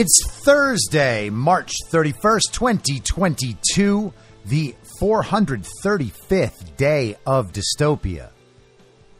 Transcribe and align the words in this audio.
It's 0.00 0.24
Thursday, 0.28 1.28
March 1.28 1.72
31st, 1.90 2.52
2022, 2.52 4.12
the 4.44 4.76
435th 5.00 6.76
day 6.76 7.16
of 7.26 7.50
dystopia. 7.50 8.28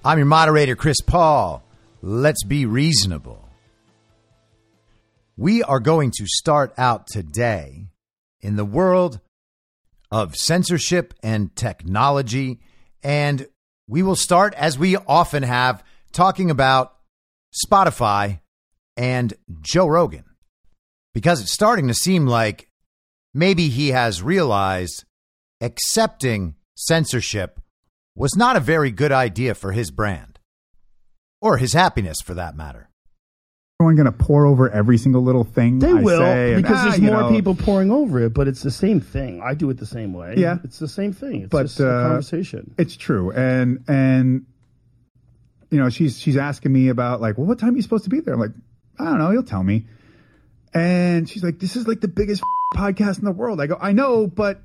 I'm 0.04 0.18
your 0.18 0.26
moderator, 0.26 0.76
Chris 0.76 1.00
Paul. 1.00 1.64
Let's 2.00 2.44
be 2.44 2.64
reasonable. 2.64 3.48
We 5.36 5.64
are 5.64 5.80
going 5.80 6.12
to 6.12 6.26
start 6.28 6.74
out 6.78 7.08
today 7.08 7.88
in 8.40 8.54
the 8.54 8.64
world 8.64 9.18
of 10.12 10.36
censorship 10.36 11.12
and 11.24 11.56
technology, 11.56 12.60
and 13.02 13.48
we 13.88 14.04
will 14.04 14.14
start, 14.14 14.54
as 14.54 14.78
we 14.78 14.94
often 14.96 15.42
have, 15.42 15.82
talking 16.12 16.52
about 16.52 16.94
Spotify 17.66 18.38
and 18.96 19.34
Joe 19.60 19.88
Rogan 19.88 20.22
because 21.18 21.40
it's 21.40 21.50
starting 21.50 21.88
to 21.88 21.94
seem 21.94 22.28
like 22.28 22.68
maybe 23.34 23.68
he 23.70 23.88
has 23.88 24.22
realized 24.22 25.04
accepting 25.60 26.54
censorship 26.76 27.58
was 28.14 28.36
not 28.36 28.54
a 28.54 28.60
very 28.60 28.92
good 28.92 29.10
idea 29.10 29.52
for 29.56 29.72
his 29.72 29.90
brand 29.90 30.38
or 31.40 31.56
his 31.56 31.72
happiness 31.72 32.18
for 32.24 32.34
that 32.34 32.56
matter. 32.56 32.88
everyone 33.80 33.96
going 33.96 34.06
to 34.06 34.12
pour 34.12 34.46
over 34.46 34.70
every 34.70 34.96
single 34.96 35.20
little 35.20 35.42
thing 35.42 35.80
They 35.80 35.90
I 35.90 35.94
will 35.94 36.20
say? 36.20 36.52
And, 36.52 36.62
because 36.62 36.78
ah, 36.78 36.84
there's 36.84 37.00
more 37.00 37.22
know, 37.22 37.30
people 37.30 37.56
pouring 37.56 37.90
over 37.90 38.20
it, 38.20 38.32
but 38.32 38.46
it's 38.46 38.62
the 38.62 38.70
same 38.70 39.00
thing. 39.00 39.42
I 39.42 39.54
do 39.54 39.68
it 39.70 39.78
the 39.78 39.86
same 39.86 40.12
way. 40.12 40.34
Yeah. 40.36 40.58
it's 40.62 40.78
the 40.78 40.86
same 40.86 41.12
thing. 41.12 41.42
It's 41.42 41.50
But, 41.50 41.64
just 41.64 41.80
a 41.80 41.90
uh, 41.90 42.02
conversation. 42.10 42.76
It's 42.78 42.96
true, 42.96 43.32
and 43.32 43.82
and 43.88 44.46
you 45.72 45.78
know 45.80 45.90
she's 45.90 46.20
she's 46.20 46.36
asking 46.36 46.72
me 46.72 46.90
about 46.90 47.20
like, 47.20 47.38
well, 47.38 47.48
what 47.48 47.58
time 47.58 47.74
are 47.74 47.76
you 47.76 47.82
supposed 47.82 48.04
to 48.04 48.10
be 48.10 48.20
there? 48.20 48.34
I'm 48.34 48.40
like, 48.40 48.52
I 49.00 49.06
don't 49.06 49.18
know. 49.18 49.32
He'll 49.32 49.42
tell 49.42 49.64
me. 49.64 49.86
And 50.74 51.28
she's 51.28 51.42
like, 51.42 51.58
this 51.58 51.76
is 51.76 51.86
like 51.88 52.00
the 52.00 52.08
biggest 52.08 52.42
podcast 52.76 53.18
in 53.18 53.24
the 53.24 53.32
world. 53.32 53.60
I 53.60 53.66
go, 53.66 53.78
I 53.80 53.92
know, 53.92 54.26
but 54.26 54.60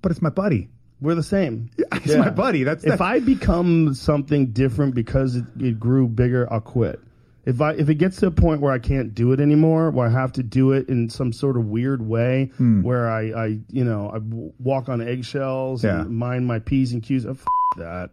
but 0.00 0.10
it's 0.12 0.22
my 0.22 0.30
buddy. 0.30 0.68
We're 1.00 1.14
the 1.14 1.22
same. 1.22 1.70
It's 2.04 2.14
my 2.16 2.30
buddy. 2.30 2.64
That's 2.64 2.82
if 2.84 2.98
that- 2.98 3.00
I 3.00 3.20
become 3.20 3.94
something 3.94 4.52
different 4.52 4.94
because 4.96 5.36
it, 5.36 5.44
it 5.60 5.78
grew 5.78 6.08
bigger, 6.08 6.52
I'll 6.52 6.60
quit. 6.60 6.98
If 7.44 7.60
I 7.60 7.72
if 7.72 7.88
it 7.88 7.96
gets 7.96 8.16
to 8.18 8.26
a 8.26 8.30
point 8.32 8.60
where 8.60 8.72
I 8.72 8.78
can't 8.80 9.14
do 9.14 9.32
it 9.32 9.38
anymore, 9.40 9.90
where 9.90 10.06
I 10.06 10.10
have 10.10 10.32
to 10.34 10.42
do 10.42 10.72
it 10.72 10.88
in 10.88 11.10
some 11.10 11.32
sort 11.32 11.56
of 11.56 11.66
weird 11.66 12.00
way, 12.02 12.50
Hmm. 12.56 12.82
where 12.82 13.08
I, 13.10 13.30
I 13.30 13.46
you 13.70 13.84
know 13.84 14.10
I 14.12 14.18
walk 14.58 14.88
on 14.88 15.00
eggshells 15.00 15.84
Yeah. 15.84 16.00
and 16.02 16.10
mind 16.10 16.46
my 16.46 16.58
p's 16.60 16.92
and 16.92 17.02
q's, 17.02 17.24
uh, 17.26 17.30
f- 17.30 17.44
that. 17.78 18.10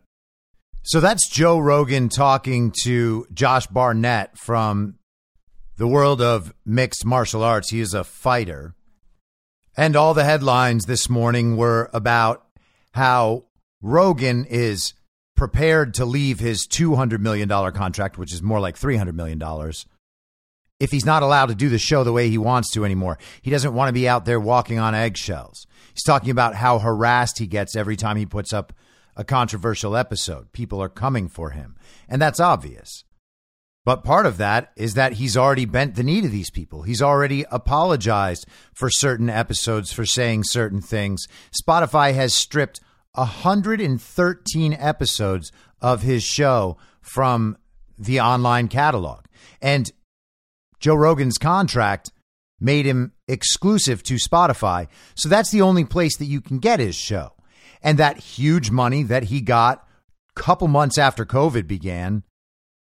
So 0.84 1.00
that's 1.00 1.28
Joe 1.30 1.58
Rogan 1.60 2.10
talking 2.10 2.74
to 2.84 3.26
Josh 3.34 3.66
Barnett 3.68 4.38
from 4.38 4.96
the 5.80 5.88
world 5.88 6.22
of 6.22 6.54
mixed 6.66 7.06
martial 7.06 7.42
arts. 7.42 7.70
He 7.70 7.80
is 7.80 7.94
a 7.94 8.04
fighter. 8.04 8.76
And 9.78 9.96
all 9.96 10.14
the 10.14 10.26
headlines 10.26 10.86
this 10.86 11.10
morning 11.10 11.56
were 11.56 11.90
about 11.94 12.46
how 12.92 13.46
Rogan 13.82 14.44
is 14.44 14.94
prepared 15.38 15.94
to 15.94 16.04
leave 16.04 16.42
his 16.42 16.68
$200 16.68 17.22
million 17.22 17.48
contract, 17.72 18.18
which 18.18 18.34
is 18.34 18.44
more 18.44 18.60
like 18.60 18.78
$300 18.78 19.14
million, 19.14 19.42
if 20.82 20.92
he's 20.92 21.06
not 21.06 21.24
allowed 21.24 21.46
to 21.46 21.56
do 21.56 21.70
the 21.70 21.80
show 21.80 22.04
the 22.04 22.12
way 22.12 22.30
he 22.30 22.38
wants 22.38 22.72
to 22.72 22.84
anymore. 22.84 23.18
He 23.42 23.50
doesn't 23.50 23.74
want 23.74 23.88
to 23.88 23.94
be 23.94 24.08
out 24.08 24.26
there 24.26 24.40
walking 24.40 24.80
on 24.80 24.94
eggshells. 24.94 25.66
He's 25.94 26.04
talking 26.04 26.30
about 26.30 26.56
how 26.56 26.80
harassed 26.80 27.40
he 27.40 27.48
gets 27.48 27.78
every 27.78 27.96
time 27.96 28.18
he 28.18 28.26
puts 28.26 28.52
up 28.52 28.74
a 29.16 29.24
controversial 29.24 29.96
episode. 29.96 30.52
People 30.52 30.84
are 30.84 30.90
coming 30.90 31.30
for 31.30 31.52
him. 31.52 31.78
And 32.10 32.22
that's 32.22 32.42
obvious. 32.42 33.06
But 33.86 34.04
part 34.04 34.26
of 34.26 34.38
that 34.38 34.72
is 34.76 34.94
that 34.94 35.14
he's 35.14 35.38
already 35.38 35.66
bent 35.66 35.96
the 35.96 36.04
knee 36.04 36.22
to 36.22 36.28
these 36.28 36.52
people. 36.52 36.84
He's 36.84 37.02
already 37.02 37.46
apologized 37.50 38.46
for 38.74 38.90
certain 38.90 39.30
episodes 39.30 39.92
for 39.92 40.06
saying 40.06 40.44
certain 40.44 40.82
things. 40.82 41.26
Spotify 41.52 42.14
has 42.14 42.34
stripped 42.34 42.82
113 43.14 44.74
episodes 44.74 45.52
of 45.82 46.04
his 46.04 46.24
show 46.24 46.78
from 47.02 47.58
the 47.98 48.20
online 48.20 48.68
catalog. 48.68 49.26
And 49.62 49.92
Joe 50.80 50.96
Rogan's 50.96 51.38
contract 51.38 52.12
made 52.60 52.86
him 52.86 53.14
exclusive 53.28 54.04
to 54.04 54.16
Spotify. 54.16 54.88
So 55.16 55.30
that's 55.30 55.52
the 55.52 55.62
only 55.62 55.86
place 55.86 56.18
that 56.18 56.26
you 56.26 56.42
can 56.42 56.60
get 56.60 56.80
his 56.80 56.96
show. 56.96 57.34
And 57.82 57.98
that 57.98 58.18
huge 58.18 58.72
money 58.72 59.04
that 59.04 59.24
he 59.24 59.42
got 59.42 59.88
a 60.36 60.40
couple 60.40 60.68
months 60.68 60.98
after 60.98 61.26
COVID 61.26 61.66
began, 61.68 62.24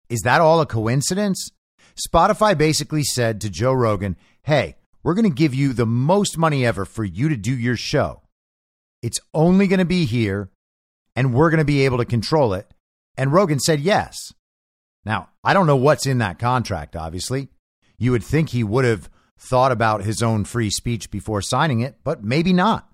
is 0.10 0.22
that 0.22 0.42
all 0.42 0.62
a 0.62 0.66
coincidence? 0.66 1.50
Spotify 1.96 2.58
basically 2.58 3.04
said 3.04 3.42
to 3.42 3.50
Joe 3.50 3.74
Rogan, 3.74 4.16
hey, 4.44 4.76
we're 5.04 5.14
going 5.14 5.30
to 5.30 5.36
give 5.36 5.54
you 5.54 5.74
the 5.74 5.86
most 5.86 6.38
money 6.38 6.66
ever 6.66 6.86
for 6.86 7.04
you 7.04 7.30
to 7.30 7.38
do 7.38 7.56
your 7.56 7.76
show. 7.76 8.22
It's 9.02 9.20
only 9.34 9.68
going 9.68 9.80
to 9.80 9.86
be 9.86 10.06
here, 10.06 10.50
and 11.16 11.34
we're 11.34 11.50
going 11.50 11.60
to 11.60 11.66
be 11.66 11.86
able 11.86 11.98
to 11.98 12.06
control 12.06 12.54
it. 12.54 12.68
And 13.16 13.34
Rogan 13.34 13.60
said 13.60 13.80
yes. 13.80 14.34
Now, 15.06 15.30
I 15.44 15.54
don't 15.54 15.68
know 15.68 15.76
what's 15.76 16.06
in 16.06 16.18
that 16.20 16.40
contract, 16.40 16.96
obviously. 16.96 17.50
You 17.98 18.12
would 18.12 18.24
think 18.24 18.50
he 18.50 18.64
would 18.64 18.86
have 18.86 19.10
thought 19.40 19.72
about 19.72 20.04
his 20.04 20.22
own 20.22 20.46
free 20.46 20.70
speech 20.70 21.10
before 21.10 21.42
signing 21.42 21.80
it, 21.80 21.98
but 22.04 22.24
maybe 22.24 22.54
not. 22.54 22.90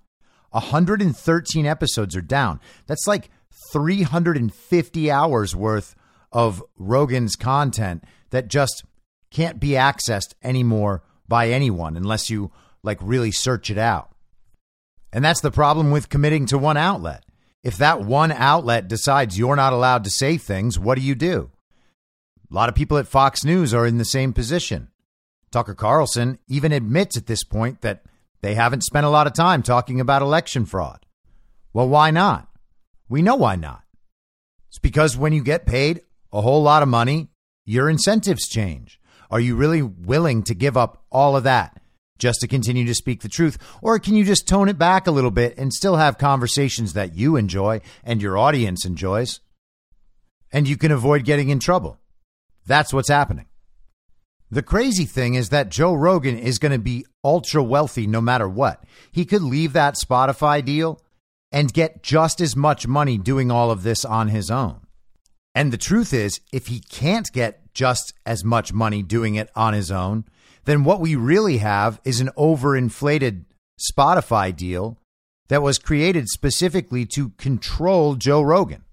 113 0.51 1.65
episodes 1.65 2.15
are 2.15 2.21
down. 2.21 2.59
That's 2.85 3.07
like 3.07 3.29
350 3.71 5.11
hours 5.11 5.55
worth 5.55 5.95
of 6.33 6.63
Rogan's 6.77 7.37
content 7.37 8.03
that 8.31 8.49
just 8.49 8.83
can't 9.31 9.59
be 9.59 9.69
accessed 9.69 10.33
anymore 10.43 11.03
by 11.27 11.49
anyone 11.49 11.95
unless 11.95 12.29
you 12.29 12.51
like 12.81 12.97
really 13.01 13.31
search 13.31 13.69
it 13.69 13.77
out. 13.77 14.09
And 15.13 15.23
that's 15.23 15.41
the 15.41 15.51
problem 15.51 15.91
with 15.91 16.09
committing 16.09 16.47
to 16.47 16.57
one 16.57 16.75
outlet. 16.75 17.23
If 17.63 17.77
that 17.77 18.01
one 18.01 18.31
outlet 18.31 18.87
decides 18.87 19.37
you're 19.37 19.55
not 19.55 19.71
allowed 19.71 20.03
to 20.03 20.09
say 20.09 20.37
things, 20.37 20.77
what 20.77 20.95
do 20.95 21.01
you 21.01 21.15
do? 21.15 21.51
A 22.51 22.53
lot 22.53 22.67
of 22.67 22.75
people 22.75 22.97
at 22.97 23.07
Fox 23.07 23.45
News 23.45 23.73
are 23.73 23.85
in 23.85 23.99
the 23.99 24.05
same 24.05 24.33
position. 24.33 24.89
Tucker 25.51 25.75
Carlson 25.75 26.39
even 26.47 26.71
admits 26.71 27.15
at 27.15 27.27
this 27.27 27.43
point 27.43 27.81
that 27.81 28.03
they 28.41 28.55
haven't 28.55 28.83
spent 28.83 29.05
a 29.05 29.09
lot 29.09 29.27
of 29.27 29.33
time 29.33 29.63
talking 29.63 30.01
about 30.01 30.21
election 30.21 30.65
fraud. 30.65 31.05
Well, 31.71 31.87
why 31.87 32.11
not? 32.11 32.47
We 33.07 33.21
know 33.21 33.35
why 33.35 33.55
not. 33.55 33.83
It's 34.67 34.79
because 34.79 35.15
when 35.15 35.33
you 35.33 35.43
get 35.43 35.65
paid 35.65 36.01
a 36.33 36.41
whole 36.41 36.63
lot 36.63 36.83
of 36.83 36.89
money, 36.89 37.29
your 37.63 37.89
incentives 37.89 38.47
change. 38.49 38.99
Are 39.31 39.39
you 39.39 39.55
really 39.55 39.81
willing 39.81 40.43
to 40.43 40.55
give 40.55 40.75
up 40.75 41.05
all 41.11 41.37
of 41.37 41.43
that 41.43 41.79
just 42.17 42.41
to 42.41 42.47
continue 42.47 42.85
to 42.85 42.95
speak 42.95 43.21
the 43.21 43.29
truth? 43.29 43.57
Or 43.81 43.99
can 43.99 44.15
you 44.15 44.25
just 44.25 44.47
tone 44.47 44.67
it 44.67 44.77
back 44.77 45.07
a 45.07 45.11
little 45.11 45.31
bit 45.31 45.57
and 45.57 45.71
still 45.71 45.95
have 45.95 46.17
conversations 46.17 46.93
that 46.93 47.15
you 47.15 47.35
enjoy 47.35 47.81
and 48.03 48.21
your 48.21 48.37
audience 48.37 48.85
enjoys? 48.85 49.39
And 50.51 50.67
you 50.67 50.77
can 50.77 50.91
avoid 50.91 51.23
getting 51.23 51.49
in 51.49 51.59
trouble. 51.59 51.99
That's 52.65 52.93
what's 52.93 53.09
happening. 53.09 53.45
The 54.51 54.61
crazy 54.61 55.05
thing 55.05 55.33
is 55.33 55.49
that 55.49 55.69
Joe 55.69 55.93
Rogan 55.93 56.37
is 56.37 56.59
going 56.59 56.73
to 56.73 56.79
be 56.79 57.05
ultra 57.23 57.63
wealthy 57.63 58.05
no 58.05 58.21
matter 58.21 58.47
what. 58.47 58.83
He 59.11 59.25
could 59.25 59.41
leave 59.41 59.73
that 59.73 59.95
Spotify 59.95 60.63
deal 60.63 61.01
and 61.51 61.73
get 61.73 62.03
just 62.03 62.39
as 62.39 62.55
much 62.55 62.87
money 62.87 63.17
doing 63.17 63.49
all 63.49 63.71
of 63.71 63.81
this 63.81 64.05
on 64.05 64.27
his 64.27 64.51
own. 64.51 64.82
And 65.55 65.71
the 65.71 65.77
truth 65.77 66.13
is, 66.13 66.41
if 66.51 66.67
he 66.67 66.79
can't 66.79 67.31
get 67.31 67.73
just 67.73 68.13
as 68.25 68.43
much 68.43 68.73
money 68.73 69.03
doing 69.03 69.35
it 69.35 69.49
on 69.55 69.73
his 69.73 69.91
own, 69.91 70.25
then 70.65 70.83
what 70.83 70.99
we 70.99 71.15
really 71.15 71.57
have 71.57 71.99
is 72.03 72.21
an 72.21 72.29
overinflated 72.37 73.45
Spotify 73.91 74.55
deal 74.55 74.97
that 75.49 75.61
was 75.61 75.77
created 75.77 76.29
specifically 76.29 77.05
to 77.05 77.29
control 77.31 78.15
Joe 78.15 78.41
Rogan. 78.41 78.83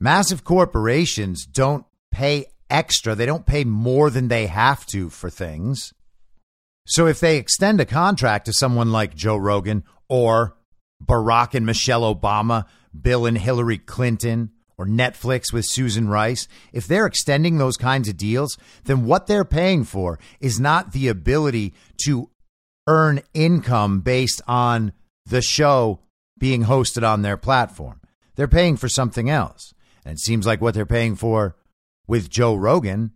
Massive 0.00 0.44
corporations 0.44 1.46
don't 1.46 1.84
pay 2.10 2.46
extra, 2.68 3.14
they 3.14 3.26
don't 3.26 3.46
pay 3.46 3.64
more 3.64 4.10
than 4.10 4.28
they 4.28 4.46
have 4.46 4.86
to 4.86 5.10
for 5.10 5.30
things. 5.30 5.92
So 6.86 7.06
if 7.06 7.20
they 7.20 7.36
extend 7.36 7.80
a 7.80 7.84
contract 7.84 8.46
to 8.46 8.52
someone 8.52 8.92
like 8.92 9.14
Joe 9.14 9.36
Rogan 9.36 9.84
or 10.08 10.56
Barack 11.04 11.54
and 11.54 11.66
Michelle 11.66 12.14
Obama, 12.14 12.66
Bill 12.98 13.26
and 13.26 13.36
Hillary 13.36 13.78
Clinton, 13.78 14.52
or 14.78 14.86
Netflix 14.86 15.52
with 15.52 15.64
Susan 15.66 16.08
Rice, 16.08 16.48
if 16.72 16.86
they're 16.86 17.06
extending 17.06 17.58
those 17.58 17.76
kinds 17.76 18.08
of 18.08 18.16
deals, 18.16 18.58
then 18.84 19.06
what 19.06 19.26
they're 19.26 19.44
paying 19.44 19.84
for 19.84 20.18
is 20.40 20.60
not 20.60 20.92
the 20.92 21.08
ability 21.08 21.72
to 22.04 22.30
earn 22.86 23.20
income 23.34 24.00
based 24.00 24.42
on 24.46 24.92
the 25.24 25.42
show 25.42 26.00
being 26.38 26.64
hosted 26.64 27.06
on 27.06 27.22
their 27.22 27.36
platform. 27.36 28.00
They're 28.34 28.48
paying 28.48 28.76
for 28.76 28.88
something 28.88 29.30
else. 29.30 29.72
And 30.04 30.14
it 30.14 30.20
seems 30.20 30.46
like 30.46 30.60
what 30.60 30.74
they're 30.74 30.86
paying 30.86 31.16
for 31.16 31.56
with 32.06 32.30
Joe 32.30 32.54
Rogan 32.54 33.12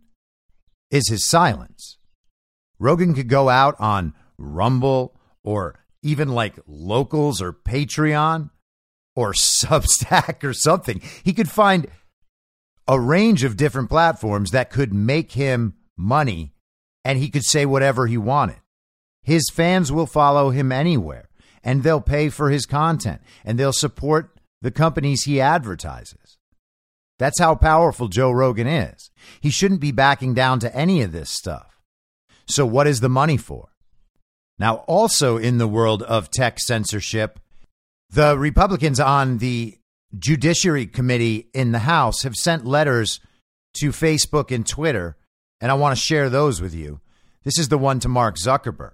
is 0.89 1.07
his 1.07 1.25
silence. 1.25 1.97
Rogan 2.79 3.13
could 3.13 3.29
go 3.29 3.47
out 3.47 3.75
on 3.79 4.13
Rumble 4.37 5.15
or 5.43 5.79
even 6.01 6.29
like 6.29 6.59
Locals 6.67 7.41
or 7.41 7.53
Patreon 7.53 8.49
or 9.15 9.33
Substack 9.33 10.43
or 10.43 10.53
something. 10.53 11.01
He 11.23 11.33
could 11.33 11.49
find 11.49 11.87
a 12.87 12.99
range 12.99 13.43
of 13.43 13.57
different 13.57 13.89
platforms 13.89 14.51
that 14.51 14.71
could 14.71 14.93
make 14.93 15.33
him 15.33 15.75
money 15.97 16.53
and 17.05 17.17
he 17.17 17.29
could 17.29 17.43
say 17.43 17.65
whatever 17.65 18.07
he 18.07 18.17
wanted. 18.17 18.57
His 19.23 19.49
fans 19.51 19.91
will 19.91 20.07
follow 20.07 20.49
him 20.49 20.71
anywhere 20.71 21.29
and 21.63 21.83
they'll 21.83 22.01
pay 22.01 22.29
for 22.29 22.49
his 22.49 22.65
content 22.65 23.21
and 23.45 23.57
they'll 23.57 23.73
support 23.73 24.39
the 24.61 24.71
companies 24.71 25.23
he 25.23 25.39
advertises. 25.39 26.37
That's 27.19 27.39
how 27.39 27.55
powerful 27.55 28.07
Joe 28.07 28.31
Rogan 28.31 28.67
is. 28.67 29.11
He 29.41 29.51
shouldn't 29.51 29.79
be 29.79 29.91
backing 29.91 30.33
down 30.33 30.59
to 30.59 30.75
any 30.75 31.01
of 31.01 31.11
this 31.11 31.29
stuff. 31.29 31.79
So, 32.47 32.65
what 32.65 32.87
is 32.87 32.99
the 32.99 33.09
money 33.09 33.37
for? 33.37 33.69
Now, 34.57 34.77
also 34.87 35.37
in 35.37 35.57
the 35.57 35.67
world 35.67 36.01
of 36.03 36.31
tech 36.31 36.59
censorship, 36.59 37.39
the 38.11 38.37
Republicans 38.37 38.99
on 38.99 39.37
the 39.37 39.77
Judiciary 40.17 40.85
Committee 40.85 41.49
in 41.53 41.71
the 41.71 41.79
House 41.79 42.23
have 42.23 42.35
sent 42.35 42.65
letters 42.65 43.21
to 43.75 43.91
Facebook 43.91 44.53
and 44.53 44.67
Twitter, 44.67 45.15
and 45.61 45.71
I 45.71 45.75
want 45.75 45.95
to 45.95 46.01
share 46.01 46.29
those 46.29 46.61
with 46.61 46.75
you. 46.75 46.99
This 47.43 47.57
is 47.57 47.69
the 47.69 47.77
one 47.77 47.99
to 48.01 48.09
Mark 48.09 48.35
Zuckerberg. 48.35 48.91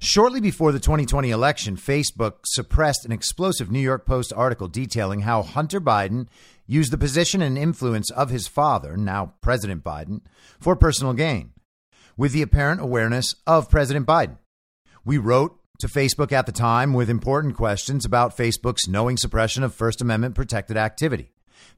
Shortly 0.00 0.40
before 0.40 0.72
the 0.72 0.80
2020 0.80 1.30
election, 1.30 1.76
Facebook 1.76 2.46
suppressed 2.46 3.04
an 3.04 3.12
explosive 3.12 3.70
New 3.70 3.80
York 3.80 4.06
Post 4.06 4.32
article 4.34 4.68
detailing 4.68 5.20
how 5.20 5.42
Hunter 5.42 5.80
Biden 5.80 6.28
used 6.66 6.92
the 6.92 6.98
position 6.98 7.42
and 7.42 7.58
influence 7.58 8.10
of 8.10 8.30
his 8.30 8.48
father, 8.48 8.96
now 8.96 9.34
President 9.42 9.84
Biden, 9.84 10.20
for 10.58 10.76
personal 10.76 11.12
gain, 11.12 11.50
with 12.16 12.32
the 12.32 12.42
apparent 12.42 12.80
awareness 12.80 13.34
of 13.46 13.68
President 13.68 14.06
Biden. 14.06 14.38
We 15.04 15.18
wrote 15.18 15.58
to 15.78 15.86
Facebook 15.86 16.32
at 16.32 16.46
the 16.46 16.52
time 16.52 16.92
with 16.92 17.08
important 17.08 17.56
questions 17.56 18.04
about 18.04 18.36
Facebook's 18.36 18.88
knowing 18.88 19.16
suppression 19.16 19.62
of 19.62 19.74
First 19.74 20.00
Amendment 20.00 20.34
protected 20.34 20.76
activity. 20.76 21.30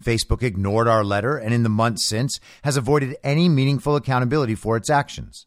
Facebook 0.02 0.42
ignored 0.42 0.88
our 0.88 1.04
letter 1.04 1.36
and 1.36 1.52
in 1.52 1.62
the 1.62 1.68
months 1.68 2.08
since 2.08 2.40
has 2.62 2.76
avoided 2.76 3.16
any 3.22 3.48
meaningful 3.48 3.96
accountability 3.96 4.54
for 4.54 4.76
its 4.76 4.88
actions. 4.88 5.46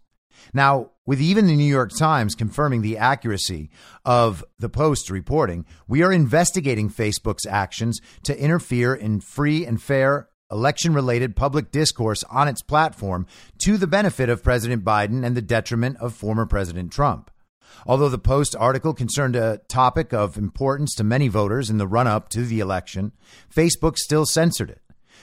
Now, 0.53 0.91
with 1.05 1.19
even 1.19 1.47
the 1.47 1.55
New 1.55 1.63
York 1.63 1.91
Times 1.97 2.35
confirming 2.35 2.81
the 2.81 2.97
accuracy 2.97 3.71
of 4.05 4.43
the 4.59 4.69
Post's 4.69 5.09
reporting, 5.09 5.65
we 5.87 6.03
are 6.03 6.11
investigating 6.11 6.89
Facebook's 6.89 7.45
actions 7.45 7.99
to 8.23 8.39
interfere 8.39 8.93
in 8.93 9.19
free 9.19 9.65
and 9.65 9.81
fair 9.81 10.29
election 10.51 10.93
related 10.93 11.35
public 11.35 11.71
discourse 11.71 12.23
on 12.25 12.47
its 12.47 12.61
platform 12.61 13.25
to 13.57 13.77
the 13.77 13.87
benefit 13.87 14.29
of 14.29 14.43
President 14.43 14.83
Biden 14.83 15.25
and 15.25 15.35
the 15.35 15.41
detriment 15.41 15.97
of 15.97 16.13
former 16.13 16.45
President 16.45 16.91
Trump. 16.91 17.31
Although 17.85 18.09
the 18.09 18.17
Post 18.17 18.55
article 18.57 18.93
concerned 18.93 19.35
a 19.35 19.59
topic 19.67 20.13
of 20.13 20.37
importance 20.37 20.93
to 20.95 21.03
many 21.03 21.27
voters 21.27 21.69
in 21.69 21.77
the 21.77 21.87
run 21.87 22.07
up 22.07 22.29
to 22.29 22.45
the 22.45 22.59
election, 22.59 23.11
Facebook 23.53 23.97
still 23.97 24.25
censored 24.25 24.69
it. 24.69 24.81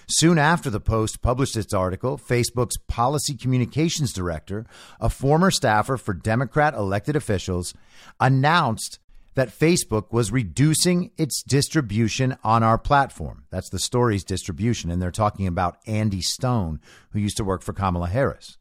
Soon 0.09 0.39
after 0.39 0.71
the 0.71 0.81
Post 0.81 1.23
published 1.23 1.57
its 1.57 1.73
article, 1.73 2.19
Facebook's 2.19 2.77
policy 2.89 3.37
communications 3.37 4.13
director, 4.13 4.67
a 5.01 5.09
former 5.09 5.51
staffer 5.53 5.97
for 5.97 6.13
Democrat 6.13 6.75
elected 6.75 7.15
officials, 7.15 7.75
announced 8.19 8.99
that 9.35 9.57
Facebook 9.57 10.13
was 10.13 10.33
reducing 10.33 11.13
its 11.17 11.43
distribution 11.43 12.37
on 12.43 12.65
our 12.65 12.77
platform. 12.77 13.45
That's 13.51 13.71
the 13.71 13.79
story's 13.79 14.25
distribution. 14.25 14.91
And 14.91 15.01
they're 15.01 15.13
talking 15.13 15.47
about 15.47 15.79
Andy 15.87 16.21
Stone, 16.21 16.81
who 17.13 17.21
used 17.21 17.37
to 17.37 17.45
work 17.45 17.63
for 17.63 17.73
Kamala 17.73 18.09
Harris. 18.09 18.59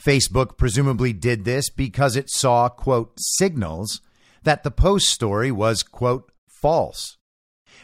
Facebook 0.00 0.58
presumably 0.58 1.12
did 1.12 1.44
this 1.44 1.70
because 1.70 2.16
it 2.16 2.30
saw, 2.30 2.68
quote, 2.68 3.12
signals 3.18 4.00
that 4.42 4.62
the 4.62 4.70
Post 4.70 5.08
story 5.08 5.50
was, 5.50 5.82
quote, 5.82 6.30
false. 6.48 7.16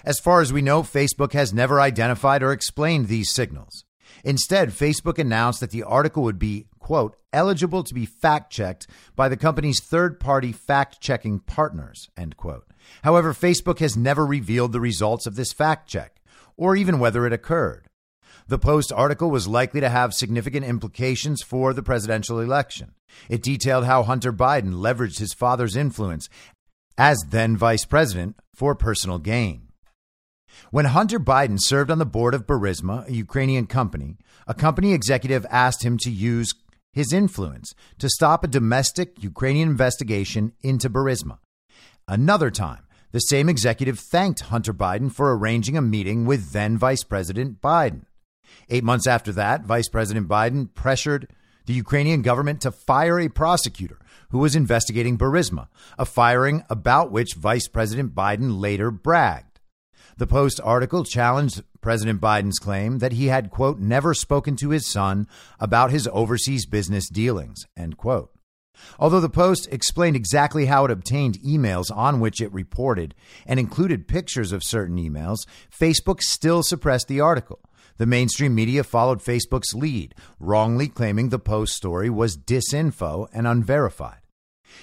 As 0.04 0.20
far 0.20 0.40
as 0.40 0.52
we 0.52 0.62
know, 0.62 0.82
Facebook 0.82 1.32
has 1.32 1.52
never 1.52 1.80
identified 1.80 2.42
or 2.42 2.52
explained 2.52 3.08
these 3.08 3.30
signals. 3.30 3.84
Instead, 4.24 4.70
Facebook 4.70 5.18
announced 5.18 5.60
that 5.60 5.70
the 5.70 5.82
article 5.82 6.22
would 6.22 6.38
be, 6.38 6.66
quote, 6.78 7.16
eligible 7.32 7.82
to 7.82 7.94
be 7.94 8.06
fact 8.06 8.52
checked 8.52 8.86
by 9.16 9.28
the 9.28 9.36
company's 9.36 9.80
third 9.80 10.20
party 10.20 10.52
fact 10.52 11.00
checking 11.00 11.40
partners, 11.40 12.08
end 12.16 12.36
quote. 12.36 12.66
However, 13.02 13.32
Facebook 13.32 13.78
has 13.78 13.96
never 13.96 14.26
revealed 14.26 14.72
the 14.72 14.80
results 14.80 15.26
of 15.26 15.36
this 15.36 15.52
fact 15.52 15.88
check 15.88 16.20
or 16.56 16.76
even 16.76 16.98
whether 16.98 17.26
it 17.26 17.32
occurred. 17.32 17.88
The 18.52 18.58
Post 18.58 18.92
article 18.92 19.30
was 19.30 19.48
likely 19.48 19.80
to 19.80 19.88
have 19.88 20.12
significant 20.12 20.66
implications 20.66 21.40
for 21.40 21.72
the 21.72 21.82
presidential 21.82 22.38
election. 22.38 22.92
It 23.30 23.42
detailed 23.42 23.86
how 23.86 24.02
Hunter 24.02 24.30
Biden 24.30 24.74
leveraged 24.74 25.20
his 25.20 25.32
father's 25.32 25.74
influence 25.74 26.28
as 26.98 27.16
then 27.30 27.56
vice 27.56 27.86
president 27.86 28.36
for 28.54 28.74
personal 28.74 29.18
gain. 29.18 29.68
When 30.70 30.84
Hunter 30.84 31.18
Biden 31.18 31.56
served 31.58 31.90
on 31.90 31.98
the 31.98 32.04
board 32.04 32.34
of 32.34 32.46
Burisma, 32.46 33.08
a 33.08 33.14
Ukrainian 33.14 33.64
company, 33.64 34.18
a 34.46 34.52
company 34.52 34.92
executive 34.92 35.46
asked 35.48 35.82
him 35.82 35.96
to 36.02 36.10
use 36.10 36.52
his 36.92 37.10
influence 37.10 37.72
to 38.00 38.10
stop 38.10 38.44
a 38.44 38.48
domestic 38.48 39.22
Ukrainian 39.22 39.70
investigation 39.70 40.52
into 40.60 40.90
Burisma. 40.90 41.38
Another 42.06 42.50
time, 42.50 42.82
the 43.12 43.20
same 43.20 43.48
executive 43.48 43.98
thanked 43.98 44.40
Hunter 44.40 44.74
Biden 44.74 45.10
for 45.10 45.34
arranging 45.34 45.78
a 45.78 45.80
meeting 45.80 46.26
with 46.26 46.52
then 46.52 46.76
Vice 46.76 47.02
President 47.02 47.62
Biden. 47.62 48.02
Eight 48.68 48.84
months 48.84 49.06
after 49.06 49.32
that, 49.32 49.64
Vice 49.64 49.88
President 49.88 50.28
Biden 50.28 50.68
pressured 50.74 51.28
the 51.66 51.72
Ukrainian 51.72 52.22
government 52.22 52.60
to 52.62 52.72
fire 52.72 53.20
a 53.20 53.28
prosecutor 53.28 53.98
who 54.30 54.38
was 54.38 54.56
investigating 54.56 55.18
Burisma, 55.18 55.68
a 55.98 56.04
firing 56.04 56.64
about 56.68 57.12
which 57.12 57.34
Vice 57.34 57.68
President 57.68 58.14
Biden 58.14 58.60
later 58.60 58.90
bragged. 58.90 59.60
The 60.16 60.26
Post 60.26 60.60
article 60.62 61.04
challenged 61.04 61.62
President 61.80 62.20
Biden's 62.20 62.58
claim 62.58 62.98
that 62.98 63.12
he 63.12 63.26
had, 63.26 63.50
quote, 63.50 63.78
never 63.78 64.14
spoken 64.14 64.56
to 64.56 64.70
his 64.70 64.86
son 64.86 65.26
about 65.58 65.90
his 65.90 66.08
overseas 66.12 66.66
business 66.66 67.08
dealings, 67.08 67.66
end 67.76 67.96
quote. 67.96 68.30
Although 68.98 69.20
the 69.20 69.28
Post 69.28 69.68
explained 69.70 70.16
exactly 70.16 70.66
how 70.66 70.84
it 70.84 70.90
obtained 70.90 71.40
emails 71.40 71.94
on 71.94 72.20
which 72.20 72.40
it 72.40 72.52
reported 72.52 73.14
and 73.46 73.60
included 73.60 74.08
pictures 74.08 74.52
of 74.52 74.64
certain 74.64 74.96
emails, 74.96 75.46
Facebook 75.70 76.20
still 76.20 76.62
suppressed 76.62 77.08
the 77.08 77.20
article. 77.20 77.60
The 77.98 78.06
mainstream 78.06 78.54
media 78.54 78.84
followed 78.84 79.20
Facebook's 79.20 79.74
lead, 79.74 80.14
wrongly 80.40 80.88
claiming 80.88 81.28
the 81.28 81.38
Post 81.38 81.74
story 81.74 82.10
was 82.10 82.36
disinfo 82.36 83.28
and 83.32 83.46
unverified. 83.46 84.18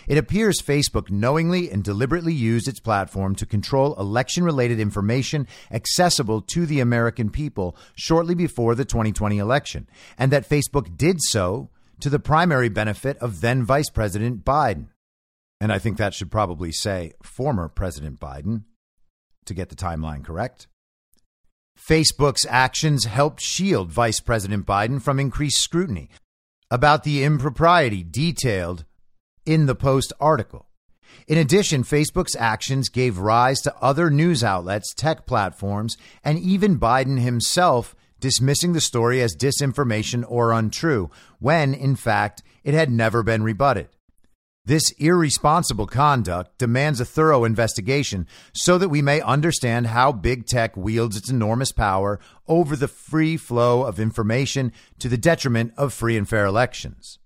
It 0.07 0.17
appears 0.17 0.61
Facebook 0.61 1.09
knowingly 1.09 1.69
and 1.69 1.83
deliberately 1.83 2.33
used 2.33 2.67
its 2.67 2.79
platform 2.79 3.35
to 3.35 3.45
control 3.45 3.95
election 3.99 4.43
related 4.43 4.79
information 4.79 5.47
accessible 5.71 6.41
to 6.41 6.65
the 6.65 6.79
American 6.79 7.29
people 7.29 7.75
shortly 7.95 8.35
before 8.35 8.75
the 8.75 8.85
2020 8.85 9.37
election, 9.37 9.87
and 10.17 10.31
that 10.31 10.47
Facebook 10.47 10.95
did 10.97 11.21
so 11.21 11.69
to 11.99 12.09
the 12.09 12.19
primary 12.19 12.69
benefit 12.69 13.17
of 13.17 13.41
then 13.41 13.63
Vice 13.63 13.89
President 13.89 14.45
Biden. 14.45 14.87
And 15.59 15.71
I 15.71 15.79
think 15.79 15.97
that 15.97 16.13
should 16.13 16.31
probably 16.31 16.71
say 16.71 17.13
former 17.21 17.67
President 17.67 18.19
Biden 18.19 18.63
to 19.45 19.53
get 19.53 19.69
the 19.69 19.75
timeline 19.75 20.23
correct. 20.23 20.67
Facebook's 21.79 22.45
actions 22.50 23.05
helped 23.05 23.41
shield 23.41 23.91
Vice 23.91 24.19
President 24.19 24.65
Biden 24.65 25.01
from 25.01 25.19
increased 25.19 25.62
scrutiny 25.62 26.09
about 26.69 27.03
the 27.03 27.24
impropriety 27.24 28.03
detailed 28.03 28.86
in 29.45 29.65
the 29.65 29.75
Post 29.75 30.13
article. 30.19 30.67
In 31.27 31.38
addition, 31.38 31.83
Facebook's 31.83 32.36
actions 32.36 32.89
gave 32.89 33.17
rise 33.17 33.59
to 33.62 33.75
other 33.81 34.09
news 34.09 34.43
outlets, 34.43 34.93
tech 34.93 35.25
platforms, 35.25 35.98
and 36.24 36.38
even 36.38 36.79
Biden 36.79 37.19
himself 37.19 37.95
dismissing 38.19 38.74
the 38.74 38.81
story 38.81 39.21
as 39.21 39.36
disinformation 39.36 40.24
or 40.27 40.51
untrue, 40.51 41.09
when, 41.39 41.74
in 41.74 41.95
fact, 41.95 42.43
it 42.63 42.74
had 42.74 42.91
never 42.91 43.24
been 43.24 43.41
rebutted. 43.41 43.88
This 44.69 44.91
irresponsible 44.99 45.88
conduct 45.88 46.59
demands 46.59 47.01
a 47.01 47.05
thorough 47.05 47.43
investigation 47.43 48.27
so 48.53 48.77
that 48.77 48.89
we 48.89 49.01
may 49.01 49.19
understand 49.19 49.88
how 49.88 50.11
big 50.11 50.45
tech 50.45 50.77
wields 50.77 51.17
its 51.17 51.27
enormous 51.27 51.71
power 51.71 52.19
over 52.47 52.75
the 52.75 52.88
free 52.88 53.35
flow 53.35 53.81
of 53.81 53.99
information 53.99 54.71
to 54.99 55.09
the 55.09 55.17
detriment 55.17 55.73
of 55.75 55.91
free 55.91 56.15
and 56.15 56.29
fair 56.29 56.45
elections. 56.45 57.17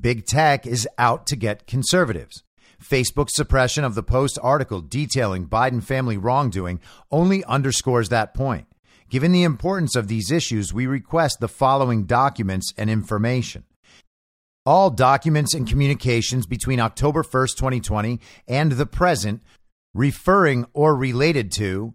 Big 0.00 0.26
tech 0.26 0.64
is 0.64 0.86
out 0.96 1.26
to 1.26 1.34
get 1.34 1.66
conservatives. 1.66 2.44
Facebook's 2.80 3.34
suppression 3.34 3.82
of 3.82 3.96
the 3.96 4.04
Post 4.04 4.38
article 4.40 4.80
detailing 4.80 5.48
Biden 5.48 5.82
family 5.82 6.16
wrongdoing 6.16 6.78
only 7.10 7.42
underscores 7.46 8.10
that 8.10 8.32
point. 8.32 8.68
Given 9.10 9.32
the 9.32 9.42
importance 9.42 9.96
of 9.96 10.06
these 10.06 10.30
issues, 10.30 10.72
we 10.72 10.86
request 10.86 11.40
the 11.40 11.48
following 11.48 12.04
documents 12.04 12.72
and 12.78 12.88
information 12.88 13.64
all 14.66 14.90
documents 14.90 15.54
and 15.54 15.68
communications 15.68 16.46
between 16.46 16.80
October 16.80 17.22
1st, 17.22 17.56
2020 17.56 18.20
and 18.48 18.72
the 18.72 18.86
present 18.86 19.42
referring 19.94 20.66
or 20.74 20.94
related 20.94 21.50
to 21.52 21.94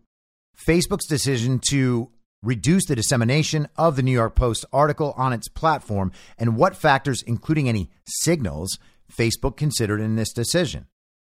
Facebook's 0.58 1.08
decision 1.08 1.60
to 1.70 2.10
reduce 2.42 2.86
the 2.86 2.96
dissemination 2.96 3.68
of 3.76 3.96
the 3.96 4.02
New 4.02 4.12
York 4.12 4.36
Post 4.36 4.66
article 4.74 5.14
on 5.18 5.34
its 5.34 5.48
platform 5.48 6.12
and 6.38 6.56
what 6.56 6.76
factors, 6.76 7.22
including 7.28 7.70
any 7.70 7.90
signals, 8.08 8.80
Facebook 9.12 9.58
considered 9.58 10.00
in 10.00 10.16
this 10.16 10.34
decision. 10.34 10.88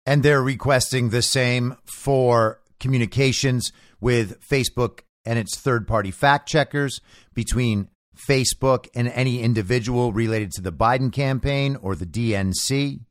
And 0.06 0.24
they're 0.24 0.44
requesting 0.44 1.10
the 1.10 1.22
same 1.22 1.76
for 1.86 2.62
communications 2.80 3.72
with 4.00 4.42
Facebook 4.42 5.02
and 5.26 5.40
its 5.40 5.58
third 5.58 5.88
party 5.88 6.12
fact 6.12 6.48
checkers 6.48 7.00
between 7.34 7.90
Facebook 8.16 8.88
and 8.96 9.08
any 9.08 9.42
individual 9.42 10.14
related 10.14 10.52
to 10.54 10.62
the 10.62 10.72
Biden 10.72 11.12
campaign 11.12 11.76
or 11.82 11.96
the 11.96 12.06
DNC 12.06 13.02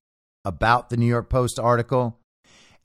about 0.45 0.91
the 0.91 0.97
New 0.97 1.07
York 1.07 1.29
Post 1.29 1.59
article, 1.59 2.19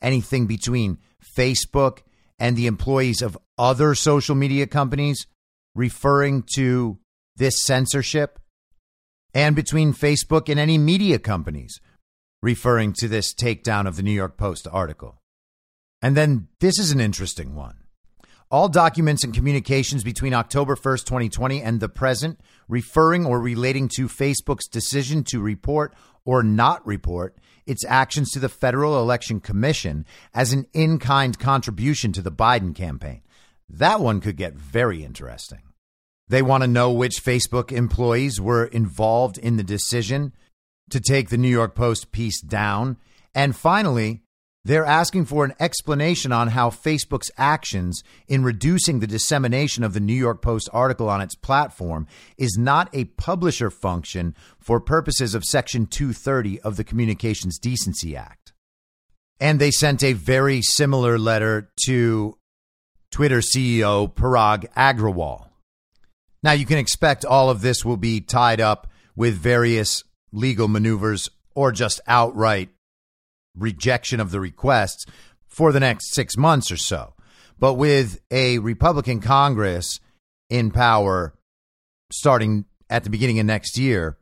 anything 0.01 0.47
between 0.47 0.97
Facebook 1.37 1.99
and 2.39 2.55
the 2.55 2.67
employees 2.67 3.21
of 3.21 3.37
other 3.57 3.95
social 3.95 4.35
media 4.35 4.67
companies 4.67 5.25
referring 5.75 6.43
to 6.55 6.97
this 7.35 7.61
censorship, 7.63 8.39
and 9.33 9.55
between 9.55 9.93
Facebook 9.93 10.49
and 10.49 10.59
any 10.59 10.77
media 10.77 11.19
companies 11.19 11.79
referring 12.41 12.93
to 12.93 13.07
this 13.07 13.33
takedown 13.33 13.87
of 13.87 13.95
the 13.95 14.03
New 14.03 14.11
York 14.11 14.37
Post 14.37 14.67
article. 14.71 15.21
And 16.01 16.15
then 16.15 16.47
this 16.59 16.79
is 16.79 16.91
an 16.91 16.99
interesting 16.99 17.55
one. 17.55 17.77
All 18.49 18.69
documents 18.69 19.25
and 19.25 19.33
communications 19.33 20.05
between 20.05 20.33
October 20.33 20.77
1st, 20.77 21.03
2020 21.03 21.61
and 21.61 21.81
the 21.81 21.89
present 21.89 22.39
referring 22.69 23.25
or 23.25 23.41
relating 23.41 23.89
to 23.89 24.07
Facebook's 24.07 24.69
decision 24.69 25.25
to 25.25 25.41
report 25.41 25.93
or 26.23 26.43
not 26.43 26.85
report 26.87 27.35
its 27.65 27.83
actions 27.83 28.31
to 28.31 28.39
the 28.39 28.47
Federal 28.47 29.01
Election 29.01 29.41
Commission 29.41 30.05
as 30.33 30.53
an 30.53 30.65
in 30.71 30.97
kind 30.97 31.37
contribution 31.37 32.13
to 32.13 32.21
the 32.21 32.31
Biden 32.31 32.73
campaign. 32.73 33.21
That 33.67 33.99
one 33.99 34.21
could 34.21 34.37
get 34.37 34.53
very 34.53 35.03
interesting. 35.03 35.63
They 36.29 36.41
want 36.41 36.63
to 36.63 36.69
know 36.69 36.89
which 36.89 37.21
Facebook 37.21 37.73
employees 37.73 38.39
were 38.39 38.65
involved 38.65 39.37
in 39.37 39.57
the 39.57 39.63
decision 39.63 40.31
to 40.89 41.01
take 41.01 41.27
the 41.27 41.37
New 41.37 41.49
York 41.49 41.75
Post 41.75 42.13
piece 42.13 42.39
down. 42.39 42.95
And 43.35 43.53
finally, 43.53 44.23
they're 44.67 44.85
asking 44.85 45.23
for 45.23 45.45
an 45.45 45.53
explanation 45.61 46.33
on 46.33 46.49
how 46.49 46.69
Facebook's 46.69 47.31
actions 47.37 48.03
in 48.27 48.43
reducing 48.43 48.99
the 48.99 49.07
dissemination 49.07 49.81
of 49.81 49.93
the 49.93 50.01
New 50.01 50.13
York 50.13 50.41
Post 50.41 50.69
article 50.73 51.07
on 51.07 51.21
its 51.21 51.35
platform 51.35 52.05
is 52.37 52.57
not 52.59 52.89
a 52.91 53.05
publisher 53.05 53.69
function 53.69 54.35
for 54.59 54.81
purposes 54.81 55.33
of 55.33 55.45
Section 55.45 55.85
230 55.85 56.59
of 56.61 56.75
the 56.75 56.83
Communications 56.83 57.57
Decency 57.57 58.17
Act. 58.17 58.51
And 59.39 59.57
they 59.57 59.71
sent 59.71 60.03
a 60.03 60.11
very 60.11 60.61
similar 60.61 61.17
letter 61.17 61.71
to 61.85 62.37
Twitter 63.09 63.39
CEO 63.39 64.13
Parag 64.13 64.69
Agrawal. 64.73 65.47
Now, 66.43 66.51
you 66.51 66.65
can 66.65 66.77
expect 66.77 67.23
all 67.23 67.49
of 67.49 67.61
this 67.61 67.85
will 67.85 67.95
be 67.95 68.19
tied 68.19 68.59
up 68.59 68.87
with 69.15 69.35
various 69.35 70.03
legal 70.33 70.67
maneuvers 70.67 71.29
or 71.55 71.71
just 71.71 72.01
outright 72.05 72.69
rejection 73.57 74.19
of 74.19 74.31
the 74.31 74.39
requests 74.39 75.05
for 75.47 75.71
the 75.71 75.79
next 75.79 76.13
six 76.13 76.37
months 76.37 76.71
or 76.71 76.77
so. 76.77 77.13
But 77.59 77.75
with 77.75 78.19
a 78.29 78.59
Republican 78.59 79.19
Congress 79.19 79.99
in 80.49 80.71
power 80.71 81.33
starting 82.11 82.65
at 82.89 83.03
the 83.03 83.09
beginning 83.09 83.39
of 83.39 83.45
next 83.45 83.77
year, 83.77 84.17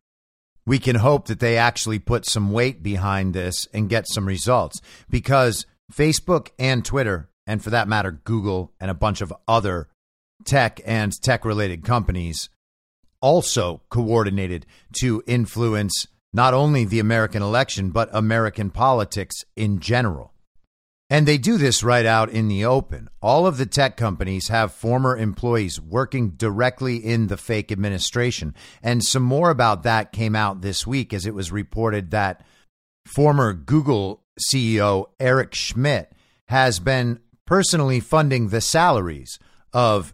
we 0.65 0.79
can 0.79 0.95
hope 0.95 1.27
that 1.27 1.39
they 1.39 1.57
actually 1.57 1.99
put 1.99 2.25
some 2.25 2.51
weight 2.51 2.81
behind 2.81 3.33
this 3.33 3.67
and 3.73 3.89
get 3.89 4.07
some 4.07 4.27
results 4.27 4.81
because 5.09 5.65
Facebook 5.93 6.49
and 6.57 6.83
Twitter, 6.83 7.29
and 7.45 7.63
for 7.63 7.69
that 7.69 7.87
matter, 7.87 8.11
Google 8.11 8.73
and 8.79 8.89
a 8.89 8.95
bunch 8.95 9.21
of 9.21 9.33
other 9.47 9.89
tech 10.45 10.81
and 10.85 11.11
tech 11.21 11.45
related 11.45 11.83
companies 11.83 12.49
also 13.21 13.81
coordinated 13.89 14.65
to 14.99 15.23
influence 15.27 16.07
not 16.35 16.53
only 16.53 16.83
the 16.83 16.99
American 16.99 17.41
election, 17.41 17.91
but 17.91 18.09
American 18.11 18.69
politics 18.69 19.45
in 19.55 19.79
general. 19.79 20.33
And 21.09 21.25
they 21.25 21.37
do 21.37 21.57
this 21.57 21.81
right 21.81 22.05
out 22.05 22.29
in 22.29 22.49
the 22.49 22.65
open. 22.65 23.07
All 23.21 23.47
of 23.47 23.57
the 23.57 23.65
tech 23.65 23.95
companies 23.95 24.49
have 24.49 24.73
former 24.73 25.15
employees 25.15 25.79
working 25.79 26.31
directly 26.31 26.97
in 26.97 27.27
the 27.27 27.37
fake 27.37 27.71
administration. 27.71 28.53
And 28.83 29.01
some 29.01 29.23
more 29.23 29.49
about 29.49 29.83
that 29.83 30.11
came 30.11 30.35
out 30.35 30.59
this 30.59 30.85
week 30.85 31.13
as 31.13 31.25
it 31.25 31.33
was 31.33 31.53
reported 31.53 32.11
that 32.11 32.45
former 33.05 33.53
Google 33.53 34.21
CEO 34.51 35.05
Eric 35.21 35.53
Schmidt 35.53 36.11
has 36.47 36.79
been 36.79 37.19
personally 37.45 38.01
funding 38.01 38.49
the 38.49 38.59
salaries 38.59 39.39
of 39.71 40.13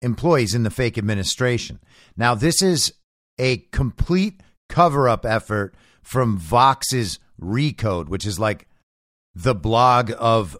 employees 0.00 0.54
in 0.54 0.62
the 0.62 0.70
fake 0.70 0.96
administration. 0.96 1.78
Now, 2.16 2.34
this 2.34 2.62
is 2.62 2.94
a 3.38 3.58
complete 3.70 4.40
cover 4.68 5.08
up 5.08 5.24
effort 5.24 5.74
from 6.02 6.38
Vox's 6.38 7.18
Recode, 7.40 8.08
which 8.08 8.26
is 8.26 8.38
like 8.38 8.68
the 9.34 9.54
blog 9.54 10.12
of 10.18 10.56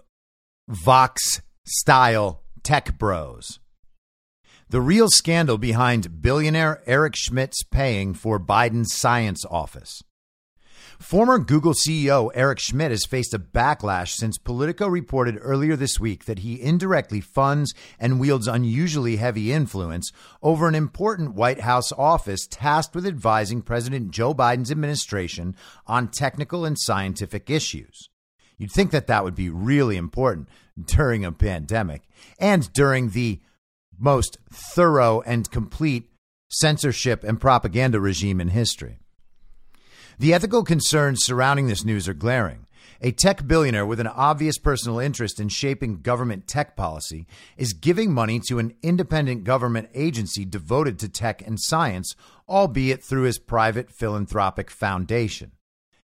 Vox 0.69 1.43
style 1.67 2.43
tech 2.63 2.99
bros. 2.99 3.59
The 4.71 4.81
real 4.81 5.09
scandal 5.09 5.57
behind 5.57 6.21
billionaire 6.21 6.83
Eric 6.87 7.17
Schmidt's 7.17 7.63
paying 7.65 8.13
for 8.13 8.39
Biden's 8.39 8.95
science 8.95 9.45
office. 9.51 10.03
Former 10.99 11.39
Google 11.39 11.75
CEO 11.75 12.29
Eric 12.35 12.59
Schmidt 12.59 12.91
has 12.91 13.07
faced 13.07 13.33
a 13.33 13.39
backlash 13.39 14.15
since 14.15 14.37
Politico 14.37 14.89
reported 14.89 15.39
earlier 15.41 15.77
this 15.77 16.01
week 16.01 16.25
that 16.25 16.41
he 16.41 16.61
indirectly 16.61 17.21
funds 17.21 17.73
and 18.01 18.19
wields 18.19 18.49
unusually 18.49 19.17
heavy 19.17 19.53
influence 19.53 20.11
over 20.43 20.67
an 20.67 20.75
important 20.75 21.35
White 21.35 21.61
House 21.61 21.93
office 21.93 22.49
tasked 22.51 22.97
with 22.97 23.07
advising 23.07 23.63
President 23.63 24.11
Joe 24.11 24.35
Biden's 24.35 24.73
administration 24.73 25.55
on 25.87 26.09
technical 26.09 26.65
and 26.65 26.77
scientific 26.79 27.49
issues. 27.49 28.11
You'd 28.59 28.73
think 28.73 28.91
that 28.91 29.07
that 29.07 29.23
would 29.23 29.37
be 29.37 29.51
really 29.51 29.97
important 29.97 30.49
during 30.85 31.25
a 31.25 31.31
pandemic 31.31 32.03
and 32.41 32.71
during 32.73 33.11
the 33.11 33.41
most 33.97 34.37
thorough 34.51 35.21
and 35.21 35.49
complete 35.49 36.11
censorship 36.49 37.23
and 37.23 37.41
propaganda 37.41 38.01
regime 38.01 38.41
in 38.41 38.49
history. 38.49 38.99
The 40.21 40.35
ethical 40.35 40.65
concerns 40.65 41.25
surrounding 41.25 41.69
this 41.69 41.85
news 41.85 42.09
are 42.09 42.15
glaring. 42.15 42.67
A 43.01 43.13
tech 43.13 43.47
billionaire 43.47 43.87
with 43.87 44.01
an 44.01 44.09
obvious 44.09 44.59
personal 44.59 44.99
interest 44.99 45.39
in 45.39 45.49
shaping 45.49 46.01
government 46.01 46.49
tech 46.49 46.75
policy 46.75 47.29
is 47.57 47.73
giving 47.73 48.13
money 48.13 48.41
to 48.49 48.59
an 48.59 48.75
independent 48.83 49.45
government 49.45 49.91
agency 49.95 50.45
devoted 50.45 50.99
to 50.99 51.09
tech 51.09 51.41
and 51.47 51.61
science, 51.61 52.17
albeit 52.49 53.05
through 53.05 53.23
his 53.23 53.39
private 53.39 53.93
philanthropic 53.93 54.73
foundation. 54.73 55.53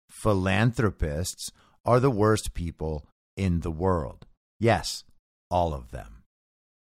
Philanthropists 0.10 1.52
are 1.84 2.00
the 2.00 2.10
worst 2.10 2.54
people 2.54 3.06
in 3.36 3.60
the 3.60 3.72
world. 3.72 4.26
Yes, 4.62 5.04
all 5.52 5.74
of 5.74 5.92
them. 5.92 6.24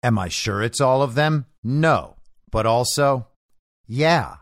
Am 0.03 0.19
I 0.19 0.29
sure 0.29 0.63
it's 0.63 0.81
all 0.81 1.03
of 1.03 1.15
them? 1.15 1.45
No. 1.63 2.17
But 2.51 2.65
also, 2.65 3.29
yeah. 3.87 4.37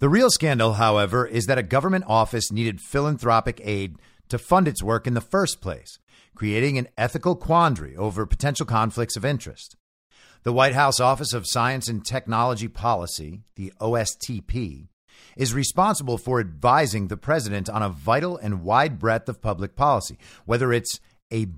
The 0.00 0.08
real 0.08 0.30
scandal, 0.30 0.74
however, 0.74 1.26
is 1.26 1.44
that 1.44 1.58
a 1.58 1.62
government 1.62 2.04
office 2.06 2.50
needed 2.50 2.80
philanthropic 2.80 3.60
aid 3.62 3.96
to 4.30 4.38
fund 4.38 4.66
its 4.66 4.82
work 4.82 5.06
in 5.06 5.12
the 5.12 5.20
first 5.20 5.60
place, 5.60 5.98
creating 6.34 6.78
an 6.78 6.88
ethical 6.96 7.36
quandary 7.36 7.94
over 7.96 8.24
potential 8.24 8.64
conflicts 8.64 9.14
of 9.18 9.26
interest. 9.26 9.76
The 10.42 10.54
White 10.54 10.72
House 10.72 11.00
Office 11.00 11.34
of 11.34 11.46
Science 11.46 11.86
and 11.86 12.02
Technology 12.02 12.66
Policy, 12.66 13.42
the 13.56 13.74
OSTP, 13.78 14.88
is 15.36 15.52
responsible 15.52 16.16
for 16.16 16.40
advising 16.40 17.08
the 17.08 17.18
president 17.18 17.68
on 17.68 17.82
a 17.82 17.90
vital 17.90 18.38
and 18.38 18.62
wide 18.62 18.98
breadth 18.98 19.28
of 19.28 19.42
public 19.42 19.76
policy, 19.76 20.16
whether 20.46 20.72
it's 20.72 20.98
a 21.30 21.48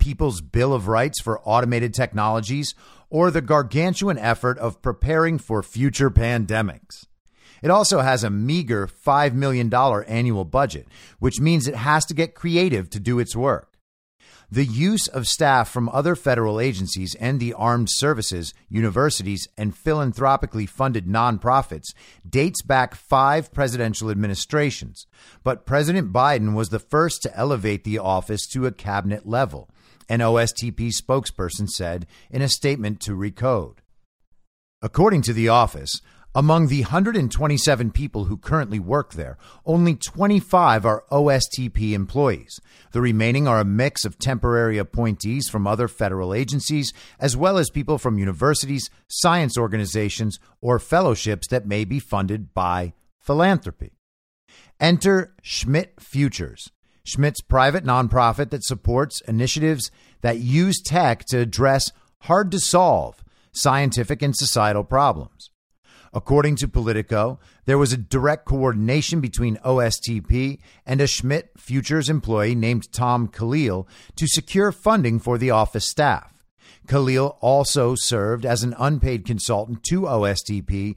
People's 0.00 0.40
Bill 0.40 0.74
of 0.74 0.88
Rights 0.88 1.20
for 1.20 1.40
Automated 1.44 1.94
Technologies 1.94 2.74
or 3.10 3.30
the 3.30 3.40
gargantuan 3.40 4.18
effort 4.18 4.58
of 4.58 4.82
preparing 4.82 5.38
for 5.38 5.62
future 5.62 6.10
pandemics. 6.10 7.06
It 7.62 7.70
also 7.70 8.00
has 8.00 8.24
a 8.24 8.30
meager 8.30 8.86
$5 8.86 9.34
million 9.34 9.72
annual 9.72 10.44
budget, 10.44 10.88
which 11.18 11.40
means 11.40 11.66
it 11.66 11.76
has 11.76 12.04
to 12.06 12.14
get 12.14 12.34
creative 12.34 12.90
to 12.90 13.00
do 13.00 13.18
its 13.18 13.36
work. 13.36 13.72
The 14.52 14.64
use 14.66 15.06
of 15.08 15.26
staff 15.26 15.70
from 15.70 15.88
other 15.88 16.14
federal 16.14 16.60
agencies 16.60 17.14
and 17.14 17.40
the 17.40 17.54
armed 17.54 17.88
services, 17.90 18.52
universities, 18.68 19.48
and 19.56 19.74
philanthropically 19.74 20.66
funded 20.66 21.06
nonprofits 21.06 21.94
dates 22.28 22.60
back 22.60 22.94
five 22.94 23.50
presidential 23.50 24.10
administrations. 24.10 25.06
But 25.42 25.64
President 25.64 26.12
Biden 26.12 26.52
was 26.52 26.68
the 26.68 26.78
first 26.78 27.22
to 27.22 27.34
elevate 27.34 27.84
the 27.84 27.98
office 27.98 28.46
to 28.48 28.66
a 28.66 28.72
cabinet 28.72 29.26
level, 29.26 29.70
an 30.06 30.18
OSTP 30.18 30.92
spokesperson 30.92 31.66
said 31.66 32.06
in 32.30 32.42
a 32.42 32.48
statement 32.50 33.00
to 33.00 33.12
Recode. 33.12 33.78
According 34.82 35.22
to 35.22 35.32
the 35.32 35.48
office, 35.48 36.02
among 36.34 36.68
the 36.68 36.82
127 36.82 37.90
people 37.90 38.24
who 38.24 38.36
currently 38.36 38.78
work 38.78 39.12
there, 39.14 39.36
only 39.66 39.94
25 39.94 40.86
are 40.86 41.04
OSTP 41.10 41.92
employees. 41.92 42.60
The 42.92 43.00
remaining 43.00 43.46
are 43.46 43.60
a 43.60 43.64
mix 43.64 44.04
of 44.04 44.18
temporary 44.18 44.78
appointees 44.78 45.48
from 45.48 45.66
other 45.66 45.88
federal 45.88 46.32
agencies, 46.32 46.92
as 47.20 47.36
well 47.36 47.58
as 47.58 47.70
people 47.70 47.98
from 47.98 48.18
universities, 48.18 48.88
science 49.08 49.58
organizations, 49.58 50.38
or 50.60 50.78
fellowships 50.78 51.48
that 51.48 51.66
may 51.66 51.84
be 51.84 51.98
funded 51.98 52.54
by 52.54 52.94
philanthropy. 53.18 53.92
Enter 54.80 55.34
Schmidt 55.42 56.00
Futures, 56.00 56.70
Schmidt's 57.04 57.40
private 57.40 57.84
nonprofit 57.84 58.50
that 58.50 58.64
supports 58.64 59.20
initiatives 59.28 59.90
that 60.22 60.38
use 60.38 60.80
tech 60.80 61.24
to 61.26 61.38
address 61.38 61.92
hard 62.22 62.50
to 62.52 62.58
solve 62.58 63.22
scientific 63.52 64.22
and 64.22 64.34
societal 64.34 64.84
problems. 64.84 65.51
According 66.14 66.56
to 66.56 66.68
Politico, 66.68 67.38
there 67.64 67.78
was 67.78 67.92
a 67.92 67.96
direct 67.96 68.44
coordination 68.44 69.20
between 69.20 69.56
OSTP 69.58 70.58
and 70.84 71.00
a 71.00 71.06
Schmidt 71.06 71.50
Futures 71.56 72.10
employee 72.10 72.54
named 72.54 72.92
Tom 72.92 73.28
Kalil 73.28 73.88
to 74.16 74.26
secure 74.26 74.72
funding 74.72 75.18
for 75.18 75.38
the 75.38 75.50
office 75.50 75.88
staff. 75.88 76.32
Kalil 76.86 77.38
also 77.40 77.94
served 77.94 78.44
as 78.44 78.62
an 78.62 78.74
unpaid 78.78 79.24
consultant 79.24 79.82
to 79.84 80.02
OSTP 80.02 80.96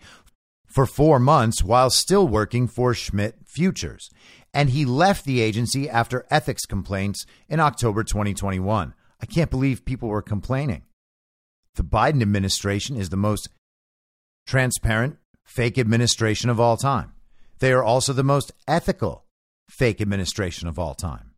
for 0.68 0.86
four 0.86 1.20
months 1.20 1.64
while 1.64 1.90
still 1.90 2.28
working 2.28 2.68
for 2.68 2.94
Schmidt 2.94 3.36
Futures, 3.46 4.10
and 4.54 4.72
he 4.72 4.84
left 4.84 5.24
the 5.24 5.40
agency 5.40 5.90
after 5.90 6.26
ethics 6.30 6.66
complaints 6.66 7.26
in 7.48 7.62
October 7.62 8.04
2021. 8.04 8.94
I 9.22 9.26
can't 9.26 9.50
believe 9.50 9.86
people 9.86 10.10
were 10.10 10.22
complaining. 10.22 10.84
The 11.76 11.84
Biden 11.84 12.22
administration 12.22 12.98
is 12.98 13.10
the 13.10 13.18
most 13.18 13.48
transparent 14.46 15.18
fake 15.44 15.78
administration 15.78 16.50
of 16.50 16.60
all 16.60 16.78
time. 16.78 17.14
They 17.60 17.72
are 17.72 17.84
also 17.84 18.14
the 18.14 18.24
most 18.24 18.52
ethical 18.68 19.26
fake 19.70 20.02
administration 20.02 20.68
of 20.68 20.78
all 20.78 20.94
time. 20.94 21.32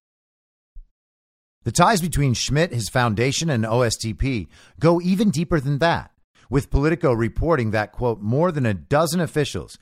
The 1.64 1.72
ties 1.72 2.02
between 2.02 2.34
Schmidt, 2.34 2.72
his 2.72 2.90
foundation, 2.90 3.50
and 3.50 3.66
OSTP 3.66 4.48
go 4.80 5.02
even 5.02 5.30
deeper 5.30 5.60
than 5.60 5.80
that, 5.80 6.12
with 6.50 6.70
Politico 6.70 7.12
reporting 7.12 7.72
that, 7.72 7.92
quote, 7.92 8.22
more 8.22 8.52
than 8.52 8.66
a 8.66 8.74
dozen 8.74 9.20
officials 9.20 9.78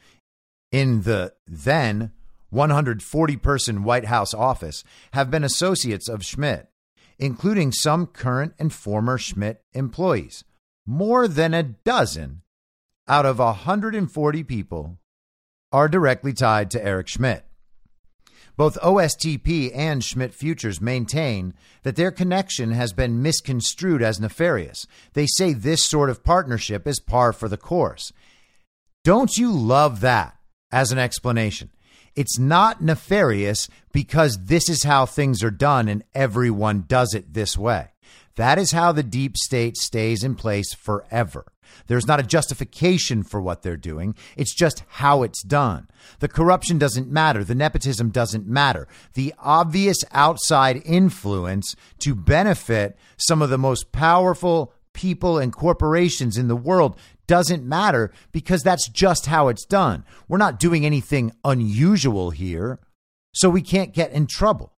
in 0.71 1.03
the 1.03 1.33
then 1.45 2.11
140 2.49 3.37
person 3.37 3.83
White 3.83 4.05
House 4.05 4.33
office 4.33 4.83
have 5.13 5.29
been 5.29 5.43
associates 5.43 6.09
of 6.09 6.25
Schmidt, 6.25 6.69
including 7.19 7.71
some 7.71 8.07
current 8.07 8.53
and 8.57 8.73
former 8.73 9.17
Schmidt 9.17 9.61
employees. 9.73 10.43
More 10.87 11.27
than 11.27 11.53
a 11.53 11.63
dozen 11.63 12.41
out 13.07 13.25
of 13.25 13.39
140 13.39 14.43
people 14.43 14.97
are 15.71 15.87
directly 15.87 16.33
tied 16.33 16.71
to 16.71 16.83
Eric 16.83 17.07
Schmidt. 17.07 17.45
Both 18.57 18.79
OSTP 18.79 19.71
and 19.75 20.03
Schmidt 20.03 20.33
Futures 20.33 20.79
maintain 20.79 21.53
that 21.83 21.97
their 21.97 22.11
connection 22.11 22.71
has 22.71 22.93
been 22.93 23.21
misconstrued 23.21 24.01
as 24.01 24.19
nefarious. 24.19 24.87
They 25.13 25.27
say 25.27 25.53
this 25.53 25.83
sort 25.83 26.09
of 26.09 26.23
partnership 26.23 26.87
is 26.87 26.99
par 26.99 27.33
for 27.33 27.49
the 27.49 27.57
course. 27.57 28.13
Don't 29.03 29.37
you 29.37 29.51
love 29.51 29.99
that 30.01 30.37
as 30.71 30.91
an 30.91 30.97
explanation? 30.97 31.69
It's 32.15 32.39
not 32.39 32.81
nefarious 32.81 33.67
because 33.91 34.45
this 34.45 34.69
is 34.69 34.83
how 34.83 35.05
things 35.05 35.43
are 35.43 35.51
done 35.51 35.89
and 35.89 36.03
everyone 36.13 36.85
does 36.87 37.13
it 37.13 37.33
this 37.33 37.57
way. 37.57 37.89
That 38.35 38.57
is 38.57 38.71
how 38.71 38.91
the 38.91 39.03
deep 39.03 39.37
state 39.37 39.77
stays 39.77 40.23
in 40.23 40.35
place 40.35 40.73
forever. 40.73 41.45
There's 41.87 42.07
not 42.07 42.19
a 42.19 42.23
justification 42.23 43.23
for 43.23 43.41
what 43.41 43.61
they're 43.61 43.77
doing. 43.77 44.15
It's 44.35 44.53
just 44.53 44.83
how 44.87 45.23
it's 45.23 45.43
done. 45.43 45.87
The 46.19 46.27
corruption 46.27 46.77
doesn't 46.77 47.09
matter. 47.09 47.43
The 47.43 47.55
nepotism 47.55 48.09
doesn't 48.09 48.47
matter. 48.47 48.87
The 49.13 49.33
obvious 49.39 49.97
outside 50.11 50.81
influence 50.85 51.75
to 51.99 52.15
benefit 52.15 52.97
some 53.17 53.41
of 53.41 53.49
the 53.49 53.57
most 53.57 53.91
powerful 53.91 54.73
people 54.93 55.37
and 55.37 55.53
corporations 55.53 56.37
in 56.37 56.47
the 56.47 56.55
world 56.55 56.97
doesn't 57.27 57.65
matter 57.65 58.11
because 58.31 58.61
that's 58.61 58.87
just 58.87 59.25
how 59.25 59.47
it's 59.47 59.65
done. 59.65 60.05
We're 60.27 60.37
not 60.37 60.59
doing 60.59 60.85
anything 60.85 61.33
unusual 61.43 62.29
here, 62.29 62.79
so 63.33 63.49
we 63.49 63.61
can't 63.61 63.93
get 63.93 64.11
in 64.11 64.27
trouble. 64.27 64.74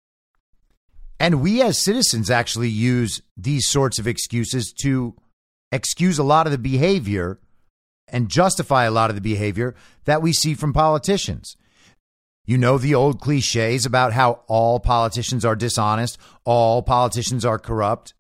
And 1.20 1.42
we 1.42 1.62
as 1.62 1.84
citizens 1.84 2.30
actually 2.30 2.70
use 2.70 3.22
these 3.36 3.68
sorts 3.68 4.00
of 4.00 4.08
excuses 4.08 4.72
to 4.82 5.16
excuse 5.72 6.20
a 6.20 6.24
lot 6.24 6.46
of 6.46 6.52
the 6.52 6.58
behavior 6.58 7.40
and 8.08 8.30
justify 8.30 8.86
a 8.86 8.92
lot 8.92 9.10
of 9.10 9.16
the 9.16 9.22
behavior 9.22 9.76
that 10.06 10.22
we 10.22 10.32
see 10.32 10.54
from 10.54 10.74
politicians. 10.74 11.58
You 12.46 12.58
know 12.58 12.78
the 12.78 12.96
old 12.96 13.20
cliches 13.20 13.86
about 13.86 14.14
how 14.14 14.42
all 14.48 14.80
politicians 14.80 15.44
are 15.44 15.56
dishonest, 15.56 16.18
all 16.46 16.82
politicians 16.82 17.44
are 17.44 17.60
corrupt. 17.60 18.14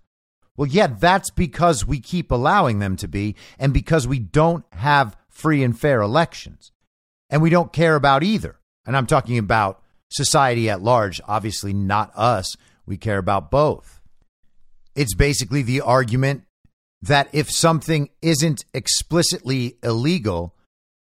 Well, 0.57 0.67
yeah, 0.67 0.87
that's 0.87 1.29
because 1.29 1.85
we 1.85 1.99
keep 1.99 2.31
allowing 2.31 2.79
them 2.79 2.97
to 2.97 3.07
be, 3.07 3.35
and 3.59 3.73
because 3.73 4.07
we 4.07 4.19
don't 4.19 4.65
have 4.73 5.15
free 5.29 5.63
and 5.63 5.79
fair 5.79 6.01
elections. 6.01 6.71
And 7.29 7.41
we 7.41 7.49
don't 7.49 7.71
care 7.71 7.95
about 7.95 8.23
either. 8.23 8.57
And 8.85 8.97
I'm 8.97 9.05
talking 9.05 9.37
about 9.37 9.81
society 10.09 10.69
at 10.69 10.81
large, 10.81 11.21
obviously 11.27 11.73
not 11.73 12.11
us. 12.15 12.57
We 12.87 12.97
care 12.97 13.19
about 13.19 13.51
both. 13.51 14.01
It's 14.95 15.13
basically 15.13 15.61
the 15.61 15.81
argument 15.81 16.43
that 17.03 17.29
if 17.33 17.51
something 17.51 18.09
isn't 18.21 18.65
explicitly 18.73 19.77
illegal, 19.83 20.55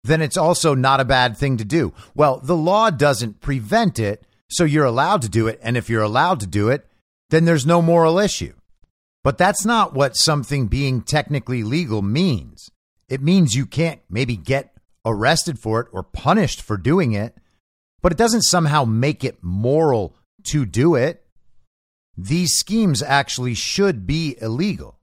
then 0.05 0.21
it's 0.21 0.37
also 0.37 0.75
not 0.75 1.01
a 1.01 1.05
bad 1.05 1.37
thing 1.37 1.57
to 1.57 1.65
do. 1.65 1.93
Well, 2.15 2.39
the 2.39 2.57
law 2.57 2.91
doesn't 2.91 3.41
prevent 3.41 3.99
it, 3.99 4.25
so 4.49 4.65
you're 4.65 4.85
allowed 4.85 5.23
to 5.23 5.29
do 5.29 5.49
it. 5.49 5.59
And 5.63 5.77
if 5.77 5.89
you're 5.89 6.03
allowed 6.03 6.41
to 6.41 6.47
do 6.47 6.69
it, 6.69 6.87
then 7.31 7.45
there's 7.45 7.67
no 7.67 7.81
moral 7.81 8.19
issue. 8.19 8.53
But 9.25 9.39
that's 9.39 9.65
not 9.65 9.95
what 9.95 10.17
something 10.17 10.67
being 10.67 11.03
technically 11.03 11.63
legal 11.63 12.03
means. 12.03 12.71
It 13.09 13.23
means 13.23 13.55
you 13.55 13.67
can't 13.67 14.01
maybe 14.11 14.37
get 14.37 14.75
arrested 15.05 15.59
for 15.59 15.81
it 15.81 15.89
or 15.93 16.03
punished 16.03 16.61
for 16.61 16.77
doing 16.77 17.13
it, 17.13 17.37
but 18.01 18.13
it 18.13 18.19
doesn't 18.19 18.43
somehow 18.43 18.85
make 18.85 19.25
it 19.25 19.39
moral 19.43 20.17
to 20.45 20.67
do 20.67 20.95
it. 20.95 21.22
These 22.17 22.55
schemes 22.55 23.03
actually 23.03 23.55
should 23.55 24.07
be 24.07 24.37
illegal 24.41 24.99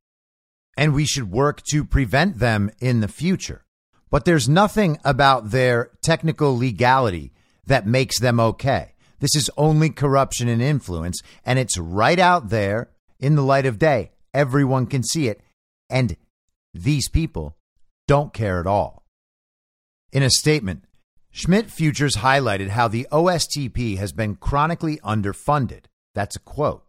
and 0.79 0.93
we 0.93 1.05
should 1.05 1.29
work 1.29 1.61
to 1.63 1.83
prevent 1.83 2.39
them 2.39 2.71
in 2.79 3.01
the 3.01 3.07
future. 3.09 3.65
But 4.09 4.23
there's 4.23 4.47
nothing 4.47 4.97
about 5.03 5.51
their 5.51 5.91
technical 6.01 6.57
legality 6.57 7.33
that 7.65 7.85
makes 7.85 8.17
them 8.17 8.39
okay. 8.39 8.93
This 9.19 9.35
is 9.35 9.51
only 9.57 9.89
corruption 9.89 10.47
and 10.47 10.61
influence, 10.61 11.21
and 11.45 11.59
it's 11.59 11.77
right 11.77 12.17
out 12.17 12.47
there 12.47 12.91
in 13.19 13.35
the 13.35 13.41
light 13.41 13.65
of 13.65 13.77
day. 13.77 14.11
Everyone 14.33 14.85
can 14.85 15.03
see 15.03 15.27
it, 15.27 15.41
and 15.89 16.15
these 16.73 17.09
people 17.09 17.57
don't 18.07 18.33
care 18.33 18.61
at 18.61 18.67
all. 18.67 19.03
In 20.13 20.23
a 20.23 20.29
statement, 20.29 20.85
Schmidt 21.29 21.69
Futures 21.69 22.15
highlighted 22.15 22.69
how 22.69 22.87
the 22.87 23.05
OSTP 23.11 23.97
has 23.97 24.13
been 24.13 24.35
chronically 24.35 24.97
underfunded. 25.03 25.87
That's 26.15 26.37
a 26.37 26.39
quote 26.39 26.85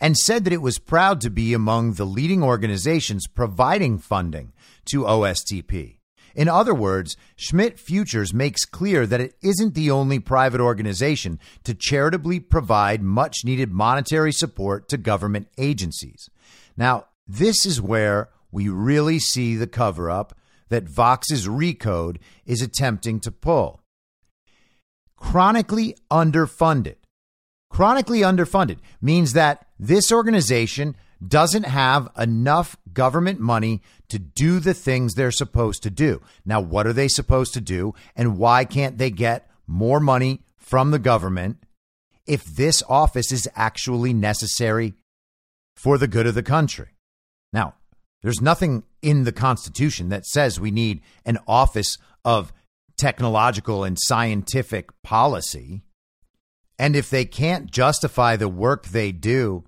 and 0.00 0.16
said 0.16 0.44
that 0.44 0.52
it 0.52 0.62
was 0.62 0.78
proud 0.78 1.20
to 1.20 1.30
be 1.30 1.52
among 1.52 1.94
the 1.94 2.04
leading 2.04 2.42
organizations 2.42 3.26
providing 3.26 3.98
funding 3.98 4.52
to 4.86 5.02
OSTP. 5.02 5.98
In 6.34 6.48
other 6.48 6.74
words, 6.74 7.16
Schmidt 7.36 7.78
Futures 7.78 8.34
makes 8.34 8.64
clear 8.64 9.06
that 9.06 9.20
it 9.20 9.34
isn't 9.42 9.74
the 9.74 9.90
only 9.90 10.18
private 10.18 10.60
organization 10.60 11.38
to 11.62 11.74
charitably 11.74 12.40
provide 12.40 13.02
much 13.02 13.44
needed 13.44 13.70
monetary 13.70 14.32
support 14.32 14.88
to 14.88 14.96
government 14.96 15.48
agencies. 15.56 16.28
Now, 16.76 17.06
this 17.26 17.64
is 17.64 17.80
where 17.80 18.30
we 18.50 18.68
really 18.68 19.18
see 19.18 19.54
the 19.54 19.66
cover 19.66 20.10
up 20.10 20.36
that 20.68 20.88
Vox's 20.88 21.46
Recode 21.46 22.18
is 22.44 22.62
attempting 22.62 23.20
to 23.20 23.30
pull. 23.30 23.80
Chronically 25.16 25.96
underfunded. 26.10 26.96
Chronically 27.74 28.20
underfunded 28.20 28.78
means 29.02 29.32
that 29.32 29.66
this 29.80 30.12
organization 30.12 30.94
doesn't 31.26 31.64
have 31.64 32.08
enough 32.16 32.76
government 32.92 33.40
money 33.40 33.82
to 34.08 34.16
do 34.16 34.60
the 34.60 34.74
things 34.74 35.14
they're 35.14 35.32
supposed 35.32 35.82
to 35.82 35.90
do. 35.90 36.22
Now, 36.46 36.60
what 36.60 36.86
are 36.86 36.92
they 36.92 37.08
supposed 37.08 37.52
to 37.54 37.60
do? 37.60 37.92
And 38.14 38.38
why 38.38 38.64
can't 38.64 38.96
they 38.96 39.10
get 39.10 39.50
more 39.66 39.98
money 39.98 40.44
from 40.56 40.92
the 40.92 41.00
government 41.00 41.64
if 42.28 42.44
this 42.44 42.80
office 42.88 43.32
is 43.32 43.48
actually 43.56 44.14
necessary 44.14 44.94
for 45.74 45.98
the 45.98 46.06
good 46.06 46.28
of 46.28 46.36
the 46.36 46.44
country? 46.44 46.90
Now, 47.52 47.74
there's 48.22 48.40
nothing 48.40 48.84
in 49.02 49.24
the 49.24 49.32
Constitution 49.32 50.10
that 50.10 50.26
says 50.26 50.60
we 50.60 50.70
need 50.70 51.00
an 51.24 51.38
office 51.48 51.98
of 52.24 52.52
technological 52.96 53.82
and 53.82 53.98
scientific 54.00 54.90
policy. 55.02 55.82
And 56.78 56.96
if 56.96 57.08
they 57.08 57.24
can't 57.24 57.70
justify 57.70 58.36
the 58.36 58.48
work 58.48 58.86
they 58.86 59.12
do 59.12 59.64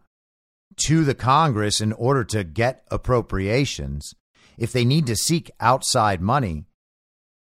to 0.87 1.05
the 1.05 1.14
Congress 1.14 1.81
in 1.81 1.92
order 1.92 2.25
to 2.25 2.45
get 2.45 2.85
appropriations, 2.90 4.14
if 4.59 4.73
they 4.73 4.85
need 4.85 5.07
to 5.07 5.16
seek 5.16 5.51
outside 5.61 6.21
money, 6.21 6.64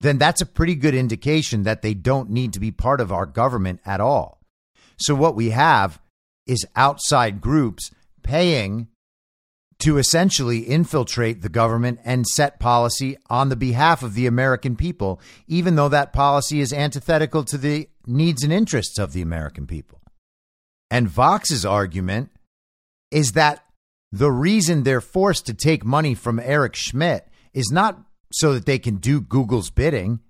then 0.00 0.18
that's 0.18 0.40
a 0.40 0.46
pretty 0.46 0.74
good 0.74 0.94
indication 0.94 1.62
that 1.64 1.82
they 1.82 1.94
don't 1.94 2.30
need 2.30 2.52
to 2.52 2.60
be 2.60 2.70
part 2.70 3.00
of 3.00 3.12
our 3.12 3.26
government 3.26 3.80
at 3.84 4.00
all. 4.00 4.40
So, 4.96 5.14
what 5.14 5.34
we 5.34 5.50
have 5.50 6.00
is 6.46 6.66
outside 6.76 7.40
groups 7.40 7.90
paying 8.22 8.88
to 9.80 9.98
essentially 9.98 10.60
infiltrate 10.60 11.40
the 11.40 11.48
government 11.48 12.00
and 12.04 12.26
set 12.26 12.58
policy 12.58 13.16
on 13.30 13.48
the 13.48 13.56
behalf 13.56 14.02
of 14.02 14.14
the 14.14 14.26
American 14.26 14.74
people, 14.74 15.20
even 15.46 15.76
though 15.76 15.88
that 15.88 16.12
policy 16.12 16.60
is 16.60 16.72
antithetical 16.72 17.44
to 17.44 17.56
the 17.56 17.88
needs 18.08 18.42
and 18.42 18.52
interests 18.52 18.98
of 18.98 19.12
the 19.12 19.22
American 19.22 19.66
people. 19.66 20.00
And 20.90 21.08
Vox's 21.08 21.64
argument 21.64 22.30
is 23.10 23.32
that 23.32 23.64
the 24.10 24.30
reason 24.30 24.82
they're 24.82 25.00
forced 25.00 25.46
to 25.46 25.54
take 25.54 25.84
money 25.84 26.14
from 26.14 26.40
Eric 26.40 26.74
Schmidt 26.74 27.28
is 27.52 27.70
not 27.70 28.00
so 28.32 28.54
that 28.54 28.66
they 28.66 28.78
can 28.78 28.96
do 28.96 29.20
Google's 29.20 29.70
bidding. 29.70 30.20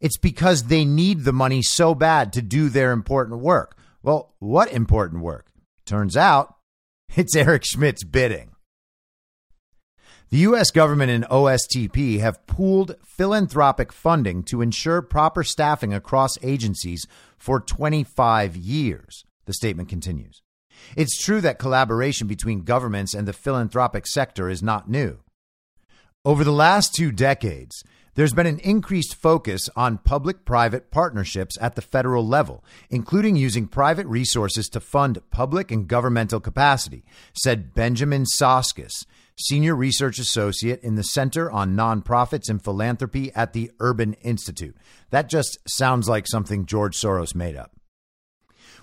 It's 0.00 0.18
because 0.18 0.64
they 0.64 0.84
need 0.84 1.24
the 1.24 1.32
money 1.32 1.62
so 1.62 1.94
bad 1.94 2.32
to 2.34 2.42
do 2.42 2.68
their 2.68 2.92
important 2.92 3.40
work. 3.40 3.76
Well, 4.02 4.34
what 4.38 4.72
important 4.72 5.22
work? 5.22 5.46
Turns 5.86 6.16
out 6.16 6.54
it's 7.16 7.36
Eric 7.36 7.64
Schmidt's 7.64 8.04
bidding. 8.04 8.53
The 10.30 10.38
U.S. 10.38 10.70
government 10.70 11.10
and 11.10 11.24
OSTP 11.24 12.18
have 12.20 12.46
pooled 12.46 12.96
philanthropic 13.04 13.92
funding 13.92 14.42
to 14.44 14.62
ensure 14.62 15.02
proper 15.02 15.44
staffing 15.44 15.94
across 15.94 16.42
agencies 16.42 17.06
for 17.36 17.60
25 17.60 18.56
years, 18.56 19.24
the 19.44 19.52
statement 19.52 19.88
continues. 19.88 20.42
It's 20.96 21.22
true 21.22 21.40
that 21.42 21.58
collaboration 21.58 22.26
between 22.26 22.64
governments 22.64 23.14
and 23.14 23.28
the 23.28 23.32
philanthropic 23.32 24.06
sector 24.06 24.48
is 24.48 24.62
not 24.62 24.90
new. 24.90 25.18
Over 26.24 26.42
the 26.42 26.52
last 26.52 26.94
two 26.94 27.12
decades, 27.12 27.84
there's 28.14 28.32
been 28.32 28.46
an 28.46 28.60
increased 28.60 29.14
focus 29.14 29.68
on 29.76 29.98
public 29.98 30.44
private 30.44 30.90
partnerships 30.90 31.58
at 31.60 31.74
the 31.74 31.82
federal 31.82 32.26
level, 32.26 32.64
including 32.88 33.36
using 33.36 33.66
private 33.66 34.06
resources 34.06 34.68
to 34.68 34.80
fund 34.80 35.20
public 35.30 35.70
and 35.70 35.88
governmental 35.88 36.40
capacity, 36.40 37.04
said 37.34 37.74
Benjamin 37.74 38.24
Soskis, 38.24 39.04
Senior 39.36 39.74
Research 39.74 40.20
Associate 40.20 40.80
in 40.82 40.94
the 40.94 41.02
Center 41.02 41.50
on 41.50 41.74
Nonprofits 41.74 42.48
and 42.48 42.62
Philanthropy 42.62 43.32
at 43.34 43.52
the 43.52 43.72
Urban 43.80 44.14
Institute. 44.22 44.76
That 45.10 45.28
just 45.28 45.58
sounds 45.68 46.08
like 46.08 46.28
something 46.28 46.66
George 46.66 46.96
Soros 46.96 47.34
made 47.34 47.56
up. 47.56 47.72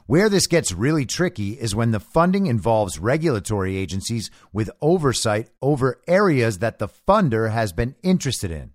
Where 0.08 0.28
this 0.28 0.48
gets 0.48 0.74
really 0.74 1.06
tricky 1.06 1.52
is 1.52 1.74
when 1.74 1.92
the 1.92 2.02
funding 2.02 2.48
involves 2.48 3.00
regulatory 3.00 3.78
agencies 3.78 4.30
with 4.52 4.70
oversight 4.82 5.48
over 5.62 6.02
areas 6.06 6.60
that 6.60 6.80
the 6.80 6.90
funder 6.90 7.52
has 7.52 7.72
been 7.72 7.96
interested 8.04 8.52
in. 8.52 8.72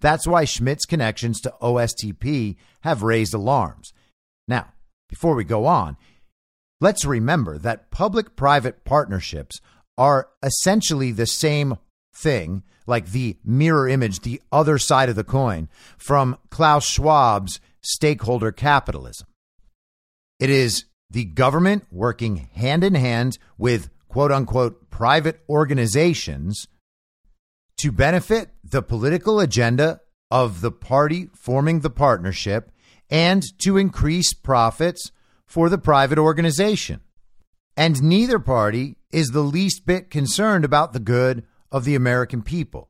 That's 0.00 0.26
why 0.26 0.44
Schmidt's 0.44 0.84
connections 0.84 1.40
to 1.40 1.54
OSTP 1.62 2.56
have 2.82 3.02
raised 3.02 3.32
alarms. 3.32 3.94
Now, 4.46 4.74
before 5.08 5.34
we 5.34 5.44
go 5.44 5.64
on, 5.64 5.96
let's 6.82 7.06
remember 7.06 7.56
that 7.58 7.90
public 7.90 8.36
private 8.36 8.84
partnerships 8.84 9.62
are 9.96 10.28
essentially 10.42 11.12
the 11.12 11.26
same 11.26 11.76
thing, 12.14 12.62
like 12.86 13.10
the 13.10 13.36
mirror 13.44 13.88
image, 13.88 14.20
the 14.20 14.40
other 14.52 14.78
side 14.78 15.08
of 15.08 15.16
the 15.16 15.24
coin, 15.24 15.68
from 15.96 16.36
Klaus 16.50 16.86
Schwab's 16.86 17.60
stakeholder 17.80 18.52
capitalism. 18.52 19.26
It 20.40 20.50
is 20.50 20.84
the 21.10 21.24
government 21.24 21.84
working 21.90 22.48
hand 22.54 22.82
in 22.82 22.94
hand 22.94 23.38
with 23.56 23.90
quote 24.08 24.32
unquote 24.32 24.90
private 24.90 25.40
organizations 25.48 26.66
to 27.78 27.92
benefit 27.92 28.50
the 28.62 28.82
political 28.82 29.40
agenda 29.40 30.00
of 30.30 30.60
the 30.60 30.72
party 30.72 31.28
forming 31.34 31.80
the 31.80 31.90
partnership 31.90 32.70
and 33.10 33.44
to 33.58 33.76
increase 33.76 34.32
profits 34.32 35.12
for 35.46 35.68
the 35.68 35.78
private 35.78 36.18
organization. 36.18 37.00
And 37.76 38.02
neither 38.02 38.38
party 38.38 38.96
is 39.10 39.28
the 39.28 39.42
least 39.42 39.86
bit 39.86 40.10
concerned 40.10 40.64
about 40.64 40.92
the 40.92 41.00
good 41.00 41.44
of 41.72 41.84
the 41.84 41.94
American 41.94 42.42
people. 42.42 42.88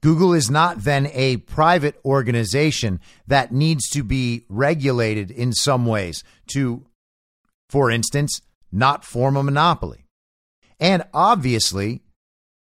Google 0.00 0.32
is 0.32 0.50
not 0.50 0.84
then 0.84 1.08
a 1.12 1.38
private 1.38 1.98
organization 2.04 3.00
that 3.26 3.52
needs 3.52 3.88
to 3.90 4.04
be 4.04 4.44
regulated 4.48 5.30
in 5.30 5.52
some 5.52 5.86
ways 5.86 6.22
to, 6.52 6.86
for 7.68 7.90
instance, 7.90 8.40
not 8.70 9.04
form 9.04 9.36
a 9.36 9.42
monopoly. 9.42 10.04
And 10.78 11.02
obviously, 11.12 12.02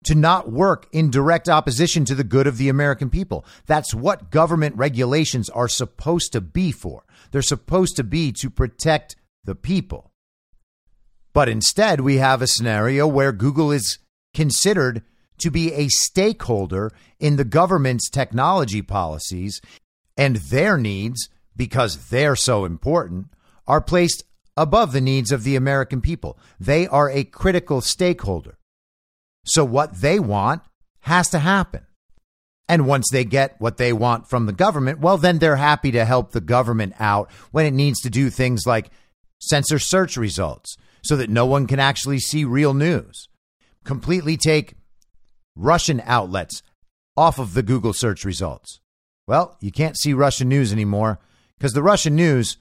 to 0.05 0.15
not 0.15 0.51
work 0.51 0.87
in 0.91 1.09
direct 1.09 1.49
opposition 1.49 2.05
to 2.05 2.15
the 2.15 2.23
good 2.23 2.45
of 2.45 2.57
the 2.57 2.69
American 2.69 3.09
people. 3.09 3.45
That's 3.65 3.93
what 3.93 4.29
government 4.29 4.75
regulations 4.75 5.49
are 5.49 5.67
supposed 5.67 6.33
to 6.33 6.41
be 6.41 6.71
for. 6.71 7.03
They're 7.31 7.41
supposed 7.41 7.95
to 7.95 8.03
be 8.03 8.31
to 8.33 8.49
protect 8.49 9.15
the 9.43 9.55
people. 9.55 10.11
But 11.33 11.49
instead, 11.49 12.01
we 12.01 12.17
have 12.17 12.41
a 12.41 12.47
scenario 12.47 13.07
where 13.07 13.31
Google 13.31 13.71
is 13.71 13.97
considered 14.33 15.01
to 15.39 15.49
be 15.49 15.73
a 15.73 15.87
stakeholder 15.89 16.91
in 17.19 17.35
the 17.35 17.43
government's 17.43 18.09
technology 18.09 18.81
policies, 18.81 19.59
and 20.15 20.35
their 20.37 20.77
needs, 20.77 21.29
because 21.55 22.09
they're 22.09 22.35
so 22.35 22.65
important, 22.65 23.27
are 23.67 23.81
placed 23.81 24.23
above 24.55 24.91
the 24.91 25.01
needs 25.01 25.31
of 25.31 25.43
the 25.43 25.55
American 25.55 26.01
people. 26.01 26.37
They 26.59 26.87
are 26.87 27.09
a 27.09 27.23
critical 27.23 27.81
stakeholder. 27.81 28.57
So, 29.45 29.65
what 29.65 30.01
they 30.01 30.19
want 30.19 30.61
has 31.01 31.29
to 31.31 31.39
happen. 31.39 31.85
And 32.69 32.87
once 32.87 33.09
they 33.11 33.25
get 33.25 33.59
what 33.59 33.77
they 33.77 33.91
want 33.91 34.29
from 34.29 34.45
the 34.45 34.53
government, 34.53 34.99
well, 34.99 35.17
then 35.17 35.39
they're 35.39 35.57
happy 35.57 35.91
to 35.91 36.05
help 36.05 36.31
the 36.31 36.41
government 36.41 36.93
out 36.99 37.29
when 37.51 37.65
it 37.65 37.73
needs 37.73 37.99
to 38.01 38.09
do 38.09 38.29
things 38.29 38.65
like 38.65 38.89
censor 39.39 39.79
search 39.79 40.15
results 40.15 40.77
so 41.03 41.15
that 41.15 41.29
no 41.29 41.45
one 41.45 41.67
can 41.67 41.79
actually 41.79 42.19
see 42.19 42.45
real 42.45 42.73
news, 42.73 43.27
completely 43.83 44.37
take 44.37 44.75
Russian 45.55 46.01
outlets 46.05 46.61
off 47.15 47.39
of 47.39 47.53
the 47.53 47.63
Google 47.63 47.93
search 47.93 48.25
results. 48.25 48.79
Well, 49.27 49.57
you 49.61 49.71
can't 49.71 49.97
see 49.97 50.13
Russian 50.13 50.49
news 50.49 50.71
anymore 50.73 51.19
because 51.57 51.73
the 51.73 51.83
Russian 51.83 52.15
news 52.15 52.57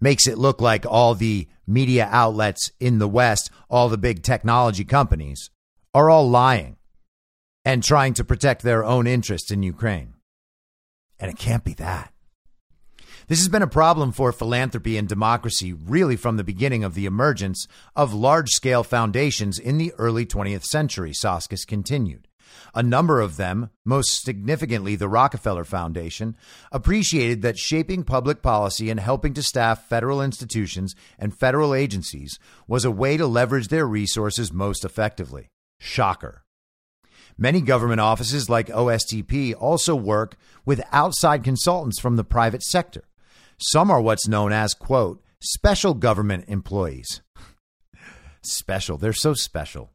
makes 0.00 0.26
it 0.26 0.38
look 0.38 0.60
like 0.60 0.84
all 0.86 1.14
the 1.14 1.48
media 1.66 2.08
outlets 2.10 2.70
in 2.80 2.98
the 2.98 3.08
West, 3.08 3.50
all 3.70 3.88
the 3.88 3.98
big 3.98 4.22
technology 4.22 4.84
companies, 4.84 5.50
are 5.94 6.10
all 6.10 6.28
lying 6.28 6.76
and 7.64 7.82
trying 7.82 8.14
to 8.14 8.24
protect 8.24 8.62
their 8.62 8.84
own 8.84 9.06
interests 9.06 9.50
in 9.50 9.62
Ukraine. 9.62 10.14
And 11.18 11.30
it 11.30 11.38
can't 11.38 11.64
be 11.64 11.74
that. 11.74 12.11
This 13.32 13.40
has 13.40 13.48
been 13.48 13.62
a 13.62 13.66
problem 13.66 14.12
for 14.12 14.30
philanthropy 14.30 14.98
and 14.98 15.08
democracy 15.08 15.72
really 15.72 16.16
from 16.16 16.36
the 16.36 16.44
beginning 16.44 16.84
of 16.84 16.92
the 16.92 17.06
emergence 17.06 17.66
of 17.96 18.12
large 18.12 18.50
scale 18.50 18.84
foundations 18.84 19.58
in 19.58 19.78
the 19.78 19.94
early 19.96 20.26
20th 20.26 20.64
century, 20.64 21.12
Soskis 21.12 21.66
continued. 21.66 22.28
A 22.74 22.82
number 22.82 23.22
of 23.22 23.38
them, 23.38 23.70
most 23.86 24.22
significantly 24.22 24.96
the 24.96 25.08
Rockefeller 25.08 25.64
Foundation, 25.64 26.36
appreciated 26.70 27.40
that 27.40 27.58
shaping 27.58 28.04
public 28.04 28.42
policy 28.42 28.90
and 28.90 29.00
helping 29.00 29.32
to 29.32 29.42
staff 29.42 29.88
federal 29.88 30.20
institutions 30.20 30.94
and 31.18 31.34
federal 31.34 31.72
agencies 31.72 32.38
was 32.68 32.84
a 32.84 32.90
way 32.90 33.16
to 33.16 33.26
leverage 33.26 33.68
their 33.68 33.86
resources 33.86 34.52
most 34.52 34.84
effectively. 34.84 35.48
Shocker. 35.80 36.44
Many 37.38 37.62
government 37.62 38.02
offices 38.02 38.50
like 38.50 38.66
OSTP 38.66 39.54
also 39.58 39.94
work 39.96 40.36
with 40.66 40.84
outside 40.92 41.42
consultants 41.42 41.98
from 41.98 42.16
the 42.16 42.24
private 42.24 42.62
sector. 42.62 43.04
Some 43.64 43.92
are 43.92 44.00
what's 44.00 44.26
known 44.26 44.52
as, 44.52 44.74
quote, 44.74 45.22
special 45.40 45.94
government 45.94 46.46
employees. 46.48 47.22
special. 48.42 48.96
They're 48.96 49.12
so 49.12 49.34
special. 49.34 49.92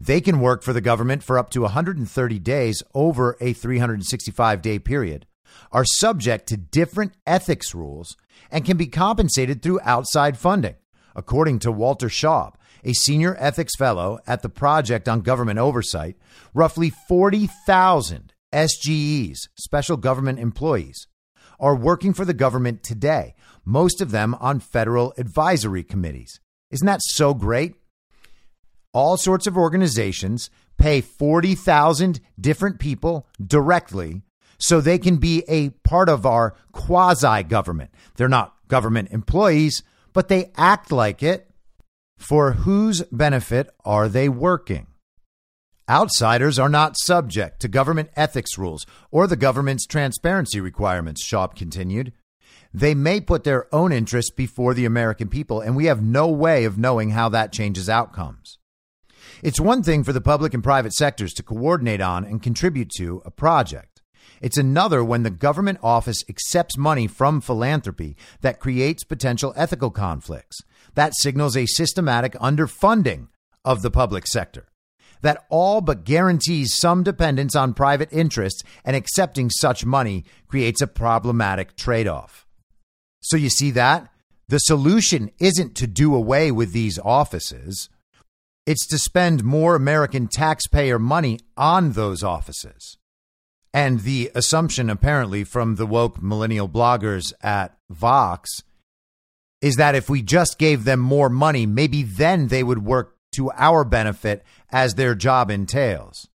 They 0.00 0.20
can 0.20 0.38
work 0.38 0.62
for 0.62 0.72
the 0.72 0.80
government 0.80 1.24
for 1.24 1.36
up 1.36 1.50
to 1.50 1.62
130 1.62 2.38
days 2.38 2.84
over 2.94 3.36
a 3.40 3.52
365 3.52 4.62
day 4.62 4.78
period, 4.78 5.26
are 5.72 5.84
subject 5.84 6.46
to 6.50 6.56
different 6.56 7.14
ethics 7.26 7.74
rules, 7.74 8.16
and 8.48 8.64
can 8.64 8.76
be 8.76 8.86
compensated 8.86 9.60
through 9.60 9.80
outside 9.82 10.38
funding, 10.38 10.76
according 11.16 11.58
to 11.60 11.72
Walter 11.72 12.08
Shaub, 12.08 12.54
a 12.84 12.92
senior 12.92 13.36
ethics 13.40 13.74
fellow 13.76 14.20
at 14.24 14.42
the 14.42 14.48
Project 14.48 15.08
on 15.08 15.20
Government 15.20 15.58
Oversight, 15.58 16.16
roughly 16.54 16.92
40,000 17.08 18.32
SGEs, 18.52 19.38
special 19.56 19.96
government 19.96 20.38
employees, 20.38 21.08
are 21.58 21.76
working 21.76 22.12
for 22.12 22.24
the 22.24 22.34
government 22.34 22.82
today, 22.82 23.34
most 23.64 24.00
of 24.00 24.10
them 24.10 24.34
on 24.40 24.60
federal 24.60 25.12
advisory 25.16 25.82
committees. 25.82 26.40
Isn't 26.70 26.86
that 26.86 27.02
so 27.02 27.34
great? 27.34 27.74
All 28.92 29.16
sorts 29.16 29.46
of 29.46 29.56
organizations 29.56 30.50
pay 30.78 31.00
40,000 31.00 32.20
different 32.40 32.78
people 32.78 33.26
directly 33.44 34.22
so 34.58 34.80
they 34.80 34.98
can 34.98 35.16
be 35.16 35.44
a 35.48 35.70
part 35.70 36.08
of 36.08 36.24
our 36.24 36.54
quasi 36.72 37.42
government. 37.42 37.90
They're 38.16 38.28
not 38.28 38.54
government 38.68 39.10
employees, 39.10 39.82
but 40.12 40.28
they 40.28 40.52
act 40.56 40.92
like 40.92 41.22
it. 41.22 41.50
For 42.16 42.52
whose 42.52 43.02
benefit 43.10 43.68
are 43.84 44.08
they 44.08 44.28
working? 44.28 44.86
Outsiders 45.88 46.58
are 46.58 46.70
not 46.70 46.96
subject 46.96 47.60
to 47.60 47.68
government 47.68 48.08
ethics 48.16 48.56
rules 48.56 48.86
or 49.10 49.26
the 49.26 49.36
government's 49.36 49.84
transparency 49.84 50.58
requirements, 50.58 51.22
Shaub 51.22 51.54
continued. 51.54 52.14
They 52.72 52.94
may 52.94 53.20
put 53.20 53.44
their 53.44 53.72
own 53.72 53.92
interests 53.92 54.30
before 54.30 54.72
the 54.72 54.86
American 54.86 55.28
people, 55.28 55.60
and 55.60 55.76
we 55.76 55.84
have 55.84 56.02
no 56.02 56.28
way 56.28 56.64
of 56.64 56.78
knowing 56.78 57.10
how 57.10 57.28
that 57.28 57.52
changes 57.52 57.90
outcomes. 57.90 58.58
It's 59.42 59.60
one 59.60 59.82
thing 59.82 60.04
for 60.04 60.14
the 60.14 60.22
public 60.22 60.54
and 60.54 60.64
private 60.64 60.94
sectors 60.94 61.34
to 61.34 61.42
coordinate 61.42 62.00
on 62.00 62.24
and 62.24 62.42
contribute 62.42 62.88
to 62.96 63.20
a 63.26 63.30
project. 63.30 64.00
It's 64.40 64.56
another 64.56 65.04
when 65.04 65.22
the 65.22 65.28
government 65.28 65.80
office 65.82 66.24
accepts 66.30 66.78
money 66.78 67.06
from 67.06 67.42
philanthropy 67.42 68.16
that 68.40 68.58
creates 68.58 69.04
potential 69.04 69.52
ethical 69.54 69.90
conflicts. 69.90 70.62
That 70.94 71.12
signals 71.16 71.58
a 71.58 71.66
systematic 71.66 72.32
underfunding 72.34 73.28
of 73.66 73.82
the 73.82 73.90
public 73.90 74.26
sector. 74.26 74.66
That 75.24 75.46
all 75.48 75.80
but 75.80 76.04
guarantees 76.04 76.76
some 76.76 77.02
dependence 77.02 77.56
on 77.56 77.72
private 77.72 78.10
interests, 78.12 78.62
and 78.84 78.94
accepting 78.94 79.48
such 79.48 79.86
money 79.86 80.26
creates 80.48 80.82
a 80.82 80.86
problematic 80.86 81.76
trade 81.76 82.06
off. 82.06 82.46
So, 83.22 83.38
you 83.38 83.48
see 83.48 83.70
that? 83.70 84.10
The 84.48 84.58
solution 84.58 85.30
isn't 85.38 85.76
to 85.76 85.86
do 85.86 86.14
away 86.14 86.52
with 86.52 86.74
these 86.74 86.98
offices. 86.98 87.88
It's 88.66 88.86
to 88.88 88.98
spend 88.98 89.44
more 89.44 89.74
American 89.74 90.28
taxpayer 90.28 90.98
money 90.98 91.40
on 91.56 91.92
those 91.92 92.22
offices. 92.22 92.98
And 93.72 94.00
the 94.00 94.30
assumption, 94.34 94.90
apparently, 94.90 95.42
from 95.42 95.76
the 95.76 95.86
woke 95.86 96.22
millennial 96.22 96.68
bloggers 96.68 97.32
at 97.42 97.78
Vox 97.88 98.62
is 99.62 99.76
that 99.76 99.94
if 99.94 100.10
we 100.10 100.20
just 100.20 100.58
gave 100.58 100.84
them 100.84 101.00
more 101.00 101.30
money, 101.30 101.64
maybe 101.64 102.02
then 102.02 102.48
they 102.48 102.62
would 102.62 102.84
work 102.84 103.13
to 103.36 103.50
our 103.52 103.84
benefit 103.84 104.44
as 104.70 104.94
their 104.94 105.14
job 105.14 105.50
entails. 105.50 106.28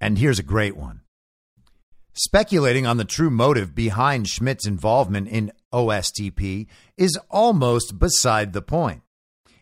And 0.00 0.18
here's 0.18 0.38
a 0.38 0.44
great 0.44 0.76
one. 0.76 1.02
Speculating 2.12 2.86
on 2.86 2.96
the 2.96 3.04
true 3.04 3.30
motive 3.30 3.74
behind 3.74 4.28
Schmidt's 4.28 4.66
involvement 4.66 5.28
in 5.28 5.52
OSTP 5.72 6.66
is 6.96 7.18
almost 7.30 7.98
beside 7.98 8.52
the 8.52 8.62
point. 8.62 9.02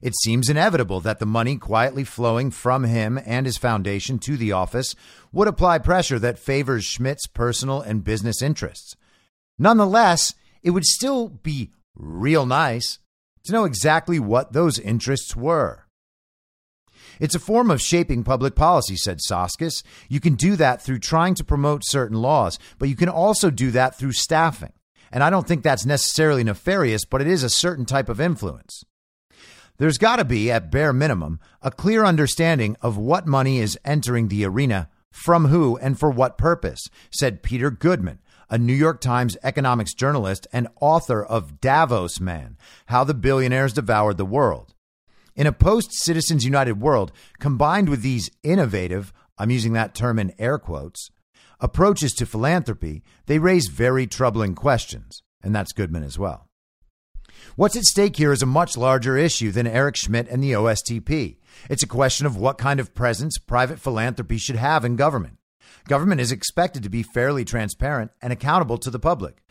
It 0.01 0.15
seems 0.23 0.49
inevitable 0.49 1.01
that 1.01 1.19
the 1.19 1.27
money 1.27 1.57
quietly 1.57 2.05
flowing 2.05 2.51
from 2.51 2.85
him 2.85 3.19
and 3.27 3.47
his 3.47 3.59
foundation 3.59 4.19
to 4.21 4.37
the 4.37 4.53
office 4.53 4.95
would 5.33 5.49
apply 5.49 5.79
pressure 5.79 6.19
that 6.21 6.39
favors 6.39 6.85
Schmidt's 6.85 7.27
personal 7.27 7.81
and 7.81 8.05
business 8.05 8.41
interests. 8.41 8.95
Nonetheless, 9.59 10.35
it 10.63 10.71
would 10.71 10.85
still 10.85 11.29
be 11.29 11.73
real 11.97 12.47
nice 12.47 12.99
to 13.45 13.53
know 13.53 13.65
exactly 13.65 14.21
what 14.21 14.53
those 14.53 14.79
interests 14.79 15.35
were. 15.35 15.87
It's 17.21 17.35
a 17.35 17.41
form 17.41 17.71
of 17.71 17.81
shaping 17.81 18.25
public 18.25 18.55
policy, 18.55 18.97
said 18.97 19.19
Soskis. 19.19 19.83
You 20.09 20.21
can 20.21 20.35
do 20.35 20.57
that 20.57 20.83
through 20.83 21.01
trying 21.01 21.35
to 21.35 21.45
promote 21.45 21.85
certain 21.85 22.21
laws, 22.21 22.59
but 22.79 22.89
you 22.89 22.97
can 22.97 23.09
also 23.09 23.51
do 23.51 23.71
that 23.73 23.99
through 23.99 24.13
staffing. 24.13 24.73
And 25.11 25.23
I 25.25 25.31
don't 25.31 25.47
think 25.47 25.63
that's 25.63 25.87
necessarily 25.87 26.45
nefarious, 26.45 27.05
but 27.05 27.21
it 27.21 27.27
is 27.27 27.43
a 27.43 27.51
certain 27.51 27.87
type 27.87 28.09
of 28.09 28.21
influence. 28.21 28.85
There's 29.79 29.99
got 29.99 30.17
to 30.17 30.25
be, 30.25 30.51
at 30.51 30.73
bare 30.73 30.93
minimum, 30.93 31.39
a 31.63 31.71
clear 31.71 32.05
understanding 32.05 32.77
of 32.83 32.97
what 32.97 33.27
money 33.27 33.59
is 33.61 33.79
entering 33.85 34.29
the 34.29 34.45
arena, 34.45 34.89
from 35.11 35.47
who, 35.47 35.77
and 35.79 35.99
for 35.99 36.11
what 36.11 36.37
purpose, 36.37 36.89
said 37.11 37.43
Peter 37.43 37.71
Goodman, 37.71 38.19
a 38.51 38.59
New 38.59 38.75
York 38.75 39.01
Times 39.01 39.37
economics 39.43 39.95
journalist 39.95 40.47
and 40.53 40.69
author 40.81 41.25
of 41.25 41.61
Davos 41.61 42.21
Man 42.21 42.57
How 42.87 43.05
the 43.05 43.15
Billionaires 43.15 43.73
Devoured 43.73 44.17
the 44.17 44.25
World. 44.25 44.75
In 45.39 45.47
a 45.47 45.53
post 45.53 45.93
Citizens 45.93 46.45
United 46.45 46.81
world, 46.81 47.13
combined 47.39 47.89
with 47.89 48.03
these 48.03 48.29
innovative, 48.43 49.13
I'm 49.39 49.51
using 49.51 49.73
that 49.75 49.95
term 49.95 50.19
in 50.19 50.35
air 50.37 50.59
quotes, 50.59 51.13
approaches 51.61 52.13
to 52.15 52.27
philanthropy, 52.27 53.05
they 53.27 53.39
raise 53.39 53.69
very 53.69 54.09
troubling 54.09 54.57
questions. 54.57 55.23
And 55.41 55.55
that's 55.55 55.73
Goodman 55.73 56.03
as 56.03 56.19
well. 56.19 56.49
What's 57.55 57.77
at 57.77 57.85
stake 57.85 58.17
here 58.17 58.33
is 58.33 58.43
a 58.43 58.47
much 58.47 58.77
larger 58.77 59.17
issue 59.17 59.53
than 59.53 59.69
Eric 59.69 59.95
Schmidt 59.95 60.27
and 60.27 60.43
the 60.43 60.51
OSTP. 60.55 61.37
It's 61.71 61.85
a 61.85 61.87
question 61.87 62.27
of 62.27 62.37
what 62.37 62.59
kind 62.59 62.81
of 62.81 62.93
presence 62.93 63.39
private 63.39 63.79
philanthropy 63.79 64.39
should 64.39 64.57
have 64.57 64.85
in 64.85 64.97
government. 64.97 65.39
Government 65.87 66.21
is 66.21 66.33
expected 66.33 66.83
to 66.83 66.91
be 66.91 67.05
fairly 67.05 67.45
transparent 67.45 68.11
and 68.21 68.33
accountable 68.33 68.79
to 68.79 68.91
the 68.91 68.99
public, 68.99 69.45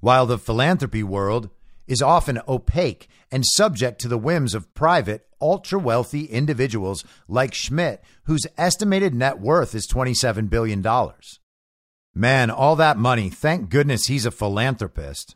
while 0.00 0.26
the 0.26 0.38
philanthropy 0.38 1.04
world 1.04 1.50
is 1.90 2.00
often 2.00 2.40
opaque 2.46 3.08
and 3.32 3.44
subject 3.44 4.00
to 4.00 4.08
the 4.08 4.16
whims 4.16 4.54
of 4.54 4.72
private, 4.74 5.26
ultra 5.40 5.76
wealthy 5.76 6.24
individuals 6.26 7.04
like 7.26 7.52
Schmidt, 7.52 8.02
whose 8.24 8.46
estimated 8.56 9.12
net 9.12 9.40
worth 9.40 9.74
is 9.74 9.88
$27 9.88 10.48
billion. 10.48 10.86
Man, 12.14 12.50
all 12.50 12.76
that 12.76 12.96
money, 12.96 13.28
thank 13.28 13.70
goodness 13.70 14.06
he's 14.06 14.24
a 14.24 14.30
philanthropist. 14.30 15.34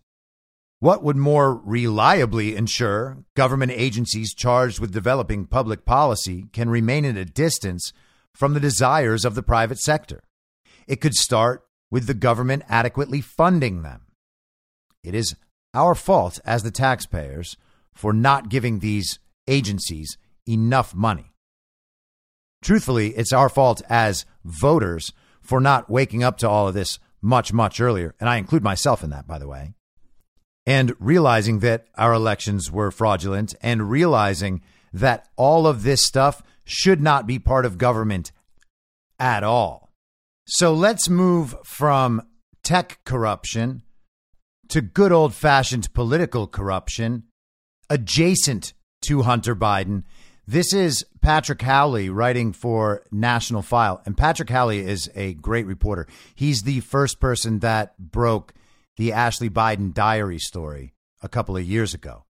What 0.79 1.03
would 1.03 1.17
more 1.17 1.57
reliably 1.57 2.55
ensure 2.55 3.25
government 3.35 3.73
agencies 3.73 4.33
charged 4.33 4.79
with 4.79 4.93
developing 4.93 5.47
public 5.47 5.85
policy 5.85 6.47
can 6.53 6.71
remain 6.71 7.05
at 7.05 7.17
a 7.17 7.25
distance 7.25 7.93
from 8.33 8.55
the 8.55 8.61
desires 8.61 9.25
of 9.25 9.35
the 9.35 9.43
private 9.43 9.81
sector? 9.81 10.23
It 10.87 11.01
could 11.01 11.14
start 11.14 11.64
with 11.90 12.07
the 12.07 12.14
government 12.14 12.62
adequately 12.69 13.21
funding 13.21 13.83
them. 13.83 14.03
It 15.03 15.17
is 15.17 15.35
our 15.75 15.95
fault 15.95 16.41
as 16.45 16.63
the 16.63 16.71
taxpayers 16.71 17.57
for 17.93 18.13
not 18.13 18.49
giving 18.49 18.79
these 18.79 19.19
agencies 19.47 20.17
enough 20.49 20.95
money. 20.95 21.33
Truthfully, 22.63 23.11
it's 23.11 23.33
our 23.33 23.49
fault 23.49 23.83
as 23.89 24.25
voters 24.45 25.13
for 25.43 25.61
not 25.61 25.91
waking 25.91 26.23
up 26.23 26.39
to 26.39 26.49
all 26.49 26.69
of 26.69 26.75
this 26.75 26.99
much, 27.21 27.53
much 27.53 27.81
earlier. 27.81 28.15
And 28.19 28.29
I 28.29 28.37
include 28.37 28.63
myself 28.63 29.03
in 29.03 29.11
that, 29.11 29.27
by 29.27 29.39
the 29.39 29.49
way 29.49 29.75
and 30.67 30.95
realizing 30.99 31.59
that 31.61 31.87
our 31.97 32.13
elections 32.13 32.71
were 32.71 32.91
fraudulent 32.91 33.55
and 33.61 33.91
realizing 33.91 34.63
that 34.93 35.29
all 35.37 35.67
of 35.67 35.83
this 35.83 36.05
stuff 36.05 36.43
should 36.65 37.01
not 37.01 37.27
be 37.27 37.39
part 37.39 37.67
of 37.67 37.79
government 37.79 38.33
at 39.19 39.45
all. 39.45 39.91
So 40.47 40.73
let's 40.73 41.09
move 41.09 41.55
from 41.65 42.23
tech 42.63 43.01
corruption 43.05 43.83
to 44.75 44.83
good 44.83 45.13
old 45.13 45.33
fashioned 45.33 45.95
political 45.95 46.49
corruption 46.49 47.23
adjacent 47.89 48.73
to 49.03 49.23
Hunter 49.23 49.55
Biden. 49.55 50.03
This 50.49 50.75
is 50.75 51.07
Patrick 51.23 51.63
Howley 51.63 52.11
writing 52.11 52.53
for 52.53 53.05
National 53.13 53.63
File. 53.63 54.03
And 54.05 54.17
Patrick 54.17 54.51
Howley 54.51 54.81
is 54.81 55.09
a 55.15 55.35
great 55.35 55.67
reporter. 55.67 56.09
He's 56.35 56.63
the 56.63 56.81
first 56.81 57.21
person 57.21 57.61
that 57.61 57.97
broke 58.01 58.53
the 58.97 59.13
Ashley 59.13 59.49
Biden 59.49 59.95
diary 59.95 60.41
story 60.41 60.93
a 61.23 61.29
couple 61.29 61.57
of 61.57 61.63
years 61.63 61.95
ago. 61.95 62.25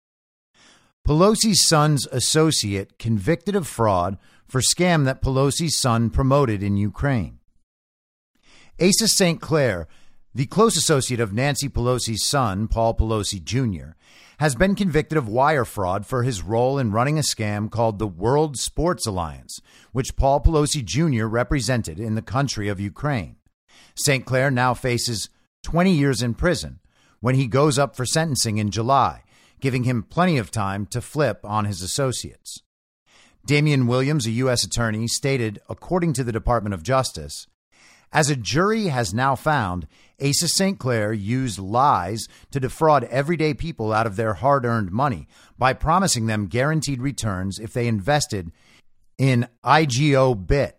Pelosi's 1.07 1.67
son's 1.67 2.07
associate 2.07 2.97
convicted 2.97 3.55
of 3.55 3.67
fraud 3.67 4.17
for 4.47 4.61
scam 4.61 5.05
that 5.05 5.21
Pelosi's 5.21 5.77
son 5.77 6.09
promoted 6.09 6.63
in 6.63 6.75
Ukraine. 6.75 7.37
Asa 8.81 9.07
St. 9.07 9.39
Clair, 9.39 9.87
the 10.33 10.45
close 10.45 10.77
associate 10.77 11.19
of 11.19 11.33
Nancy 11.33 11.67
Pelosi's 11.67 12.27
son, 12.27 12.67
Paul 12.67 12.95
Pelosi 12.95 13.43
Jr., 13.43 13.95
has 14.39 14.55
been 14.55 14.75
convicted 14.75 15.17
of 15.17 15.27
wire 15.27 15.65
fraud 15.65 16.05
for 16.05 16.23
his 16.23 16.41
role 16.41 16.79
in 16.79 16.91
running 16.91 17.17
a 17.19 17.21
scam 17.21 17.69
called 17.69 17.99
the 17.99 18.07
World 18.07 18.57
Sports 18.57 19.05
Alliance, 19.05 19.61
which 19.91 20.15
Paul 20.15 20.41
Pelosi 20.41 20.83
Jr. 20.83 21.25
represented 21.25 21.99
in 21.99 22.15
the 22.15 22.21
country 22.21 22.67
of 22.67 22.79
Ukraine. 22.79 23.35
St. 23.95 24.25
Clair 24.25 24.49
now 24.49 24.73
faces 24.73 25.29
20 25.63 25.91
years 25.91 26.23
in 26.23 26.33
prison 26.33 26.79
when 27.19 27.35
he 27.35 27.45
goes 27.45 27.77
up 27.77 27.95
for 27.95 28.05
sentencing 28.05 28.57
in 28.57 28.71
July, 28.71 29.23
giving 29.59 29.83
him 29.83 30.01
plenty 30.01 30.37
of 30.37 30.49
time 30.49 30.85
to 30.87 31.01
flip 31.01 31.41
on 31.43 31.65
his 31.65 31.81
associates. 31.81 32.63
Damian 33.45 33.85
Williams, 33.85 34.25
a 34.25 34.31
U.S. 34.31 34.63
attorney, 34.63 35.07
stated, 35.07 35.59
according 35.69 36.13
to 36.13 36.23
the 36.23 36.31
Department 36.31 36.73
of 36.73 36.83
Justice, 36.83 37.47
As 38.11 38.29
a 38.29 38.35
jury 38.35 38.87
has 38.87 39.13
now 39.13 39.35
found, 39.35 39.87
Asa 40.21 40.47
St. 40.47 40.77
Clair 40.77 41.11
used 41.11 41.57
lies 41.59 42.27
to 42.51 42.59
defraud 42.59 43.05
everyday 43.05 43.53
people 43.53 43.91
out 43.91 44.05
of 44.05 44.15
their 44.15 44.35
hard 44.35 44.65
earned 44.65 44.91
money 44.91 45.27
by 45.57 45.73
promising 45.73 46.27
them 46.27 46.47
guaranteed 46.47 47.01
returns 47.01 47.59
if 47.59 47.73
they 47.73 47.87
invested 47.87 48.51
in 49.17 49.47
IGObit, 49.63 50.73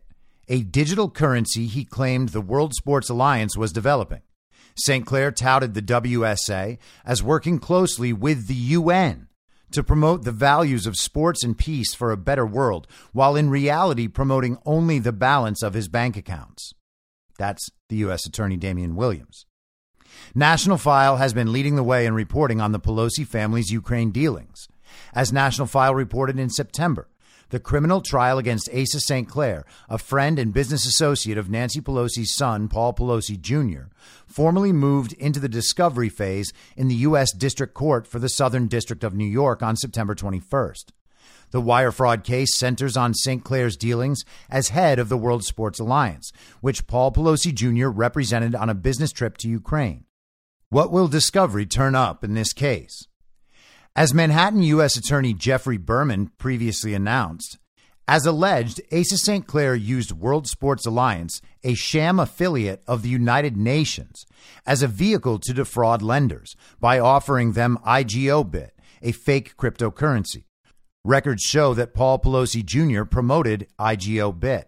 a 0.48 0.62
digital 0.62 1.08
currency 1.08 1.66
he 1.66 1.84
claimed 1.84 2.30
the 2.30 2.40
World 2.40 2.74
Sports 2.74 3.08
Alliance 3.08 3.56
was 3.56 3.72
developing. 3.72 4.22
St. 4.76 5.06
Clair 5.06 5.30
touted 5.30 5.74
the 5.74 5.82
WSA 5.82 6.78
as 7.04 7.22
working 7.22 7.58
closely 7.58 8.12
with 8.12 8.48
the 8.48 8.54
UN 8.54 9.28
to 9.70 9.82
promote 9.82 10.24
the 10.24 10.32
values 10.32 10.86
of 10.86 10.96
sports 10.96 11.44
and 11.44 11.56
peace 11.56 11.94
for 11.94 12.10
a 12.10 12.16
better 12.16 12.46
world, 12.46 12.86
while 13.12 13.36
in 13.36 13.48
reality 13.48 14.08
promoting 14.08 14.58
only 14.66 14.98
the 14.98 15.12
balance 15.12 15.62
of 15.62 15.74
his 15.74 15.88
bank 15.88 16.16
accounts. 16.16 16.72
That's 17.38 17.68
the 17.88 17.96
U.S. 17.96 18.26
Attorney 18.26 18.56
Damian 18.56 18.96
Williams. 18.96 19.46
National 20.34 20.78
File 20.78 21.16
has 21.16 21.32
been 21.32 21.52
leading 21.52 21.76
the 21.76 21.82
way 21.82 22.06
in 22.06 22.14
reporting 22.14 22.60
on 22.60 22.72
the 22.72 22.80
Pelosi 22.80 23.26
family's 23.26 23.70
Ukraine 23.70 24.10
dealings. 24.10 24.68
As 25.14 25.32
National 25.32 25.66
File 25.66 25.94
reported 25.94 26.38
in 26.38 26.50
September, 26.50 27.08
the 27.52 27.60
criminal 27.60 28.00
trial 28.00 28.38
against 28.38 28.70
Asa 28.72 28.98
St. 28.98 29.28
Clair, 29.28 29.64
a 29.88 29.98
friend 29.98 30.38
and 30.38 30.54
business 30.54 30.86
associate 30.86 31.36
of 31.36 31.50
Nancy 31.50 31.82
Pelosi's 31.82 32.34
son, 32.34 32.66
Paul 32.66 32.94
Pelosi 32.94 33.38
Jr., 33.38 33.92
formally 34.26 34.72
moved 34.72 35.12
into 35.14 35.38
the 35.38 35.50
discovery 35.50 36.08
phase 36.08 36.50
in 36.76 36.88
the 36.88 36.94
U.S. 36.96 37.30
District 37.30 37.74
Court 37.74 38.06
for 38.06 38.18
the 38.18 38.30
Southern 38.30 38.68
District 38.68 39.04
of 39.04 39.14
New 39.14 39.26
York 39.26 39.62
on 39.62 39.76
September 39.76 40.14
21st. 40.14 40.92
The 41.52 41.60
wire 41.60 41.92
fraud 41.92 42.24
case 42.24 42.58
centers 42.58 42.96
on 42.96 43.14
St. 43.14 43.44
Clair's 43.44 43.76
dealings 43.76 44.24
as 44.50 44.70
head 44.70 44.98
of 44.98 45.08
the 45.08 45.18
World 45.18 45.44
Sports 45.44 45.78
Alliance, 45.78 46.32
which 46.60 46.86
Paul 46.86 47.12
Pelosi 47.12 47.54
Jr. 47.54 47.88
represented 47.88 48.54
on 48.54 48.68
a 48.68 48.74
business 48.74 49.12
trip 49.12 49.36
to 49.38 49.48
Ukraine. 49.48 50.04
What 50.70 50.90
will 50.90 51.08
discovery 51.08 51.66
turn 51.66 51.94
up 51.94 52.24
in 52.24 52.32
this 52.32 52.54
case? 52.54 53.06
As 53.94 54.14
Manhattan 54.14 54.62
U.S. 54.62 54.96
Attorney 54.96 55.34
Geoffrey 55.34 55.76
Berman 55.76 56.32
previously 56.38 56.94
announced, 56.94 57.58
as 58.08 58.24
alleged, 58.24 58.80
Asa 58.90 59.18
St. 59.18 59.46
Clair 59.46 59.74
used 59.74 60.10
World 60.12 60.48
Sports 60.48 60.86
Alliance, 60.86 61.42
a 61.62 61.74
sham 61.74 62.18
affiliate 62.18 62.82
of 62.86 63.02
the 63.02 63.10
United 63.10 63.56
Nations, 63.56 64.24
as 64.66 64.82
a 64.82 64.88
vehicle 64.88 65.38
to 65.40 65.52
defraud 65.52 66.00
lenders 66.00 66.56
by 66.80 66.98
offering 66.98 67.52
them 67.52 67.78
IGObit, 67.86 68.70
a 69.02 69.12
fake 69.12 69.56
cryptocurrency. 69.56 70.44
Records 71.04 71.42
show 71.42 71.74
that 71.74 71.94
Paul 71.94 72.20
Pelosi 72.20 72.64
Jr. 72.64 73.02
promoted 73.02 73.66
IGObit. 73.76 74.66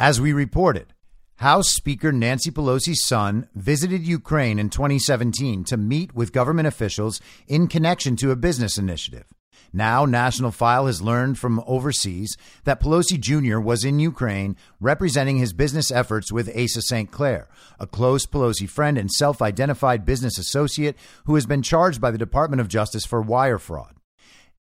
As 0.00 0.18
we 0.18 0.32
reported, 0.32 0.94
House 1.36 1.68
Speaker 1.68 2.10
Nancy 2.10 2.50
Pelosi's 2.50 3.06
son 3.06 3.50
visited 3.54 4.00
Ukraine 4.00 4.58
in 4.58 4.70
2017 4.70 5.64
to 5.64 5.76
meet 5.76 6.14
with 6.14 6.32
government 6.32 6.68
officials 6.68 7.20
in 7.46 7.66
connection 7.66 8.16
to 8.16 8.30
a 8.30 8.36
business 8.36 8.78
initiative. 8.78 9.26
Now, 9.74 10.06
National 10.06 10.52
File 10.52 10.86
has 10.86 11.02
learned 11.02 11.38
from 11.38 11.62
overseas 11.66 12.34
that 12.64 12.80
Pelosi 12.80 13.20
Jr. 13.20 13.58
was 13.58 13.84
in 13.84 13.98
Ukraine 13.98 14.56
representing 14.80 15.36
his 15.36 15.52
business 15.52 15.90
efforts 15.90 16.32
with 16.32 16.48
Asa 16.48 16.80
St. 16.80 17.10
Clair, 17.10 17.46
a 17.78 17.86
close 17.86 18.24
Pelosi 18.24 18.66
friend 18.66 18.96
and 18.96 19.12
self 19.12 19.42
identified 19.42 20.06
business 20.06 20.38
associate 20.38 20.96
who 21.26 21.34
has 21.34 21.44
been 21.44 21.60
charged 21.60 22.00
by 22.00 22.10
the 22.10 22.16
Department 22.16 22.62
of 22.62 22.68
Justice 22.68 23.04
for 23.04 23.20
wire 23.20 23.58
fraud. 23.58 23.96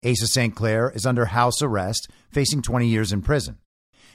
Asa 0.04 0.26
St. 0.26 0.54
Clair 0.54 0.90
is 0.90 1.04
under 1.04 1.26
house 1.26 1.60
arrest, 1.60 2.08
facing 2.30 2.62
20 2.62 2.86
years 2.86 3.12
in 3.12 3.22
prison. 3.22 3.58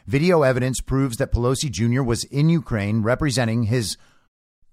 Video 0.08 0.44
evidence 0.44 0.82
proves 0.82 1.18
that 1.18 1.32
Pelosi 1.32 1.70
Jr. 1.72 2.04
was 2.04 2.24
in 2.26 2.50
Ukraine 2.50 3.02
representing 3.02 3.64
his 3.64 3.98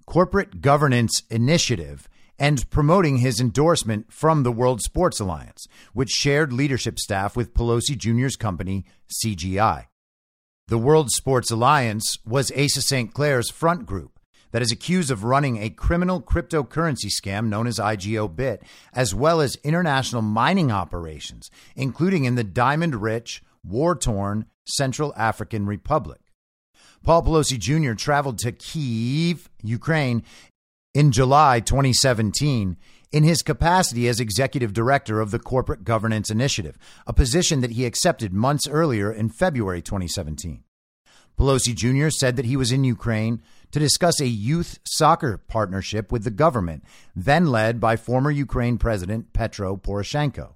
corporate 0.06 0.60
governance 0.60 1.22
initiative 1.30 2.08
and 2.38 2.68
promoting 2.70 3.18
his 3.18 3.40
endorsement 3.40 4.12
from 4.12 4.42
the 4.42 4.52
World 4.52 4.80
Sports 4.82 5.20
Alliance, 5.20 5.66
which 5.92 6.10
shared 6.10 6.52
leadership 6.52 6.98
staff 6.98 7.36
with 7.36 7.54
Pelosi 7.54 7.96
Jr.'s 7.96 8.36
company, 8.36 8.84
CGI. 9.24 9.86
The 10.68 10.78
World 10.78 11.10
Sports 11.10 11.50
Alliance 11.50 12.16
was 12.24 12.50
Asa 12.52 12.82
St. 12.82 13.12
Clair's 13.12 13.50
front 13.50 13.86
group 13.86 14.18
that 14.52 14.62
is 14.62 14.72
accused 14.72 15.10
of 15.10 15.24
running 15.24 15.58
a 15.58 15.68
criminal 15.68 16.22
cryptocurrency 16.22 17.10
scam 17.10 17.48
known 17.48 17.66
as 17.66 17.78
IGObit, 17.78 18.60
as 18.94 19.14
well 19.14 19.40
as 19.40 19.56
international 19.64 20.22
mining 20.22 20.70
operations, 20.70 21.50
including 21.74 22.24
in 22.24 22.36
the 22.36 22.44
diamond 22.44 23.02
rich, 23.02 23.42
war 23.64 23.96
torn, 23.96 24.46
Central 24.64 25.12
African 25.16 25.66
Republic. 25.66 26.20
Paul 27.02 27.24
Pelosi 27.24 27.58
Jr. 27.58 27.94
traveled 27.94 28.38
to 28.38 28.52
Kyiv, 28.52 29.48
Ukraine, 29.62 30.22
in 30.94 31.10
July 31.10 31.58
2017 31.60 32.76
in 33.12 33.24
his 33.24 33.42
capacity 33.42 34.08
as 34.08 34.20
executive 34.20 34.72
director 34.72 35.20
of 35.20 35.30
the 35.30 35.38
Corporate 35.38 35.84
Governance 35.84 36.30
Initiative, 36.30 36.78
a 37.06 37.12
position 37.12 37.60
that 37.60 37.72
he 37.72 37.84
accepted 37.84 38.32
months 38.32 38.66
earlier 38.66 39.12
in 39.12 39.28
February 39.28 39.82
2017. 39.82 40.64
Pelosi 41.38 41.74
Jr. 41.74 42.08
said 42.10 42.36
that 42.36 42.46
he 42.46 42.56
was 42.56 42.72
in 42.72 42.84
Ukraine 42.84 43.42
to 43.72 43.78
discuss 43.78 44.20
a 44.20 44.26
youth 44.26 44.78
soccer 44.84 45.38
partnership 45.38 46.12
with 46.12 46.24
the 46.24 46.30
government, 46.30 46.84
then 47.16 47.46
led 47.46 47.80
by 47.80 47.96
former 47.96 48.30
Ukraine 48.30 48.78
President 48.78 49.32
Petro 49.32 49.76
Poroshenko. 49.76 50.54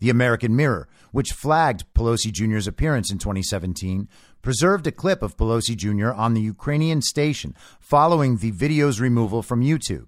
The 0.00 0.10
American 0.10 0.56
Mirror, 0.56 0.88
which 1.12 1.32
flagged 1.32 1.84
Pelosi 1.94 2.32
Jr.'s 2.32 2.66
appearance 2.66 3.12
in 3.12 3.18
2017, 3.18 4.08
preserved 4.42 4.86
a 4.86 4.92
clip 4.92 5.22
of 5.22 5.36
Pelosi 5.36 5.76
Jr. 5.76 6.12
on 6.12 6.34
the 6.34 6.40
Ukrainian 6.40 7.00
station 7.00 7.54
following 7.78 8.36
the 8.36 8.50
video's 8.50 9.00
removal 9.00 9.42
from 9.42 9.62
YouTube. 9.62 10.06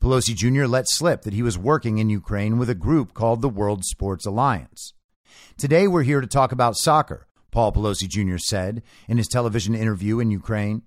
Pelosi 0.00 0.34
Jr. 0.34 0.66
let 0.66 0.86
slip 0.88 1.22
that 1.22 1.34
he 1.34 1.42
was 1.42 1.58
working 1.58 1.98
in 1.98 2.10
Ukraine 2.10 2.58
with 2.58 2.68
a 2.68 2.74
group 2.74 3.14
called 3.14 3.42
the 3.42 3.48
World 3.48 3.84
Sports 3.84 4.26
Alliance. 4.26 4.94
Today, 5.56 5.86
we're 5.86 6.02
here 6.02 6.20
to 6.20 6.26
talk 6.26 6.52
about 6.52 6.76
soccer, 6.76 7.26
Paul 7.50 7.72
Pelosi 7.72 8.08
Jr. 8.08 8.38
said 8.38 8.82
in 9.08 9.18
his 9.18 9.28
television 9.28 9.74
interview 9.74 10.18
in 10.18 10.30
Ukraine. 10.30 10.82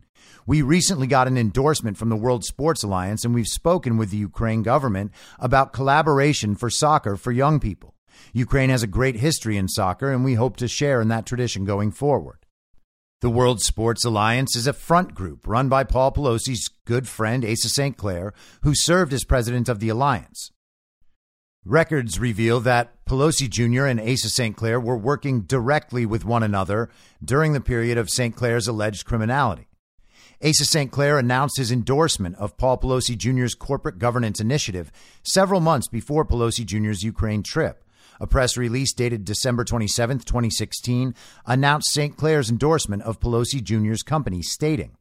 We 0.45 0.61
recently 0.61 1.07
got 1.07 1.27
an 1.27 1.37
endorsement 1.37 1.97
from 1.97 2.09
the 2.09 2.15
World 2.15 2.43
Sports 2.43 2.83
Alliance, 2.83 3.23
and 3.23 3.33
we've 3.33 3.47
spoken 3.47 3.97
with 3.97 4.09
the 4.09 4.17
Ukraine 4.17 4.61
government 4.61 5.11
about 5.39 5.73
collaboration 5.73 6.55
for 6.55 6.69
soccer 6.69 7.15
for 7.15 7.31
young 7.31 7.59
people. 7.59 7.95
Ukraine 8.33 8.69
has 8.69 8.83
a 8.83 8.87
great 8.87 9.15
history 9.15 9.57
in 9.57 9.67
soccer, 9.67 10.11
and 10.11 10.23
we 10.23 10.33
hope 10.33 10.57
to 10.57 10.67
share 10.67 11.01
in 11.01 11.07
that 11.07 11.25
tradition 11.25 11.65
going 11.65 11.91
forward. 11.91 12.39
The 13.21 13.29
World 13.29 13.61
Sports 13.61 14.03
Alliance 14.03 14.53
is 14.55 14.67
a 14.67 14.73
front 14.73 15.15
group 15.15 15.47
run 15.47 15.69
by 15.69 15.85
Paul 15.85 16.11
Pelosi's 16.11 16.69
good 16.85 17.07
friend 17.07 17.45
Asa 17.45 17.69
St. 17.69 17.95
Clair, 17.95 18.33
who 18.63 18.75
served 18.75 19.13
as 19.13 19.23
president 19.23 19.69
of 19.69 19.79
the 19.79 19.87
alliance. 19.87 20.51
Records 21.63 22.19
reveal 22.19 22.59
that 22.59 23.05
Pelosi 23.05 23.49
Jr. 23.49 23.85
and 23.85 24.01
Asa 24.01 24.27
St. 24.27 24.57
Clair 24.57 24.77
were 24.77 24.97
working 24.97 25.43
directly 25.43 26.05
with 26.05 26.25
one 26.25 26.43
another 26.43 26.89
during 27.23 27.53
the 27.53 27.61
period 27.61 27.97
of 27.97 28.09
St. 28.09 28.35
Clair's 28.35 28.67
alleged 28.67 29.05
criminality. 29.05 29.67
Asa 30.45 30.65
St. 30.65 30.91
Clair 30.91 31.17
announced 31.19 31.57
his 31.57 31.71
endorsement 31.71 32.35
of 32.35 32.57
Paul 32.57 32.77
Pelosi 32.77 33.17
Jr.'s 33.17 33.55
corporate 33.55 33.97
governance 33.97 34.41
initiative 34.41 34.91
several 35.23 35.61
months 35.61 35.87
before 35.87 36.25
Pelosi 36.25 36.65
Jr.'s 36.65 37.01
Ukraine 37.01 37.43
trip. 37.43 37.85
A 38.19 38.27
press 38.27 38.57
release 38.57 38.93
dated 38.93 39.23
December 39.23 39.63
27, 39.63 40.19
2016, 40.19 41.15
announced 41.45 41.93
St. 41.93 42.17
Clair's 42.17 42.49
endorsement 42.49 43.03
of 43.03 43.21
Pelosi 43.21 43.63
Jr.'s 43.63 44.03
company, 44.03 44.41
stating, 44.41 44.97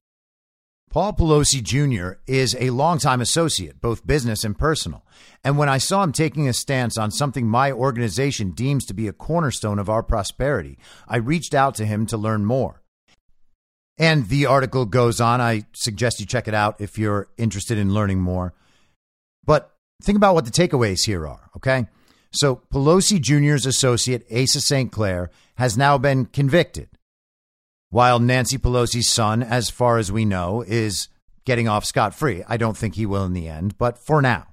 Paul 0.90 1.14
Pelosi 1.14 1.62
Jr. 1.62 2.20
is 2.26 2.54
a 2.60 2.70
longtime 2.70 3.20
associate, 3.22 3.80
both 3.80 4.06
business 4.06 4.44
and 4.44 4.56
personal. 4.56 5.06
And 5.42 5.56
when 5.56 5.68
I 5.68 5.78
saw 5.78 6.02
him 6.04 6.12
taking 6.12 6.48
a 6.48 6.52
stance 6.52 6.98
on 6.98 7.10
something 7.10 7.48
my 7.48 7.72
organization 7.72 8.50
deems 8.50 8.84
to 8.84 8.94
be 8.94 9.08
a 9.08 9.12
cornerstone 9.12 9.78
of 9.78 9.88
our 9.88 10.02
prosperity, 10.02 10.78
I 11.08 11.16
reached 11.16 11.54
out 11.54 11.74
to 11.76 11.86
him 11.86 12.06
to 12.06 12.18
learn 12.18 12.44
more. 12.44 12.81
And 14.02 14.28
the 14.28 14.46
article 14.46 14.84
goes 14.84 15.20
on. 15.20 15.40
I 15.40 15.64
suggest 15.74 16.18
you 16.18 16.26
check 16.26 16.48
it 16.48 16.54
out 16.54 16.80
if 16.80 16.98
you're 16.98 17.28
interested 17.38 17.78
in 17.78 17.94
learning 17.94 18.18
more. 18.18 18.52
But 19.44 19.72
think 20.02 20.16
about 20.16 20.34
what 20.34 20.44
the 20.44 20.50
takeaways 20.50 21.06
here 21.06 21.24
are, 21.24 21.48
okay? 21.56 21.86
So 22.32 22.62
Pelosi 22.72 23.20
Jr.'s 23.20 23.64
associate, 23.64 24.26
Asa 24.28 24.60
St. 24.60 24.90
Clair, 24.90 25.30
has 25.54 25.78
now 25.78 25.98
been 25.98 26.24
convicted, 26.26 26.88
while 27.90 28.18
Nancy 28.18 28.58
Pelosi's 28.58 29.08
son, 29.08 29.40
as 29.40 29.70
far 29.70 29.98
as 29.98 30.10
we 30.10 30.24
know, 30.24 30.64
is 30.66 31.06
getting 31.44 31.68
off 31.68 31.84
scot 31.84 32.12
free. 32.12 32.42
I 32.48 32.56
don't 32.56 32.76
think 32.76 32.96
he 32.96 33.06
will 33.06 33.24
in 33.24 33.34
the 33.34 33.46
end, 33.46 33.78
but 33.78 33.98
for 33.98 34.20
now. 34.20 34.48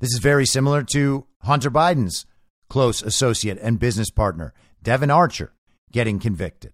This 0.00 0.14
is 0.14 0.20
very 0.20 0.46
similar 0.46 0.82
to 0.94 1.26
Hunter 1.42 1.70
Biden's 1.70 2.24
close 2.70 3.02
associate 3.02 3.58
and 3.60 3.78
business 3.78 4.08
partner, 4.08 4.54
Devon 4.82 5.10
Archer, 5.10 5.52
getting 5.90 6.18
convicted. 6.18 6.72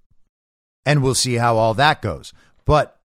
And 0.89 1.03
we'll 1.03 1.15
see 1.15 1.35
how 1.35 1.59
all 1.59 1.75
that 1.75 2.01
goes. 2.01 2.33
But 2.65 2.99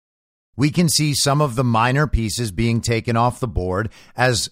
we 0.55 0.71
can 0.71 0.87
see 0.87 1.13
some 1.13 1.41
of 1.41 1.55
the 1.55 1.65
minor 1.65 2.07
pieces 2.07 2.53
being 2.53 2.79
taken 2.79 3.17
off 3.17 3.41
the 3.41 3.47
board 3.47 3.89
as 4.15 4.49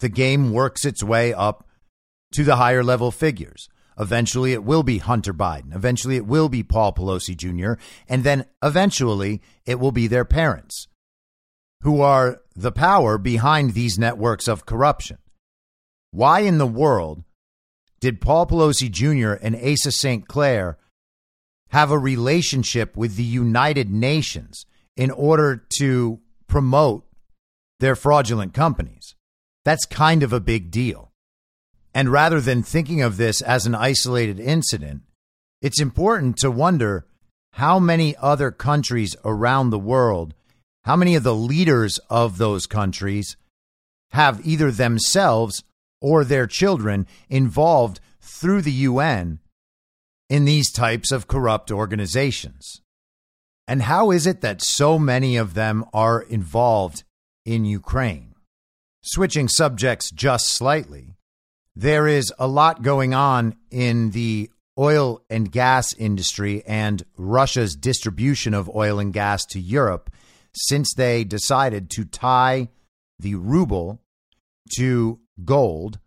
the 0.00 0.08
game 0.08 0.52
works 0.52 0.84
its 0.84 1.00
way 1.00 1.32
up 1.32 1.68
to 2.32 2.42
the 2.42 2.56
higher 2.56 2.82
level 2.82 3.12
figures. 3.12 3.68
Eventually, 3.96 4.52
it 4.52 4.64
will 4.64 4.82
be 4.82 4.98
Hunter 4.98 5.32
Biden. 5.32 5.72
Eventually, 5.72 6.16
it 6.16 6.26
will 6.26 6.48
be 6.48 6.64
Paul 6.64 6.92
Pelosi 6.92 7.36
Jr. 7.36 7.80
And 8.08 8.24
then 8.24 8.44
eventually, 8.60 9.40
it 9.64 9.78
will 9.78 9.92
be 9.92 10.08
their 10.08 10.24
parents 10.24 10.88
who 11.82 12.00
are 12.00 12.40
the 12.56 12.72
power 12.72 13.18
behind 13.18 13.74
these 13.74 14.00
networks 14.00 14.48
of 14.48 14.66
corruption. 14.66 15.18
Why 16.10 16.40
in 16.40 16.58
the 16.58 16.66
world 16.66 17.22
did 18.00 18.20
Paul 18.20 18.48
Pelosi 18.48 18.90
Jr. 18.90 19.34
and 19.34 19.54
Asa 19.54 19.92
St. 19.92 20.26
Clair 20.26 20.76
have 21.70 21.90
a 21.90 21.98
relationship 21.98 22.96
with 22.96 23.16
the 23.16 23.22
United 23.22 23.90
Nations 23.90 24.66
in 24.96 25.10
order 25.10 25.64
to 25.78 26.20
promote 26.46 27.04
their 27.80 27.96
fraudulent 27.96 28.54
companies? 28.54 29.14
That's 29.64 29.86
kind 29.86 30.22
of 30.22 30.32
a 30.32 30.40
big 30.40 30.70
deal. 30.70 31.12
And 31.94 32.10
rather 32.10 32.40
than 32.40 32.62
thinking 32.62 33.02
of 33.02 33.16
this 33.16 33.40
as 33.40 33.66
an 33.66 33.74
isolated 33.74 34.40
incident, 34.40 35.02
it's 35.62 35.80
important 35.80 36.36
to 36.38 36.50
wonder 36.50 37.06
how 37.52 37.78
many 37.78 38.16
other 38.16 38.50
countries 38.50 39.14
around 39.24 39.70
the 39.70 39.78
world, 39.78 40.34
how 40.82 40.96
many 40.96 41.14
of 41.14 41.22
the 41.22 41.34
leaders 41.34 41.98
of 42.10 42.36
those 42.36 42.66
countries 42.66 43.36
have 44.10 44.44
either 44.44 44.70
themselves 44.70 45.62
or 46.00 46.24
their 46.24 46.46
children 46.46 47.06
involved 47.28 48.00
through 48.20 48.60
the 48.60 48.72
UN 48.72 49.38
in 50.34 50.44
these 50.44 50.72
types 50.72 51.12
of 51.12 51.28
corrupt 51.28 51.70
organizations. 51.70 52.80
And 53.68 53.82
how 53.82 54.10
is 54.10 54.26
it 54.26 54.40
that 54.40 54.60
so 54.60 54.98
many 54.98 55.36
of 55.36 55.54
them 55.54 55.84
are 55.94 56.22
involved 56.22 57.04
in 57.44 57.64
Ukraine? 57.64 58.34
Switching 59.00 59.46
subjects 59.46 60.10
just 60.10 60.48
slightly, 60.48 61.14
there 61.76 62.08
is 62.08 62.32
a 62.36 62.48
lot 62.48 62.82
going 62.82 63.14
on 63.14 63.54
in 63.70 64.10
the 64.10 64.50
oil 64.76 65.22
and 65.30 65.52
gas 65.52 65.94
industry 65.94 66.64
and 66.66 67.04
Russia's 67.16 67.76
distribution 67.76 68.54
of 68.54 68.68
oil 68.74 68.98
and 68.98 69.12
gas 69.12 69.46
to 69.46 69.60
Europe 69.60 70.10
since 70.52 70.94
they 70.94 71.22
decided 71.22 71.90
to 71.90 72.04
tie 72.04 72.70
the 73.20 73.36
ruble 73.36 74.00
to 74.78 75.20
gold 75.44 76.00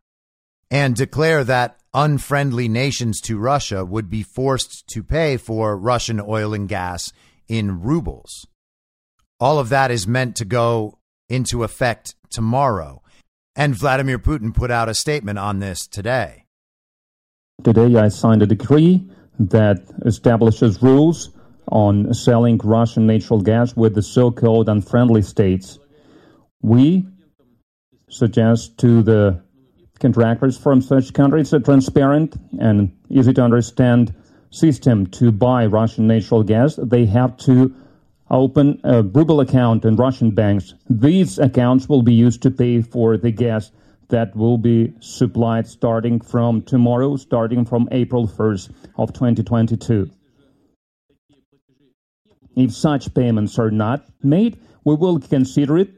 and 0.70 0.98
declare 0.98 1.46
that 1.46 1.80
unfriendly 1.98 2.70
nations 2.70 3.20
to 3.20 3.40
Russia 3.40 3.84
would 3.84 4.08
be 4.08 4.22
forced 4.22 4.88
to 4.88 5.02
pay 5.02 5.36
for 5.36 5.76
Russian 5.76 6.22
oil 6.22 6.54
and 6.54 6.70
gas 6.70 7.12
in 7.48 7.82
rubles. 7.82 8.46
All 9.40 9.58
of 9.58 9.70
that 9.70 9.90
is 9.90 10.08
meant 10.08 10.36
to 10.36 10.46
go 10.46 11.00
into 11.28 11.64
effect 11.64 12.14
tomorrow. 12.30 13.02
And 13.56 13.74
Vladimir 13.74 14.20
Putin 14.20 14.54
put 14.54 14.70
out 14.70 14.88
a 14.88 14.94
statement 14.94 15.40
on 15.40 15.58
this 15.58 15.88
today. 15.88 16.46
Today, 17.64 17.96
I 17.96 18.10
signed 18.10 18.44
a 18.44 18.46
decree 18.46 19.10
that 19.40 19.84
establishes 20.06 20.84
rules 20.84 21.32
on 21.72 22.14
selling 22.14 22.60
Russian 22.64 23.08
natural 23.08 23.42
gas 23.42 23.76
with 23.76 23.96
the 23.96 24.04
so 24.04 24.30
called 24.30 24.70
unfriendly 24.70 25.24
states. 25.24 25.80
We 26.62 27.08
suggest 28.08 28.78
to 28.80 29.02
the 29.02 29.47
contractors 30.00 30.58
from 30.58 30.82
such 30.82 31.14
countries 31.14 31.54
a 31.54 31.60
transparent 31.60 32.36
and 32.60 32.92
easy 33.10 33.34
to 33.34 33.42
understand 33.42 34.14
system 34.50 35.06
to 35.08 35.32
buy 35.32 35.66
Russian 35.66 36.08
natural 36.08 36.44
gas. 36.44 36.80
They 36.82 37.06
have 37.06 37.38
to 37.38 37.74
open 38.30 38.80
a 38.84 39.04
ruble 39.04 39.40
account 39.40 39.86
in 39.86 39.96
Russian 39.96 40.32
banks. 40.32 40.74
These 40.90 41.40
accounts 41.40 41.88
will 41.88 42.02
be 42.02 42.14
used 42.14 42.42
to 42.44 42.52
pay 42.52 42.82
for 42.82 43.18
the 43.18 43.32
gas 43.32 43.72
that 44.10 44.36
will 44.36 44.58
be 44.58 44.94
supplied 45.00 45.68
starting 45.68 46.20
from 46.20 46.62
tomorrow, 46.62 47.16
starting 47.18 47.66
from 47.66 47.88
April 47.92 48.28
1st 48.28 48.72
of 48.98 49.14
2022. 49.14 50.10
If 52.56 52.74
such 52.74 53.14
payments 53.14 53.60
are 53.60 53.70
not 53.70 54.06
made, 54.24 54.60
we 54.84 54.96
will 54.96 55.20
consider 55.20 55.78
it 55.78 55.92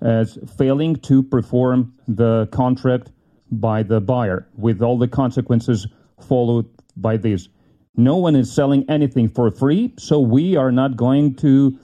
as 0.00 0.38
failing 0.58 0.96
to 0.96 1.22
perform 1.22 1.94
the 2.06 2.46
contract 2.52 3.10
by 3.50 3.82
the 3.82 4.00
buyer, 4.00 4.48
with 4.56 4.82
all 4.82 4.98
the 4.98 5.08
consequences 5.08 5.86
followed 6.20 6.66
by 6.96 7.16
this. 7.16 7.48
No 7.96 8.16
one 8.16 8.36
is 8.36 8.52
selling 8.52 8.84
anything 8.90 9.28
for 9.28 9.50
free, 9.50 9.94
so 9.98 10.20
we 10.20 10.56
are 10.56 10.72
not 10.72 10.96
going 10.96 11.34
to 11.36 11.78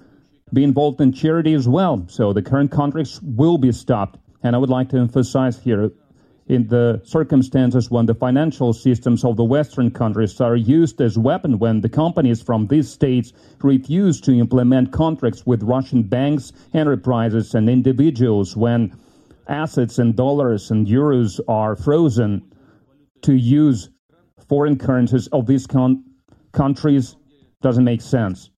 be 0.52 0.64
involved 0.64 1.00
in 1.00 1.12
charity 1.12 1.54
as 1.54 1.66
well. 1.66 2.04
So 2.08 2.32
the 2.32 2.42
current 2.42 2.70
contracts 2.70 3.20
will 3.22 3.56
be 3.56 3.72
stopped. 3.72 4.18
And 4.42 4.54
I 4.54 4.58
would 4.58 4.68
like 4.68 4.90
to 4.90 4.98
emphasize 4.98 5.58
here 5.58 5.92
in 6.48 6.66
the 6.68 7.00
circumstances 7.04 7.90
when 7.90 8.06
the 8.06 8.14
financial 8.14 8.72
systems 8.72 9.24
of 9.24 9.36
the 9.36 9.44
Western 9.44 9.90
countries 9.90 10.40
are 10.40 10.56
used 10.56 11.00
as 11.00 11.16
weapon 11.16 11.58
when 11.58 11.80
the 11.80 11.88
companies 11.88 12.42
from 12.42 12.66
these 12.66 12.90
states 12.90 13.32
refuse 13.62 14.20
to 14.20 14.32
implement 14.32 14.92
contracts 14.92 15.46
with 15.46 15.62
Russian 15.62 16.02
banks, 16.02 16.52
enterprises, 16.74 17.54
and 17.54 17.70
individuals 17.70 18.56
when 18.56 18.92
assets 19.52 19.98
in 19.98 20.14
dollars 20.14 20.70
and 20.70 20.86
euros 20.86 21.38
are 21.46 21.76
frozen 21.76 22.42
to 23.22 23.34
use 23.34 23.90
foreign 24.48 24.76
currencies 24.78 25.28
of 25.28 25.46
these 25.46 25.66
con- 25.66 26.04
countries 26.52 27.16
doesn't 27.60 27.84
make 27.84 28.00
sense. 28.00 28.50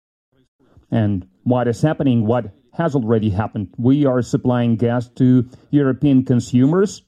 And 0.92 1.28
what 1.44 1.68
is 1.68 1.82
happening, 1.82 2.26
what 2.26 2.46
has 2.74 2.96
already 2.96 3.30
happened, 3.30 3.74
we 3.78 4.06
are 4.06 4.22
supplying 4.22 4.76
gas 4.78 5.10
to 5.10 5.50
European 5.72 6.24
consumers. 6.24 7.04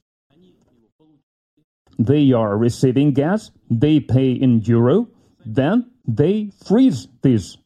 They 1.98 2.32
are 2.32 2.58
receiving 2.58 3.14
gas, 3.14 3.50
they 3.70 4.00
pay 4.00 4.32
in 4.32 4.60
euro, 4.62 5.08
then 5.44 5.90
they 6.06 6.50
freeze 6.66 7.08
this 7.22 7.56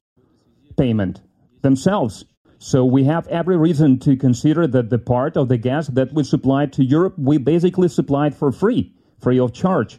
payment 0.76 1.20
themselves. 1.62 2.24
So 2.62 2.84
we 2.84 3.04
have 3.04 3.26
every 3.28 3.56
reason 3.56 3.98
to 4.00 4.18
consider 4.18 4.66
that 4.66 4.90
the 4.90 4.98
part 4.98 5.38
of 5.38 5.48
the 5.48 5.56
gas 5.56 5.88
that 5.88 6.12
we 6.12 6.22
supplied 6.22 6.74
to 6.74 6.84
Europe, 6.84 7.14
we 7.16 7.38
basically 7.38 7.88
supplied 7.88 8.34
for 8.34 8.52
free, 8.52 8.92
free 9.18 9.40
of 9.40 9.54
charge. 9.54 9.98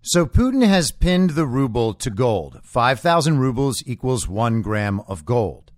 So 0.00 0.24
Putin 0.24 0.64
has 0.64 0.92
pinned 0.92 1.30
the 1.30 1.46
ruble 1.46 1.92
to 1.94 2.10
gold. 2.10 2.60
5,000 2.62 3.38
rubles 3.38 3.82
equals 3.86 4.28
one 4.28 4.62
gram 4.62 5.00
of 5.08 5.24
gold. 5.24 5.72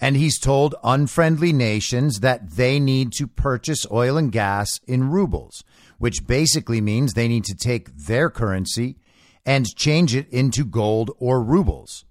And 0.00 0.16
he's 0.16 0.40
told 0.40 0.74
unfriendly 0.82 1.52
nations 1.52 2.18
that 2.18 2.56
they 2.56 2.80
need 2.80 3.12
to 3.12 3.28
purchase 3.28 3.86
oil 3.92 4.16
and 4.16 4.32
gas 4.32 4.80
in 4.88 5.10
rubles, 5.10 5.62
which 5.98 6.26
basically 6.26 6.80
means 6.80 7.12
they 7.12 7.28
need 7.28 7.44
to 7.44 7.54
take 7.54 7.96
their 7.96 8.28
currency 8.28 8.96
and 9.44 9.72
change 9.76 10.16
it 10.16 10.28
into 10.30 10.64
gold 10.64 11.12
or 11.20 11.40
rubles. 11.44 12.04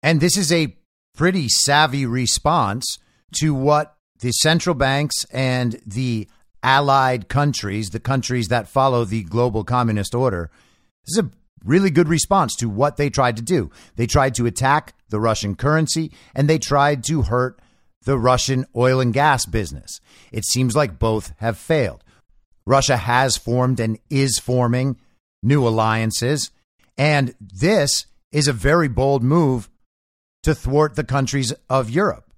And 0.00 0.20
this 0.20 0.36
is 0.36 0.52
a 0.52 0.76
pretty 1.14 1.48
savvy 1.48 2.06
response 2.06 2.98
to 3.40 3.54
what 3.54 3.96
the 4.20 4.32
central 4.32 4.74
banks 4.74 5.24
and 5.32 5.80
the 5.86 6.28
allied 6.62 7.28
countries, 7.28 7.90
the 7.90 8.00
countries 8.00 8.48
that 8.48 8.68
follow 8.68 9.04
the 9.04 9.22
global 9.24 9.64
communist 9.64 10.14
order. 10.14 10.50
This 11.06 11.18
is 11.18 11.24
a 11.24 11.30
really 11.64 11.90
good 11.90 12.08
response 12.08 12.54
to 12.56 12.68
what 12.68 12.96
they 12.96 13.10
tried 13.10 13.36
to 13.36 13.42
do. 13.42 13.70
They 13.96 14.06
tried 14.06 14.34
to 14.36 14.46
attack 14.46 14.94
the 15.08 15.20
Russian 15.20 15.54
currency 15.54 16.12
and 16.34 16.48
they 16.48 16.58
tried 16.58 17.04
to 17.04 17.22
hurt 17.22 17.60
the 18.04 18.18
Russian 18.18 18.66
oil 18.76 19.00
and 19.00 19.12
gas 19.12 19.46
business. 19.46 20.00
It 20.32 20.44
seems 20.44 20.74
like 20.74 20.98
both 20.98 21.32
have 21.38 21.58
failed. 21.58 22.04
Russia 22.66 22.96
has 22.96 23.36
formed 23.36 23.80
and 23.80 23.98
is 24.08 24.38
forming 24.38 24.96
new 25.42 25.66
alliances, 25.66 26.50
and 26.96 27.34
this 27.40 28.06
is 28.32 28.48
a 28.48 28.52
very 28.52 28.88
bold 28.88 29.22
move 29.22 29.68
to 30.44 30.54
thwart 30.54 30.94
the 30.94 31.04
countries 31.04 31.52
of 31.68 31.90
Europe. 31.90 32.30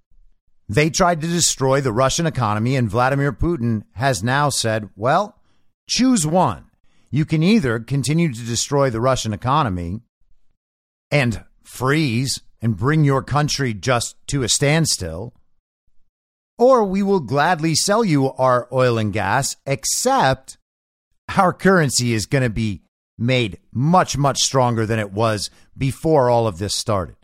They 0.68 0.90
tried 0.90 1.20
to 1.20 1.28
destroy 1.28 1.80
the 1.80 1.92
Russian 1.92 2.26
economy, 2.26 2.74
and 2.74 2.90
Vladimir 2.90 3.32
Putin 3.32 3.84
has 3.92 4.22
now 4.22 4.48
said, 4.48 4.88
well, 4.96 5.38
choose 5.88 6.26
one. 6.26 6.64
You 7.10 7.24
can 7.24 7.42
either 7.42 7.78
continue 7.78 8.32
to 8.32 8.40
destroy 8.40 8.90
the 8.90 9.00
Russian 9.00 9.32
economy 9.32 10.00
and 11.10 11.44
freeze 11.62 12.40
and 12.60 12.76
bring 12.76 13.04
your 13.04 13.22
country 13.22 13.74
just 13.74 14.16
to 14.28 14.42
a 14.42 14.48
standstill, 14.48 15.34
or 16.58 16.84
we 16.84 17.02
will 17.02 17.20
gladly 17.20 17.74
sell 17.74 18.04
you 18.04 18.32
our 18.32 18.66
oil 18.72 18.98
and 18.98 19.12
gas, 19.12 19.56
except 19.66 20.58
our 21.36 21.52
currency 21.52 22.12
is 22.12 22.26
going 22.26 22.42
to 22.42 22.50
be 22.50 22.82
made 23.18 23.58
much, 23.72 24.16
much 24.16 24.38
stronger 24.38 24.84
than 24.84 24.98
it 24.98 25.12
was 25.12 25.50
before 25.76 26.28
all 26.28 26.46
of 26.46 26.58
this 26.58 26.74
started. 26.74 27.16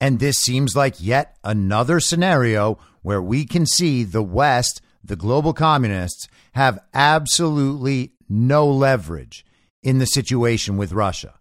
And 0.00 0.18
this 0.18 0.36
seems 0.36 0.76
like 0.76 1.02
yet 1.02 1.36
another 1.42 2.00
scenario 2.00 2.78
where 3.02 3.22
we 3.22 3.44
can 3.44 3.66
see 3.66 4.04
the 4.04 4.22
West, 4.22 4.80
the 5.02 5.16
global 5.16 5.52
communists, 5.52 6.28
have 6.54 6.78
absolutely 6.92 8.12
no 8.28 8.66
leverage 8.66 9.44
in 9.82 9.98
the 9.98 10.06
situation 10.06 10.76
with 10.76 10.92
Russia. 10.92 11.34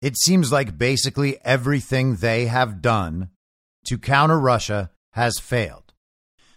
It 0.00 0.16
seems 0.16 0.50
like 0.50 0.78
basically 0.78 1.38
everything 1.44 2.16
they 2.16 2.46
have 2.46 2.82
done 2.82 3.30
to 3.86 3.98
counter 3.98 4.38
Russia 4.38 4.90
has 5.12 5.38
failed. 5.38 5.92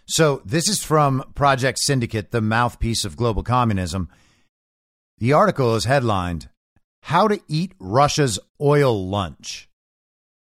So, 0.08 0.40
this 0.44 0.68
is 0.68 0.84
from 0.84 1.24
Project 1.34 1.80
Syndicate, 1.80 2.30
the 2.30 2.40
mouthpiece 2.40 3.04
of 3.04 3.16
global 3.16 3.42
communism. 3.42 4.08
The 5.18 5.32
article 5.32 5.74
is 5.74 5.84
headlined 5.84 6.48
How 7.02 7.26
to 7.26 7.40
Eat 7.48 7.72
Russia's 7.80 8.38
Oil 8.60 9.08
Lunch. 9.08 9.68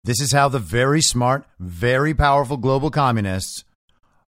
This 0.08 0.22
is 0.22 0.32
how 0.32 0.48
the 0.48 0.58
very 0.58 1.02
smart, 1.02 1.44
very 1.60 2.14
powerful 2.14 2.56
global 2.56 2.90
communists 2.90 3.66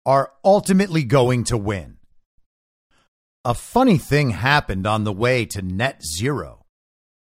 are 0.06 0.32
ultimately 0.46 1.04
going 1.04 1.44
to 1.46 1.58
win. 1.58 1.98
A 3.44 3.56
funny 3.56 3.98
thing 3.98 4.30
happened 4.30 4.86
on 4.86 5.04
the 5.04 5.12
way 5.12 5.46
to 5.46 5.64
net 5.64 6.04
zero. 6.06 6.64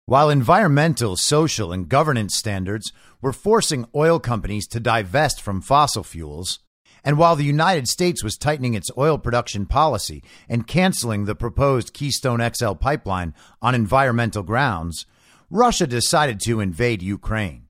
While 0.07 0.31
environmental, 0.31 1.17
social, 1.17 1.71
and 1.71 1.87
governance 1.87 2.35
standards 2.35 2.91
were 3.21 3.31
forcing 3.31 3.85
oil 3.95 4.19
companies 4.19 4.65
to 4.69 4.79
divest 4.79 5.39
from 5.39 5.61
fossil 5.61 6.03
fuels, 6.03 6.61
and 7.03 7.19
while 7.19 7.35
the 7.35 7.43
United 7.43 7.87
States 7.87 8.23
was 8.23 8.37
tightening 8.37 8.73
its 8.73 8.89
oil 8.97 9.19
production 9.19 9.67
policy 9.67 10.23
and 10.49 10.65
canceling 10.65 11.25
the 11.25 11.35
proposed 11.35 11.93
Keystone 11.93 12.41
XL 12.55 12.73
pipeline 12.73 13.35
on 13.61 13.75
environmental 13.75 14.41
grounds, 14.41 15.05
Russia 15.51 15.85
decided 15.85 16.39
to 16.39 16.59
invade 16.59 17.03
Ukraine. 17.03 17.67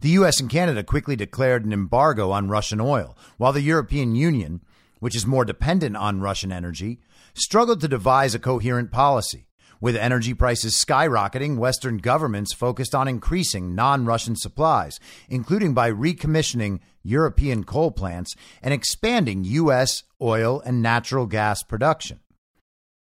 The 0.00 0.10
US 0.10 0.40
and 0.40 0.48
Canada 0.50 0.82
quickly 0.82 1.16
declared 1.16 1.64
an 1.64 1.72
embargo 1.72 2.30
on 2.30 2.48
Russian 2.48 2.80
oil, 2.80 3.16
while 3.36 3.52
the 3.52 3.60
European 3.60 4.14
Union, 4.14 4.62
which 5.00 5.16
is 5.16 5.26
more 5.26 5.44
dependent 5.44 5.96
on 5.96 6.20
Russian 6.20 6.52
energy, 6.52 7.00
struggled 7.34 7.80
to 7.80 7.88
devise 7.88 8.34
a 8.34 8.38
coherent 8.38 8.90
policy. 8.90 9.46
With 9.80 9.94
energy 9.94 10.34
prices 10.34 10.74
skyrocketing, 10.74 11.56
Western 11.56 11.98
governments 11.98 12.52
focused 12.52 12.94
on 12.94 13.06
increasing 13.06 13.76
non 13.76 14.04
Russian 14.04 14.34
supplies, 14.34 14.98
including 15.28 15.72
by 15.72 15.90
recommissioning 15.90 16.80
European 17.04 17.62
coal 17.62 17.92
plants 17.92 18.34
and 18.60 18.74
expanding 18.74 19.44
U.S. 19.44 20.02
oil 20.20 20.60
and 20.64 20.82
natural 20.82 21.26
gas 21.26 21.62
production. 21.62 22.18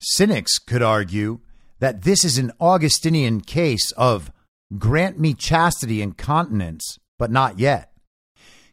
Cynics 0.00 0.58
could 0.58 0.82
argue 0.82 1.40
that 1.80 2.02
this 2.02 2.24
is 2.24 2.38
an 2.38 2.52
Augustinian 2.60 3.40
case 3.40 3.90
of 3.92 4.30
grant 4.79 5.18
me 5.18 5.35
chastity 5.35 6.03
and 6.03 6.16
continence, 6.16 6.99
but 7.18 7.31
not 7.31 7.59
yet. 7.59 7.93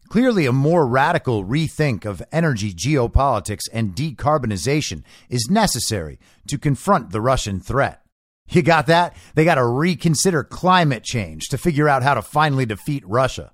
Clearly, 0.10 0.47
a 0.47 0.52
more 0.52 0.88
radical 0.88 1.45
rethink 1.45 2.04
of 2.04 2.24
energy 2.32 2.74
geopolitics 2.74 3.70
and 3.72 3.95
decarbonization 3.95 5.04
is 5.30 5.50
necessary 5.52 6.20
to 6.47 6.58
confront 6.58 7.12
the 7.12 7.22
Russian 7.22 7.60
threat. 7.60 8.02
You 8.50 8.64
got 8.64 8.88
that? 8.88 9.16
They 9.36 9.45
got 9.45 9.56
to 9.56 9.66
reconsider 9.66 10.43
climate 10.43 11.04
change 11.04 11.50
to 11.50 11.60
figure 11.60 11.88
out 11.88 12.02
how 12.02 12.16
to 12.16 12.24
finally 12.24 12.66
defeat 12.66 13.04
Russia. 13.06 13.52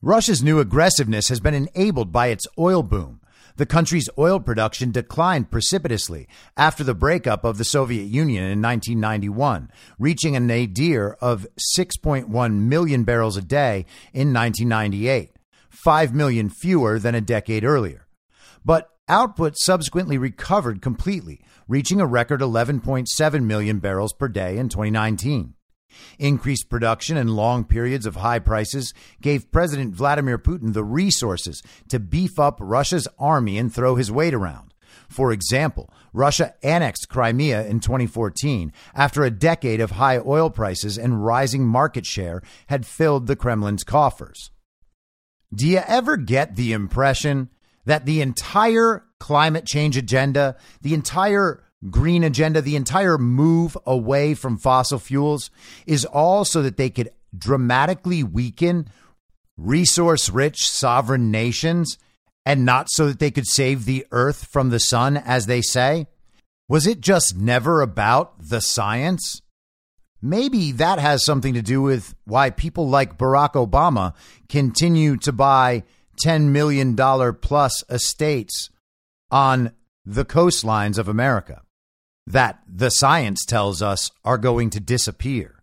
Russia's 0.00 0.42
new 0.42 0.58
aggressiveness 0.58 1.28
has 1.28 1.40
been 1.40 1.52
enabled 1.52 2.10
by 2.10 2.28
its 2.28 2.46
oil 2.58 2.82
boom. 2.82 3.19
The 3.56 3.66
country's 3.66 4.08
oil 4.18 4.40
production 4.40 4.90
declined 4.90 5.50
precipitously 5.50 6.28
after 6.56 6.84
the 6.84 6.94
breakup 6.94 7.44
of 7.44 7.58
the 7.58 7.64
Soviet 7.64 8.04
Union 8.04 8.44
in 8.44 8.62
1991, 8.62 9.70
reaching 9.98 10.36
a 10.36 10.40
nadir 10.40 11.16
of 11.20 11.46
6.1 11.76 12.52
million 12.54 13.04
barrels 13.04 13.36
a 13.36 13.42
day 13.42 13.86
in 14.12 14.32
1998, 14.32 15.32
5 15.68 16.14
million 16.14 16.48
fewer 16.48 16.98
than 16.98 17.14
a 17.14 17.20
decade 17.20 17.64
earlier. 17.64 18.06
But 18.64 18.90
output 19.08 19.56
subsequently 19.58 20.18
recovered 20.18 20.80
completely, 20.80 21.40
reaching 21.66 22.00
a 22.00 22.06
record 22.06 22.40
11.7 22.40 23.44
million 23.44 23.78
barrels 23.78 24.12
per 24.12 24.28
day 24.28 24.56
in 24.56 24.68
2019. 24.68 25.54
Increased 26.18 26.68
production 26.68 27.16
and 27.16 27.36
long 27.36 27.64
periods 27.64 28.06
of 28.06 28.16
high 28.16 28.38
prices 28.38 28.94
gave 29.20 29.50
President 29.50 29.94
Vladimir 29.94 30.38
Putin 30.38 30.72
the 30.72 30.84
resources 30.84 31.62
to 31.88 31.98
beef 31.98 32.38
up 32.38 32.58
Russia's 32.60 33.08
army 33.18 33.58
and 33.58 33.72
throw 33.72 33.94
his 33.94 34.10
weight 34.10 34.34
around. 34.34 34.74
For 35.08 35.32
example, 35.32 35.92
Russia 36.12 36.54
annexed 36.62 37.08
Crimea 37.08 37.66
in 37.66 37.80
2014 37.80 38.72
after 38.94 39.24
a 39.24 39.30
decade 39.30 39.80
of 39.80 39.92
high 39.92 40.18
oil 40.18 40.50
prices 40.50 40.96
and 40.96 41.24
rising 41.24 41.66
market 41.66 42.06
share 42.06 42.42
had 42.68 42.86
filled 42.86 43.26
the 43.26 43.36
Kremlin's 43.36 43.84
coffers. 43.84 44.50
Do 45.52 45.66
you 45.66 45.80
ever 45.86 46.16
get 46.16 46.54
the 46.54 46.72
impression 46.72 47.50
that 47.84 48.06
the 48.06 48.20
entire 48.20 49.04
climate 49.18 49.66
change 49.66 49.96
agenda, 49.96 50.56
the 50.80 50.94
entire 50.94 51.64
green 51.88 52.24
agenda, 52.24 52.60
the 52.60 52.76
entire 52.76 53.16
move 53.16 53.76
away 53.86 54.34
from 54.34 54.58
fossil 54.58 54.98
fuels 54.98 55.50
is 55.86 56.04
all 56.04 56.44
so 56.44 56.62
that 56.62 56.76
they 56.76 56.90
could 56.90 57.10
dramatically 57.36 58.22
weaken 58.22 58.88
resource 59.56 60.28
rich 60.28 60.68
sovereign 60.68 61.30
nations 61.30 61.98
and 62.44 62.64
not 62.64 62.88
so 62.90 63.06
that 63.06 63.18
they 63.18 63.30
could 63.30 63.46
save 63.46 63.84
the 63.84 64.06
earth 64.10 64.46
from 64.46 64.70
the 64.70 64.80
sun, 64.80 65.16
as 65.16 65.46
they 65.46 65.60
say? 65.60 66.06
Was 66.68 66.86
it 66.86 67.00
just 67.00 67.36
never 67.36 67.80
about 67.80 68.34
the 68.38 68.60
science? 68.60 69.42
Maybe 70.22 70.72
that 70.72 70.98
has 70.98 71.24
something 71.24 71.54
to 71.54 71.62
do 71.62 71.82
with 71.82 72.14
why 72.24 72.50
people 72.50 72.88
like 72.88 73.18
Barack 73.18 73.52
Obama 73.52 74.14
continue 74.48 75.16
to 75.18 75.32
buy 75.32 75.82
$10 76.24 76.48
million 76.48 76.96
plus 77.36 77.84
estates 77.88 78.70
on 79.30 79.72
the 80.04 80.24
coastlines 80.24 80.98
of 80.98 81.08
America 81.08 81.62
that 82.32 82.60
the 82.66 82.90
science 82.90 83.44
tells 83.44 83.82
us 83.82 84.10
are 84.24 84.38
going 84.38 84.70
to 84.70 84.80
disappear. 84.80 85.56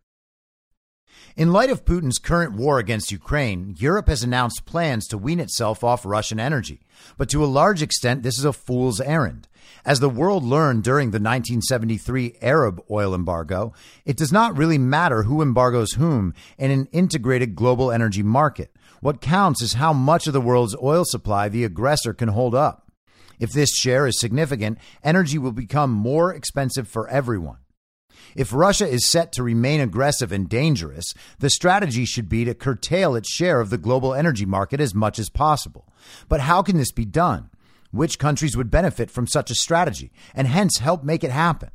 In 1.35 1.53
light 1.53 1.69
of 1.69 1.85
Putin's 1.85 2.17
current 2.17 2.53
war 2.53 2.79
against 2.79 3.11
Ukraine, 3.11 3.75
Europe 3.77 4.07
has 4.07 4.23
announced 4.23 4.65
plans 4.65 5.07
to 5.07 5.19
wean 5.19 5.39
itself 5.39 5.83
off 5.83 6.03
Russian 6.03 6.39
energy. 6.39 6.81
But 7.15 7.29
to 7.29 7.43
a 7.43 7.45
large 7.45 7.83
extent, 7.83 8.23
this 8.23 8.39
is 8.39 8.45
a 8.45 8.51
fool's 8.51 8.99
errand. 8.99 9.47
As 9.85 9.99
the 9.99 10.09
world 10.09 10.43
learned 10.43 10.83
during 10.83 11.11
the 11.11 11.19
1973 11.19 12.37
Arab 12.41 12.81
oil 12.89 13.13
embargo, 13.13 13.71
it 14.03 14.17
does 14.17 14.31
not 14.31 14.57
really 14.57 14.79
matter 14.79 15.23
who 15.23 15.43
embargoes 15.43 15.93
whom 15.93 16.33
in 16.57 16.71
an 16.71 16.87
integrated 16.91 17.55
global 17.55 17.91
energy 17.91 18.23
market. 18.23 18.75
What 18.99 19.21
counts 19.21 19.61
is 19.61 19.73
how 19.73 19.93
much 19.93 20.25
of 20.25 20.33
the 20.33 20.41
world's 20.41 20.75
oil 20.81 21.05
supply 21.05 21.49
the 21.49 21.63
aggressor 21.63 22.13
can 22.13 22.29
hold 22.29 22.55
up. 22.55 22.86
If 23.39 23.51
this 23.51 23.75
share 23.75 24.07
is 24.07 24.19
significant, 24.19 24.79
energy 25.03 25.37
will 25.37 25.51
become 25.51 25.91
more 25.91 26.33
expensive 26.33 26.87
for 26.87 27.07
everyone. 27.07 27.57
If 28.35 28.53
Russia 28.53 28.87
is 28.87 29.09
set 29.09 29.31
to 29.33 29.43
remain 29.43 29.79
aggressive 29.79 30.31
and 30.31 30.49
dangerous, 30.49 31.13
the 31.39 31.49
strategy 31.49 32.05
should 32.05 32.29
be 32.29 32.45
to 32.45 32.53
curtail 32.53 33.15
its 33.15 33.31
share 33.31 33.59
of 33.59 33.69
the 33.69 33.77
global 33.77 34.13
energy 34.13 34.45
market 34.45 34.79
as 34.79 34.93
much 34.93 35.17
as 35.19 35.29
possible. 35.29 35.91
But 36.27 36.41
how 36.41 36.61
can 36.61 36.77
this 36.77 36.91
be 36.91 37.05
done? 37.05 37.49
Which 37.91 38.19
countries 38.19 38.57
would 38.57 38.69
benefit 38.69 39.09
from 39.09 39.27
such 39.27 39.49
a 39.49 39.55
strategy 39.55 40.11
and 40.33 40.47
hence 40.47 40.79
help 40.79 41.03
make 41.03 41.23
it 41.23 41.31
happen? 41.31 41.69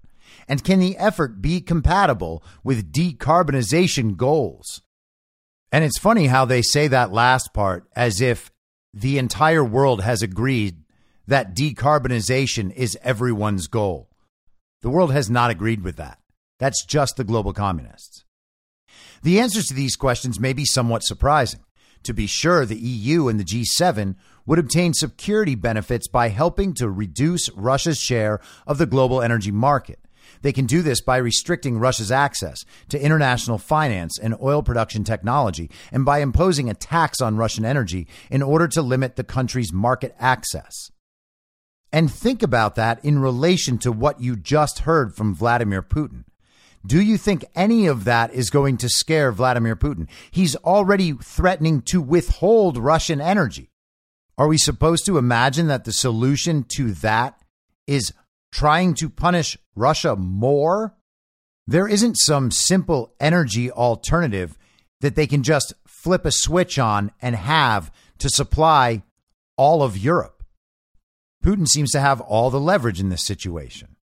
And 0.48 0.62
can 0.62 0.78
the 0.78 0.96
effort 0.98 1.42
be 1.42 1.60
compatible 1.60 2.42
with 2.62 2.92
decarbonization 2.92 4.16
goals? 4.16 4.82
And 5.70 5.84
it's 5.84 5.98
funny 5.98 6.26
how 6.26 6.44
they 6.44 6.62
say 6.62 6.88
that 6.88 7.12
last 7.12 7.54
part 7.54 7.88
as 7.96 8.20
if 8.20 8.50
the 8.92 9.18
entire 9.18 9.64
world 9.64 10.02
has 10.02 10.22
agreed 10.22 10.81
that 11.26 11.54
decarbonization 11.54 12.72
is 12.72 12.98
everyone's 13.02 13.66
goal. 13.66 14.08
The 14.82 14.90
world 14.90 15.12
has 15.12 15.30
not 15.30 15.50
agreed 15.50 15.82
with 15.82 15.96
that. 15.96 16.18
That's 16.58 16.84
just 16.84 17.16
the 17.16 17.24
global 17.24 17.52
communists. 17.52 18.24
The 19.22 19.38
answers 19.38 19.66
to 19.66 19.74
these 19.74 19.96
questions 19.96 20.40
may 20.40 20.52
be 20.52 20.64
somewhat 20.64 21.04
surprising. 21.04 21.60
To 22.04 22.12
be 22.12 22.26
sure, 22.26 22.66
the 22.66 22.76
EU 22.76 23.28
and 23.28 23.38
the 23.38 23.44
G7 23.44 24.16
would 24.44 24.58
obtain 24.58 24.92
security 24.92 25.54
benefits 25.54 26.08
by 26.08 26.28
helping 26.28 26.74
to 26.74 26.90
reduce 26.90 27.48
Russia's 27.50 27.98
share 27.98 28.40
of 28.66 28.78
the 28.78 28.86
global 28.86 29.22
energy 29.22 29.52
market. 29.52 30.00
They 30.42 30.52
can 30.52 30.66
do 30.66 30.82
this 30.82 31.00
by 31.00 31.18
restricting 31.18 31.78
Russia's 31.78 32.10
access 32.10 32.64
to 32.88 33.00
international 33.00 33.58
finance 33.58 34.18
and 34.18 34.34
oil 34.42 34.62
production 34.62 35.04
technology 35.04 35.70
and 35.92 36.04
by 36.04 36.18
imposing 36.18 36.68
a 36.68 36.74
tax 36.74 37.20
on 37.20 37.36
Russian 37.36 37.64
energy 37.64 38.08
in 38.30 38.42
order 38.42 38.66
to 38.68 38.82
limit 38.82 39.14
the 39.14 39.24
country's 39.24 39.72
market 39.72 40.14
access. 40.18 40.90
And 41.92 42.10
think 42.10 42.42
about 42.42 42.74
that 42.76 43.04
in 43.04 43.18
relation 43.18 43.76
to 43.78 43.92
what 43.92 44.20
you 44.20 44.34
just 44.34 44.80
heard 44.80 45.14
from 45.14 45.34
Vladimir 45.34 45.82
Putin. 45.82 46.24
Do 46.84 47.00
you 47.00 47.16
think 47.16 47.44
any 47.54 47.86
of 47.86 48.04
that 48.04 48.32
is 48.32 48.50
going 48.50 48.78
to 48.78 48.88
scare 48.88 49.30
Vladimir 49.30 49.76
Putin? 49.76 50.08
He's 50.30 50.56
already 50.56 51.12
threatening 51.12 51.82
to 51.82 52.00
withhold 52.00 52.78
Russian 52.78 53.20
energy. 53.20 53.70
Are 54.36 54.48
we 54.48 54.58
supposed 54.58 55.04
to 55.06 55.18
imagine 55.18 55.68
that 55.68 55.84
the 55.84 55.92
solution 55.92 56.64
to 56.76 56.92
that 56.94 57.38
is 57.86 58.12
trying 58.50 58.94
to 58.94 59.08
punish 59.08 59.58
Russia 59.76 60.16
more? 60.16 60.96
There 61.66 61.86
isn't 61.86 62.16
some 62.18 62.50
simple 62.50 63.14
energy 63.20 63.70
alternative 63.70 64.58
that 65.00 65.14
they 65.14 65.26
can 65.26 65.42
just 65.42 65.74
flip 65.86 66.24
a 66.24 66.32
switch 66.32 66.78
on 66.78 67.12
and 67.20 67.36
have 67.36 67.92
to 68.18 68.28
supply 68.28 69.02
all 69.56 69.82
of 69.82 69.96
Europe. 69.96 70.31
Putin 71.42 71.66
seems 71.66 71.90
to 71.90 72.00
have 72.00 72.20
all 72.20 72.50
the 72.50 72.60
leverage 72.60 73.00
in 73.00 73.08
this 73.08 73.26
situation. 73.26 73.96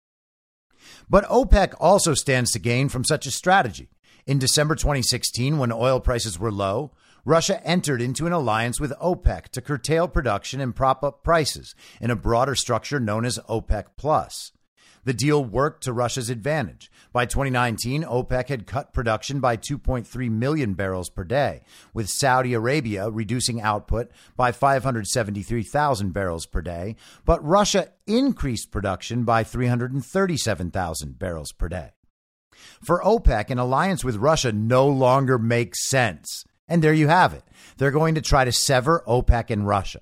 But 1.09 1.25
OPEC 1.25 1.73
also 1.79 2.13
stands 2.13 2.51
to 2.51 2.59
gain 2.59 2.89
from 2.89 3.05
such 3.05 3.25
a 3.25 3.31
strategy. 3.31 3.89
In 4.25 4.39
December 4.39 4.75
2016, 4.75 5.57
when 5.57 5.71
oil 5.71 6.01
prices 6.01 6.38
were 6.38 6.51
low, 6.51 6.91
Russia 7.23 7.65
entered 7.65 8.01
into 8.01 8.25
an 8.25 8.33
alliance 8.33 8.79
with 8.79 8.91
OPEC 9.01 9.49
to 9.49 9.61
curtail 9.61 10.07
production 10.07 10.59
and 10.59 10.75
prop 10.75 11.03
up 11.03 11.23
prices 11.23 11.75
in 12.01 12.09
a 12.09 12.15
broader 12.15 12.55
structure 12.55 12.99
known 12.99 13.23
as 13.23 13.39
OPEC 13.49 13.85
Plus. 13.97 14.51
The 15.03 15.13
deal 15.13 15.43
worked 15.43 15.83
to 15.83 15.93
Russia's 15.93 16.29
advantage. 16.29 16.91
By 17.13 17.25
2019, 17.25 18.03
OPEC 18.03 18.49
had 18.49 18.67
cut 18.67 18.93
production 18.93 19.39
by 19.39 19.57
2.3 19.57 20.29
million 20.29 20.73
barrels 20.73 21.09
per 21.09 21.23
day, 21.23 21.61
with 21.93 22.09
Saudi 22.09 22.53
Arabia 22.53 23.09
reducing 23.09 23.61
output 23.61 24.11
by 24.35 24.51
573,000 24.51 26.13
barrels 26.13 26.45
per 26.45 26.61
day, 26.61 26.95
but 27.25 27.43
Russia 27.43 27.89
increased 28.05 28.71
production 28.71 29.23
by 29.23 29.43
337,000 29.43 31.17
barrels 31.17 31.51
per 31.51 31.69
day. 31.69 31.91
For 32.83 33.01
OPEC, 33.03 33.49
an 33.49 33.59
alliance 33.59 34.03
with 34.03 34.15
Russia 34.17 34.51
no 34.51 34.87
longer 34.87 35.37
makes 35.37 35.89
sense. 35.89 36.43
And 36.67 36.83
there 36.83 36.93
you 36.93 37.07
have 37.07 37.33
it. 37.33 37.43
They're 37.77 37.91
going 37.91 38.15
to 38.15 38.21
try 38.21 38.43
to 38.43 38.51
sever 38.51 39.03
OPEC 39.07 39.49
and 39.51 39.65
Russia. 39.65 40.01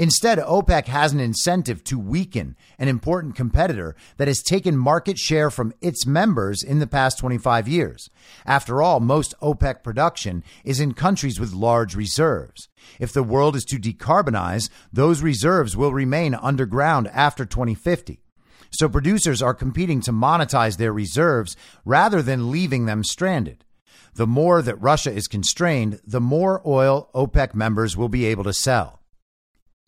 Instead, 0.00 0.38
OPEC 0.38 0.86
has 0.86 1.12
an 1.12 1.20
incentive 1.20 1.84
to 1.84 1.98
weaken 1.98 2.56
an 2.78 2.88
important 2.88 3.36
competitor 3.36 3.94
that 4.16 4.28
has 4.28 4.42
taken 4.42 4.74
market 4.74 5.18
share 5.18 5.50
from 5.50 5.74
its 5.82 6.06
members 6.06 6.62
in 6.62 6.78
the 6.78 6.86
past 6.86 7.18
25 7.18 7.68
years. 7.68 8.08
After 8.46 8.80
all, 8.80 9.00
most 9.00 9.34
OPEC 9.42 9.82
production 9.82 10.42
is 10.64 10.80
in 10.80 10.94
countries 10.94 11.38
with 11.38 11.52
large 11.52 11.94
reserves. 11.94 12.70
If 12.98 13.12
the 13.12 13.22
world 13.22 13.54
is 13.54 13.64
to 13.66 13.76
decarbonize, 13.76 14.70
those 14.90 15.20
reserves 15.20 15.76
will 15.76 15.92
remain 15.92 16.34
underground 16.34 17.06
after 17.08 17.44
2050. 17.44 18.22
So 18.70 18.88
producers 18.88 19.42
are 19.42 19.52
competing 19.52 20.00
to 20.00 20.12
monetize 20.12 20.78
their 20.78 20.94
reserves 20.94 21.58
rather 21.84 22.22
than 22.22 22.50
leaving 22.50 22.86
them 22.86 23.04
stranded. 23.04 23.66
The 24.14 24.26
more 24.26 24.62
that 24.62 24.80
Russia 24.80 25.12
is 25.12 25.28
constrained, 25.28 26.00
the 26.06 26.22
more 26.22 26.62
oil 26.66 27.10
OPEC 27.14 27.54
members 27.54 27.98
will 27.98 28.08
be 28.08 28.24
able 28.24 28.44
to 28.44 28.54
sell. 28.54 28.99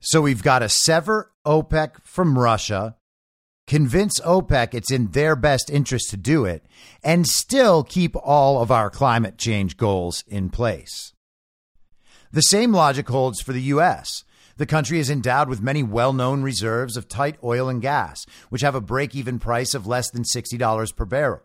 So 0.05 0.21
we've 0.21 0.43
got 0.43 0.59
to 0.59 0.69
sever 0.69 1.31
OPEC 1.47 2.03
from 2.03 2.37
Russia, 2.37 2.97
convince 3.69 4.19
OPEC 4.23 4.75
it's 4.75 4.91
in 4.91 5.13
their 5.13 5.37
best 5.37 5.71
interest 5.71 6.11
to 6.11 6.17
do 6.17 6.45
it, 6.45 6.67
and 7.05 7.25
still 7.25 7.85
keep 7.85 8.17
all 8.17 8.61
of 8.61 8.73
our 8.73 8.91
climate 8.91 9.39
change 9.39 9.77
goals 9.77 10.25
in 10.27 10.51
place. 10.51 11.13
The 12.33 12.41
same 12.41 12.73
logic 12.73 13.09
holds 13.09 13.41
for 13.41 13.53
the 13.53 13.63
U.S. 13.63 14.25
The 14.57 14.67
country 14.67 14.99
is 14.99 15.09
endowed 15.09 15.49
with 15.49 15.63
many 15.63 15.85
well 15.85 16.13
known 16.13 16.43
reserves 16.43 16.97
of 16.97 17.07
tight 17.07 17.37
oil 17.45 17.69
and 17.69 17.81
gas, 17.81 18.27
which 18.49 18.63
have 18.63 18.75
a 18.75 18.81
break 18.81 19.15
even 19.15 19.39
price 19.39 19.73
of 19.73 19.87
less 19.87 20.11
than 20.11 20.25
$60 20.25 20.97
per 20.97 21.05
barrel. 21.05 21.43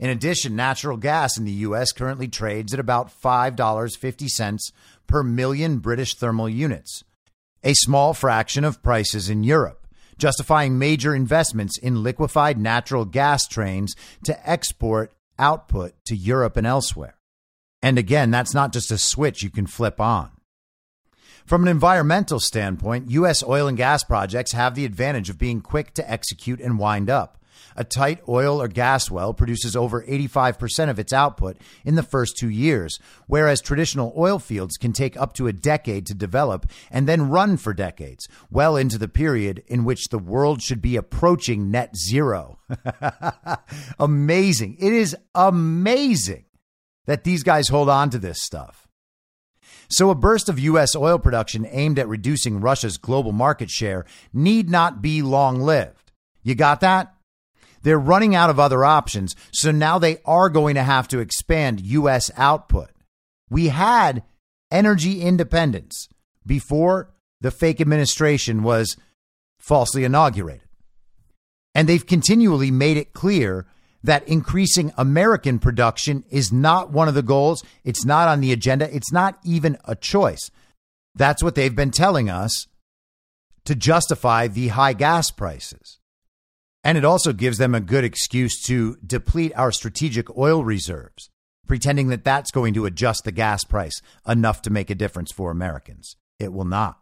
In 0.00 0.10
addition, 0.10 0.56
natural 0.56 0.96
gas 0.96 1.38
in 1.38 1.44
the 1.44 1.52
U.S. 1.52 1.92
currently 1.92 2.26
trades 2.26 2.74
at 2.74 2.80
about 2.80 3.12
$5.50 3.22 4.72
per 5.06 5.22
million 5.22 5.78
British 5.78 6.16
thermal 6.16 6.48
units 6.48 7.04
a 7.64 7.74
small 7.74 8.14
fraction 8.14 8.64
of 8.64 8.82
prices 8.82 9.28
in 9.28 9.44
Europe, 9.44 9.86
justifying 10.18 10.78
major 10.78 11.14
investments 11.14 11.78
in 11.78 12.02
liquefied 12.02 12.58
natural 12.58 13.04
gas 13.04 13.46
trains 13.46 13.94
to 14.24 14.48
export 14.48 15.12
output 15.38 15.94
to 16.06 16.16
Europe 16.16 16.56
and 16.56 16.66
elsewhere. 16.66 17.16
And 17.82 17.98
again, 17.98 18.30
that's 18.30 18.54
not 18.54 18.72
just 18.72 18.92
a 18.92 18.98
switch 18.98 19.42
you 19.42 19.50
can 19.50 19.66
flip 19.66 20.00
on. 20.00 20.30
From 21.44 21.62
an 21.62 21.68
environmental 21.68 22.38
standpoint, 22.38 23.10
U.S. 23.10 23.42
oil 23.42 23.66
and 23.66 23.76
gas 23.76 24.04
projects 24.04 24.52
have 24.52 24.74
the 24.74 24.84
advantage 24.84 25.28
of 25.28 25.38
being 25.38 25.60
quick 25.60 25.92
to 25.94 26.10
execute 26.10 26.60
and 26.60 26.78
wind 26.78 27.10
up. 27.10 27.38
A 27.76 27.84
tight 27.84 28.20
oil 28.28 28.60
or 28.60 28.68
gas 28.68 29.10
well 29.10 29.34
produces 29.34 29.76
over 29.76 30.02
85% 30.02 30.90
of 30.90 30.98
its 30.98 31.12
output 31.12 31.56
in 31.84 31.94
the 31.94 32.02
first 32.02 32.36
two 32.36 32.48
years, 32.48 32.98
whereas 33.26 33.60
traditional 33.60 34.12
oil 34.16 34.38
fields 34.38 34.76
can 34.76 34.92
take 34.92 35.16
up 35.16 35.32
to 35.34 35.46
a 35.46 35.52
decade 35.52 36.06
to 36.06 36.14
develop 36.14 36.66
and 36.90 37.08
then 37.08 37.30
run 37.30 37.56
for 37.56 37.72
decades, 37.72 38.28
well 38.50 38.76
into 38.76 38.98
the 38.98 39.08
period 39.08 39.62
in 39.66 39.84
which 39.84 40.08
the 40.08 40.18
world 40.18 40.62
should 40.62 40.82
be 40.82 40.96
approaching 40.96 41.70
net 41.70 41.96
zero. 41.96 42.58
amazing. 43.98 44.76
It 44.78 44.92
is 44.92 45.16
amazing 45.34 46.44
that 47.06 47.24
these 47.24 47.42
guys 47.42 47.68
hold 47.68 47.88
on 47.88 48.10
to 48.10 48.18
this 48.18 48.42
stuff. 48.42 48.88
So, 49.88 50.08
a 50.08 50.14
burst 50.14 50.48
of 50.48 50.58
U.S. 50.58 50.96
oil 50.96 51.18
production 51.18 51.66
aimed 51.70 51.98
at 51.98 52.08
reducing 52.08 52.60
Russia's 52.60 52.96
global 52.96 53.32
market 53.32 53.70
share 53.70 54.06
need 54.32 54.70
not 54.70 55.02
be 55.02 55.20
long 55.20 55.60
lived. 55.60 56.12
You 56.42 56.54
got 56.54 56.80
that? 56.80 57.14
They're 57.82 57.98
running 57.98 58.34
out 58.34 58.50
of 58.50 58.60
other 58.60 58.84
options. 58.84 59.34
So 59.50 59.70
now 59.70 59.98
they 59.98 60.18
are 60.24 60.48
going 60.48 60.74
to 60.76 60.82
have 60.82 61.08
to 61.08 61.18
expand 61.18 61.80
U.S. 61.80 62.30
output. 62.36 62.90
We 63.50 63.68
had 63.68 64.22
energy 64.70 65.20
independence 65.20 66.08
before 66.46 67.10
the 67.40 67.50
fake 67.50 67.80
administration 67.80 68.62
was 68.62 68.96
falsely 69.58 70.04
inaugurated. 70.04 70.68
And 71.74 71.88
they've 71.88 72.06
continually 72.06 72.70
made 72.70 72.96
it 72.96 73.12
clear 73.12 73.66
that 74.04 74.26
increasing 74.26 74.92
American 74.96 75.58
production 75.58 76.24
is 76.30 76.52
not 76.52 76.90
one 76.90 77.08
of 77.08 77.14
the 77.14 77.22
goals. 77.22 77.62
It's 77.84 78.04
not 78.04 78.28
on 78.28 78.40
the 78.40 78.52
agenda. 78.52 78.94
It's 78.94 79.12
not 79.12 79.38
even 79.44 79.78
a 79.84 79.94
choice. 79.94 80.50
That's 81.14 81.42
what 81.42 81.54
they've 81.54 81.74
been 81.74 81.90
telling 81.90 82.28
us 82.28 82.66
to 83.64 83.74
justify 83.74 84.48
the 84.48 84.68
high 84.68 84.92
gas 84.92 85.30
prices. 85.30 85.98
And 86.84 86.98
it 86.98 87.04
also 87.04 87.32
gives 87.32 87.58
them 87.58 87.74
a 87.74 87.80
good 87.80 88.04
excuse 88.04 88.60
to 88.64 88.96
deplete 89.06 89.52
our 89.54 89.70
strategic 89.70 90.36
oil 90.36 90.64
reserves, 90.64 91.30
pretending 91.66 92.08
that 92.08 92.24
that's 92.24 92.50
going 92.50 92.74
to 92.74 92.86
adjust 92.86 93.24
the 93.24 93.32
gas 93.32 93.64
price 93.64 94.02
enough 94.26 94.62
to 94.62 94.70
make 94.70 94.90
a 94.90 94.94
difference 94.94 95.30
for 95.30 95.50
Americans. 95.50 96.16
It 96.38 96.52
will 96.52 96.64
not. 96.64 96.98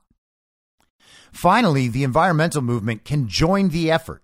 Finally, 1.32 1.88
the 1.88 2.04
environmental 2.04 2.60
movement 2.60 3.04
can 3.04 3.28
join 3.28 3.70
the 3.70 3.90
effort. 3.90 4.22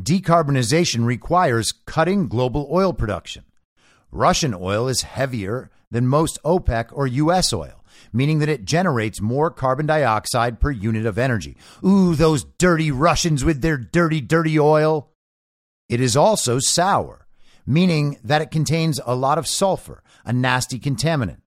Decarbonization 0.00 1.04
requires 1.04 1.72
cutting 1.72 2.28
global 2.28 2.68
oil 2.70 2.92
production. 2.92 3.44
Russian 4.10 4.54
oil 4.54 4.88
is 4.88 5.02
heavier 5.02 5.70
than 5.90 6.06
most 6.06 6.38
OPEC 6.44 6.88
or 6.92 7.06
U.S. 7.06 7.52
oil 7.52 7.84
meaning 8.12 8.38
that 8.38 8.48
it 8.48 8.64
generates 8.64 9.20
more 9.20 9.50
carbon 9.50 9.86
dioxide 9.86 10.60
per 10.60 10.70
unit 10.70 11.06
of 11.06 11.18
energy. 11.18 11.56
Ooh, 11.84 12.14
those 12.14 12.44
dirty 12.58 12.90
Russians 12.90 13.44
with 13.44 13.60
their 13.60 13.76
dirty, 13.76 14.20
dirty 14.20 14.58
oil. 14.58 15.10
It 15.88 16.00
is 16.00 16.16
also 16.16 16.58
sour, 16.58 17.26
meaning 17.66 18.18
that 18.22 18.42
it 18.42 18.50
contains 18.50 19.00
a 19.06 19.14
lot 19.14 19.38
of 19.38 19.46
sulfur, 19.46 20.02
a 20.24 20.32
nasty 20.32 20.78
contaminant. 20.78 21.38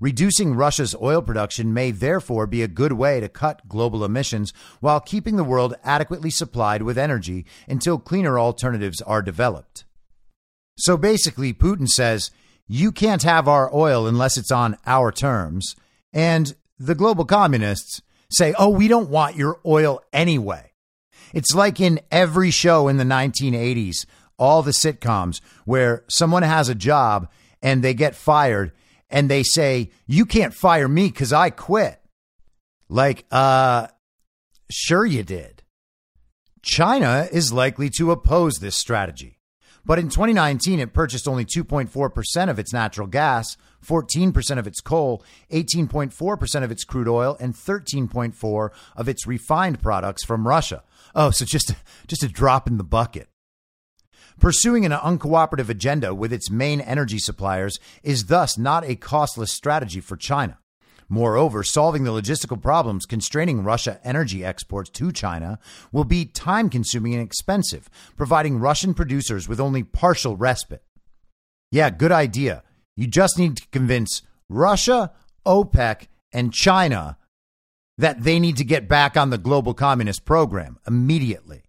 Reducing 0.00 0.54
Russia's 0.54 0.94
oil 1.02 1.20
production 1.20 1.74
may 1.74 1.90
therefore 1.90 2.46
be 2.46 2.62
a 2.62 2.68
good 2.68 2.94
way 2.94 3.20
to 3.20 3.28
cut 3.28 3.68
global 3.68 4.02
emissions 4.02 4.50
while 4.80 4.98
keeping 4.98 5.36
the 5.36 5.44
world 5.44 5.74
adequately 5.84 6.30
supplied 6.30 6.82
with 6.82 6.96
energy 6.96 7.44
until 7.68 7.98
cleaner 7.98 8.38
alternatives 8.38 9.02
are 9.02 9.20
developed. 9.20 9.84
So 10.78 10.96
basically, 10.96 11.52
Putin 11.52 11.86
says, 11.86 12.30
you 12.66 12.92
can't 12.92 13.24
have 13.24 13.46
our 13.46 13.68
oil 13.74 14.06
unless 14.06 14.38
it's 14.38 14.50
on 14.50 14.78
our 14.86 15.12
terms, 15.12 15.74
and 16.12 16.54
the 16.78 16.94
global 16.94 17.24
communists 17.24 18.00
say, 18.30 18.54
oh, 18.58 18.70
we 18.70 18.88
don't 18.88 19.10
want 19.10 19.36
your 19.36 19.60
oil 19.66 20.00
anyway. 20.12 20.72
It's 21.32 21.54
like 21.54 21.80
in 21.80 22.00
every 22.10 22.50
show 22.50 22.88
in 22.88 22.96
the 22.96 23.04
1980s, 23.04 24.06
all 24.38 24.62
the 24.62 24.72
sitcoms 24.72 25.40
where 25.64 26.04
someone 26.08 26.42
has 26.42 26.68
a 26.68 26.74
job 26.74 27.28
and 27.62 27.82
they 27.82 27.94
get 27.94 28.14
fired 28.14 28.72
and 29.10 29.28
they 29.28 29.42
say, 29.42 29.90
you 30.06 30.24
can't 30.24 30.54
fire 30.54 30.88
me 30.88 31.08
because 31.08 31.32
I 31.32 31.50
quit. 31.50 32.00
Like, 32.88 33.26
uh, 33.30 33.88
sure 34.70 35.04
you 35.04 35.22
did. 35.22 35.62
China 36.62 37.28
is 37.30 37.52
likely 37.52 37.90
to 37.90 38.10
oppose 38.10 38.58
this 38.58 38.76
strategy. 38.76 39.38
But 39.84 39.98
in 39.98 40.08
2019, 40.08 40.80
it 40.80 40.92
purchased 40.92 41.26
only 41.26 41.44
2.4% 41.44 42.50
of 42.50 42.58
its 42.58 42.72
natural 42.72 43.06
gas 43.06 43.56
14% 43.84 44.58
of 44.58 44.66
its 44.66 44.80
coal, 44.80 45.22
18.4% 45.52 46.62
of 46.62 46.70
its 46.70 46.84
crude 46.84 47.08
oil, 47.08 47.36
and 47.40 47.54
13.4 47.54 48.70
of 48.96 49.08
its 49.08 49.26
refined 49.26 49.80
products 49.80 50.24
from 50.24 50.46
Russia. 50.46 50.82
Oh, 51.14 51.30
so 51.30 51.44
just 51.44 51.74
just 52.06 52.22
a 52.22 52.28
drop 52.28 52.68
in 52.68 52.76
the 52.76 52.84
bucket. 52.84 53.28
Pursuing 54.38 54.86
an 54.86 54.92
uncooperative 54.92 55.68
agenda 55.68 56.14
with 56.14 56.32
its 56.32 56.50
main 56.50 56.80
energy 56.80 57.18
suppliers 57.18 57.78
is 58.02 58.26
thus 58.26 58.56
not 58.56 58.84
a 58.84 58.96
costless 58.96 59.52
strategy 59.52 60.00
for 60.00 60.16
China. 60.16 60.58
Moreover, 61.12 61.64
solving 61.64 62.04
the 62.04 62.12
logistical 62.12 62.62
problems 62.62 63.04
constraining 63.04 63.64
Russia 63.64 64.00
energy 64.04 64.44
exports 64.44 64.88
to 64.90 65.10
China 65.10 65.58
will 65.90 66.04
be 66.04 66.24
time 66.24 66.70
consuming 66.70 67.14
and 67.14 67.22
expensive, 67.22 67.90
providing 68.16 68.60
Russian 68.60 68.94
producers 68.94 69.48
with 69.48 69.58
only 69.58 69.82
partial 69.82 70.36
respite. 70.36 70.84
Yeah, 71.72 71.90
good 71.90 72.12
idea. 72.12 72.62
You 73.00 73.06
just 73.06 73.38
need 73.38 73.56
to 73.56 73.66
convince 73.68 74.20
Russia, 74.50 75.12
OPEC, 75.46 76.08
and 76.34 76.52
China 76.52 77.16
that 77.96 78.24
they 78.24 78.38
need 78.38 78.58
to 78.58 78.64
get 78.64 78.90
back 78.90 79.16
on 79.16 79.30
the 79.30 79.38
global 79.38 79.72
communist 79.72 80.26
program 80.26 80.78
immediately. 80.86 81.62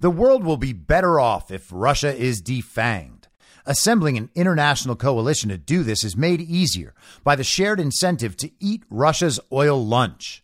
The 0.00 0.10
world 0.10 0.42
will 0.42 0.56
be 0.56 0.72
better 0.72 1.20
off 1.20 1.52
if 1.52 1.68
Russia 1.70 2.12
is 2.12 2.42
defanged. 2.42 3.26
Assembling 3.64 4.18
an 4.18 4.30
international 4.34 4.96
coalition 4.96 5.50
to 5.50 5.56
do 5.56 5.84
this 5.84 6.02
is 6.02 6.16
made 6.16 6.40
easier 6.40 6.94
by 7.22 7.36
the 7.36 7.44
shared 7.44 7.78
incentive 7.78 8.36
to 8.38 8.50
eat 8.58 8.82
Russia's 8.90 9.38
oil 9.52 9.86
lunch. 9.86 10.42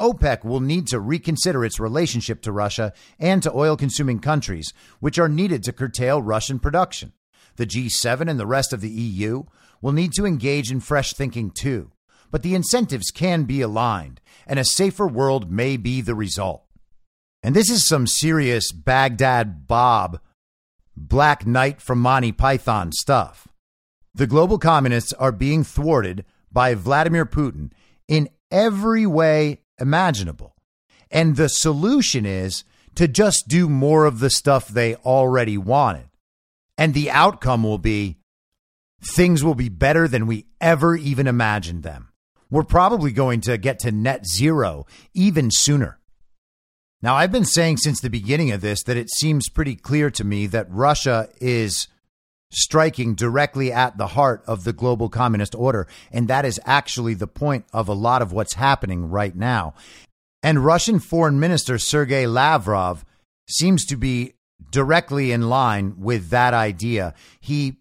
OPEC 0.00 0.44
will 0.44 0.58
need 0.58 0.88
to 0.88 0.98
reconsider 0.98 1.64
its 1.64 1.78
relationship 1.78 2.42
to 2.42 2.50
Russia 2.50 2.92
and 3.20 3.40
to 3.44 3.54
oil 3.54 3.76
consuming 3.76 4.18
countries, 4.18 4.72
which 4.98 5.16
are 5.16 5.28
needed 5.28 5.62
to 5.62 5.72
curtail 5.72 6.20
Russian 6.20 6.58
production. 6.58 7.12
The 7.56 7.66
G7 7.66 8.28
and 8.28 8.38
the 8.38 8.46
rest 8.46 8.72
of 8.72 8.80
the 8.80 8.90
EU 8.90 9.44
will 9.80 9.92
need 9.92 10.12
to 10.14 10.26
engage 10.26 10.70
in 10.70 10.80
fresh 10.80 11.12
thinking 11.12 11.50
too. 11.50 11.90
But 12.30 12.42
the 12.42 12.54
incentives 12.54 13.10
can 13.10 13.44
be 13.44 13.60
aligned, 13.60 14.20
and 14.46 14.58
a 14.58 14.64
safer 14.64 15.06
world 15.06 15.50
may 15.50 15.76
be 15.76 16.00
the 16.00 16.14
result. 16.14 16.64
And 17.42 17.54
this 17.54 17.70
is 17.70 17.86
some 17.86 18.06
serious 18.06 18.72
Baghdad 18.72 19.66
Bob, 19.66 20.20
Black 20.96 21.46
Knight 21.46 21.80
from 21.80 22.00
Monty 22.00 22.32
Python 22.32 22.90
stuff. 22.92 23.46
The 24.14 24.26
global 24.26 24.58
communists 24.58 25.12
are 25.12 25.32
being 25.32 25.62
thwarted 25.62 26.24
by 26.50 26.74
Vladimir 26.74 27.26
Putin 27.26 27.70
in 28.08 28.28
every 28.50 29.06
way 29.06 29.60
imaginable. 29.78 30.56
And 31.10 31.36
the 31.36 31.48
solution 31.48 32.26
is 32.26 32.64
to 32.94 33.06
just 33.06 33.46
do 33.46 33.68
more 33.68 34.06
of 34.06 34.20
the 34.20 34.30
stuff 34.30 34.68
they 34.68 34.96
already 34.96 35.58
wanted. 35.58 36.08
And 36.78 36.94
the 36.94 37.10
outcome 37.10 37.62
will 37.62 37.78
be 37.78 38.18
things 39.14 39.44
will 39.44 39.54
be 39.54 39.68
better 39.68 40.08
than 40.08 40.26
we 40.26 40.46
ever 40.60 40.96
even 40.96 41.26
imagined 41.26 41.82
them. 41.82 42.08
We're 42.50 42.64
probably 42.64 43.12
going 43.12 43.40
to 43.42 43.58
get 43.58 43.78
to 43.80 43.92
net 43.92 44.26
zero 44.26 44.86
even 45.14 45.50
sooner. 45.50 45.98
Now, 47.02 47.14
I've 47.14 47.32
been 47.32 47.44
saying 47.44 47.78
since 47.78 48.00
the 48.00 48.10
beginning 48.10 48.52
of 48.52 48.60
this 48.60 48.82
that 48.84 48.96
it 48.96 49.10
seems 49.10 49.48
pretty 49.48 49.76
clear 49.76 50.10
to 50.10 50.24
me 50.24 50.46
that 50.46 50.70
Russia 50.70 51.28
is 51.40 51.88
striking 52.50 53.14
directly 53.14 53.72
at 53.72 53.98
the 53.98 54.08
heart 54.08 54.42
of 54.46 54.64
the 54.64 54.72
global 54.72 55.08
communist 55.08 55.54
order. 55.54 55.86
And 56.10 56.28
that 56.28 56.44
is 56.44 56.60
actually 56.64 57.14
the 57.14 57.26
point 57.26 57.66
of 57.72 57.88
a 57.88 57.94
lot 57.94 58.22
of 58.22 58.32
what's 58.32 58.54
happening 58.54 59.10
right 59.10 59.34
now. 59.34 59.74
And 60.42 60.64
Russian 60.64 61.00
Foreign 61.00 61.40
Minister 61.40 61.76
Sergey 61.76 62.26
Lavrov 62.26 63.04
seems 63.48 63.84
to 63.86 63.96
be 63.96 64.34
directly 64.70 65.32
in 65.32 65.48
line 65.48 65.94
with 65.98 66.30
that 66.30 66.54
idea. 66.54 67.14
He 67.40 67.76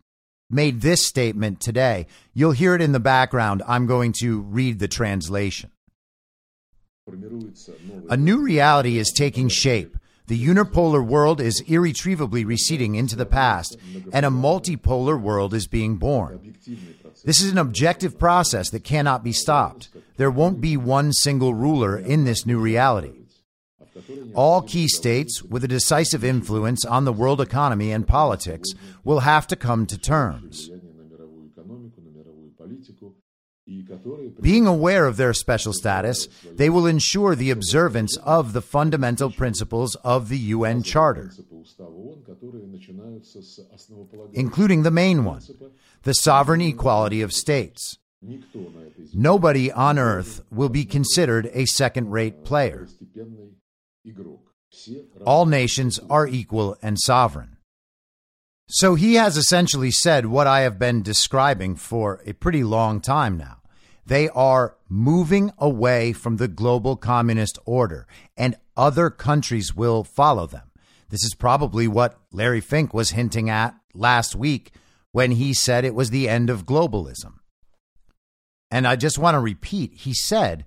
made 0.49 0.81
this 0.81 1.05
statement 1.05 1.59
today. 1.59 2.07
You'll 2.33 2.51
hear 2.51 2.75
it 2.75 2.81
in 2.81 2.91
the 2.91 2.99
background. 2.99 3.63
I'm 3.67 3.85
going 3.85 4.13
to 4.21 4.41
read 4.41 4.79
the 4.79 4.87
translation. 4.87 5.71
A 8.09 8.17
new 8.17 8.41
reality 8.41 8.97
is 8.97 9.11
taking 9.11 9.47
shape. 9.47 9.97
The 10.27 10.43
unipolar 10.43 11.05
world 11.05 11.39
is 11.39 11.61
irretrievably 11.67 12.45
receding 12.45 12.95
into 12.95 13.15
the 13.15 13.27
past, 13.27 13.77
and 14.11 14.25
a 14.25 14.29
multipolar 14.29 15.21
world 15.21 15.53
is 15.53 15.67
being 15.67 15.97
born. 15.97 16.55
This 17.23 17.41
is 17.41 17.51
an 17.51 17.59
objective 17.59 18.17
process 18.17 18.71
that 18.71 18.83
cannot 18.83 19.23
be 19.23 19.31
stopped. 19.31 19.89
There 20.17 20.31
won't 20.31 20.61
be 20.61 20.77
one 20.77 21.13
single 21.13 21.53
ruler 21.53 21.95
in 21.97 22.23
this 22.23 22.45
new 22.45 22.59
reality. 22.59 23.24
All 24.33 24.61
key 24.61 24.87
states 24.87 25.41
with 25.41 25.63
a 25.63 25.69
decisive 25.69 26.23
influence 26.23 26.83
on 26.83 27.05
the 27.05 27.13
world 27.13 27.39
economy 27.39 27.91
and 27.91 28.07
politics 28.07 28.69
will 29.03 29.21
have 29.21 29.47
to 29.47 29.55
come 29.55 29.85
to 29.85 29.97
terms. 29.97 30.69
Being 34.41 34.67
aware 34.67 35.05
of 35.05 35.17
their 35.17 35.33
special 35.33 35.73
status, 35.73 36.27
they 36.45 36.69
will 36.69 36.85
ensure 36.85 37.35
the 37.35 37.49
observance 37.49 38.15
of 38.17 38.53
the 38.53 38.61
fundamental 38.61 39.31
principles 39.31 39.95
of 40.03 40.29
the 40.29 40.37
UN 40.37 40.83
Charter, 40.83 41.31
including 44.33 44.83
the 44.83 44.91
main 44.91 45.25
one 45.25 45.41
the 46.03 46.13
sovereign 46.13 46.61
equality 46.61 47.21
of 47.23 47.33
states. 47.33 47.97
Nobody 49.13 49.71
on 49.71 49.97
earth 49.97 50.41
will 50.51 50.69
be 50.69 50.85
considered 50.85 51.49
a 51.53 51.65
second 51.65 52.11
rate 52.11 52.43
player. 52.43 52.87
All 55.25 55.45
nations 55.45 55.99
are 56.09 56.27
equal 56.27 56.77
and 56.81 56.97
sovereign. 56.99 57.57
So 58.67 58.95
he 58.95 59.15
has 59.15 59.37
essentially 59.37 59.91
said 59.91 60.25
what 60.25 60.47
I 60.47 60.61
have 60.61 60.79
been 60.79 61.03
describing 61.03 61.75
for 61.75 62.21
a 62.25 62.33
pretty 62.33 62.63
long 62.63 62.99
time 62.99 63.37
now. 63.37 63.61
They 64.05 64.29
are 64.29 64.75
moving 64.89 65.51
away 65.57 66.13
from 66.13 66.37
the 66.37 66.47
global 66.47 66.95
communist 66.95 67.57
order, 67.65 68.07
and 68.37 68.55
other 68.77 69.09
countries 69.09 69.75
will 69.75 70.03
follow 70.03 70.45
them. 70.45 70.71
This 71.09 71.23
is 71.23 71.35
probably 71.35 71.87
what 71.87 72.19
Larry 72.31 72.61
Fink 72.61 72.93
was 72.93 73.11
hinting 73.11 73.49
at 73.49 73.75
last 73.93 74.35
week 74.35 74.71
when 75.11 75.31
he 75.31 75.53
said 75.53 75.85
it 75.85 75.95
was 75.95 76.09
the 76.09 76.27
end 76.27 76.49
of 76.49 76.65
globalism. 76.65 77.35
And 78.69 78.87
I 78.87 78.95
just 78.95 79.17
want 79.17 79.35
to 79.35 79.39
repeat 79.39 79.93
he 79.93 80.13
said, 80.13 80.65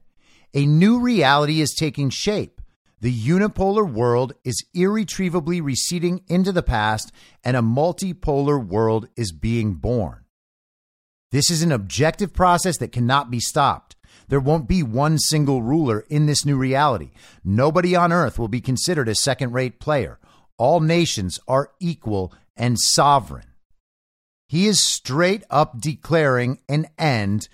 a 0.55 0.65
new 0.65 1.01
reality 1.01 1.61
is 1.61 1.75
taking 1.75 2.11
shape 2.11 2.58
the 3.01 3.15
unipolar 3.15 3.89
world 3.89 4.35
is 4.45 4.65
irretrievably 4.75 5.61
receding 5.61 6.23
into 6.27 6.51
the 6.51 6.63
past, 6.63 7.13
and 7.45 7.57
a 7.57 7.61
multipolar 7.61 8.65
world 8.65 9.09
is 9.17 9.31
being 9.31 9.75
born. 9.75 10.25
This 11.31 11.51
is 11.51 11.63
an 11.63 11.71
objective 11.71 12.33
process 12.33 12.79
that 12.79 12.93
cannot 12.93 13.31
be 13.31 13.39
stopped. 13.39 13.95
There 14.29 14.41
won't 14.41 14.69
be 14.69 14.83
one 14.83 15.19
single 15.19 15.63
ruler 15.63 16.05
in 16.09 16.27
this 16.27 16.45
new 16.45 16.57
reality. 16.57 17.11
Nobody 17.45 17.95
on 17.95 18.13
earth 18.13 18.39
will 18.39 18.49
be 18.49 18.61
considered 18.61 19.09
a 19.09 19.15
second 19.15 19.53
rate 19.53 19.79
player. 19.79 20.19
All 20.57 20.81
nations 20.81 21.39
are 21.47 21.71
equal 21.79 22.33
and 22.57 22.79
sovereign. 22.81 23.47
He 24.49 24.67
is 24.67 24.81
straight 24.81 25.45
up 25.51 25.81
declaring 25.81 26.59
an 26.69 26.89
end 26.99 27.49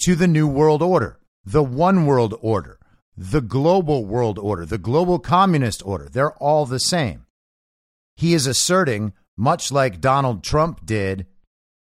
to 0.00 0.14
the 0.14 0.26
New 0.26 0.48
World 0.48 0.82
Order, 0.82 1.20
the 1.44 1.62
One 1.62 2.06
World 2.06 2.34
Order 2.40 2.77
the 3.20 3.40
global 3.40 4.04
world 4.04 4.38
order, 4.38 4.64
the 4.64 4.78
global 4.78 5.18
communist 5.18 5.84
order. 5.84 6.08
They're 6.08 6.34
all 6.34 6.66
the 6.66 6.78
same. 6.78 7.26
He 8.14 8.32
is 8.32 8.46
asserting, 8.46 9.12
much 9.36 9.72
like 9.72 10.00
Donald 10.00 10.44
Trump 10.44 10.86
did 10.86 11.26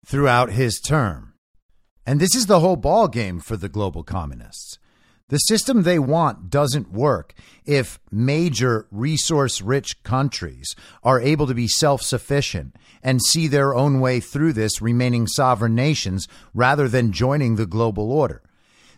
throughout 0.07 0.53
his 0.53 0.81
term. 0.81 1.35
And 2.07 2.20
this 2.20 2.37
is 2.37 2.47
the 2.47 2.61
whole 2.61 2.77
ball 2.77 3.09
game 3.09 3.41
for 3.41 3.57
the 3.57 3.68
global 3.68 4.05
communists. 4.05 4.79
The 5.29 5.39
system 5.39 5.83
they 5.83 5.99
want 5.99 6.49
doesn't 6.49 6.93
work 6.93 7.35
if 7.64 7.99
major 8.12 8.87
resource 8.93 9.61
rich 9.61 10.05
countries 10.05 10.77
are 11.03 11.20
able 11.20 11.49
to 11.49 11.55
be 11.55 11.66
self 11.66 12.03
sufficient 12.03 12.77
and 13.03 13.20
see 13.20 13.49
their 13.49 13.74
own 13.74 13.99
way 13.99 14.20
through 14.20 14.53
this, 14.53 14.81
remaining 14.81 15.27
sovereign 15.27 15.74
nations 15.74 16.29
rather 16.55 16.87
than 16.87 17.11
joining 17.11 17.57
the 17.57 17.66
global 17.66 18.12
order. 18.12 18.45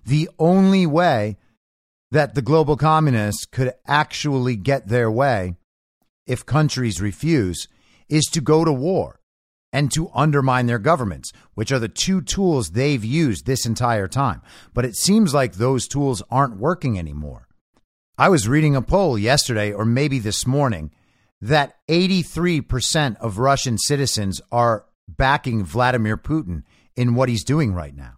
The 0.05 0.29
only 0.39 0.85
way 0.85 1.39
that 2.11 2.35
the 2.35 2.43
global 2.43 2.77
communists 2.77 3.45
could 3.45 3.73
actually 3.87 4.57
get 4.57 4.89
their 4.89 5.11
way 5.11 5.55
if 6.27 6.47
countries 6.47 7.01
refuse 7.01 7.69
is 8.09 8.25
to 8.27 8.41
go 8.41 8.65
to 8.65 8.73
war 8.73 9.21
and 9.73 9.93
to 9.93 10.11
undermine 10.15 10.67
their 10.67 10.79
governments, 10.79 11.33
which 11.55 11.71
are 11.71 11.79
the 11.79 11.89
two 11.89 12.23
tools 12.23 12.71
they've 12.71 13.05
used 13.05 13.45
this 13.45 13.67
entire 13.67 14.09
time. 14.09 14.41
But 14.73 14.85
it 14.85 14.97
seems 14.97 15.35
like 15.35 15.55
those 15.55 15.87
tools 15.87 16.23
aren't 16.31 16.59
working 16.59 16.99
anymore. 16.99 17.49
I 18.17 18.31
was 18.31 18.49
reading 18.49 18.75
a 18.75 18.83
poll 18.83 19.19
yesterday, 19.19 19.73
or 19.73 19.85
maybe 19.85 20.19
this 20.19 20.47
morning, 20.47 20.91
that 21.41 21.75
83% 21.89 23.17
of 23.19 23.39
Russian 23.39 23.79
citizens 23.79 24.41
are 24.51 24.87
backing 25.07 25.65
Vladimir 25.65 26.17
Putin 26.17 26.65
in 26.97 27.15
what 27.15 27.29
he's 27.29 27.45
doing 27.45 27.73
right 27.73 27.95
now. 27.95 28.18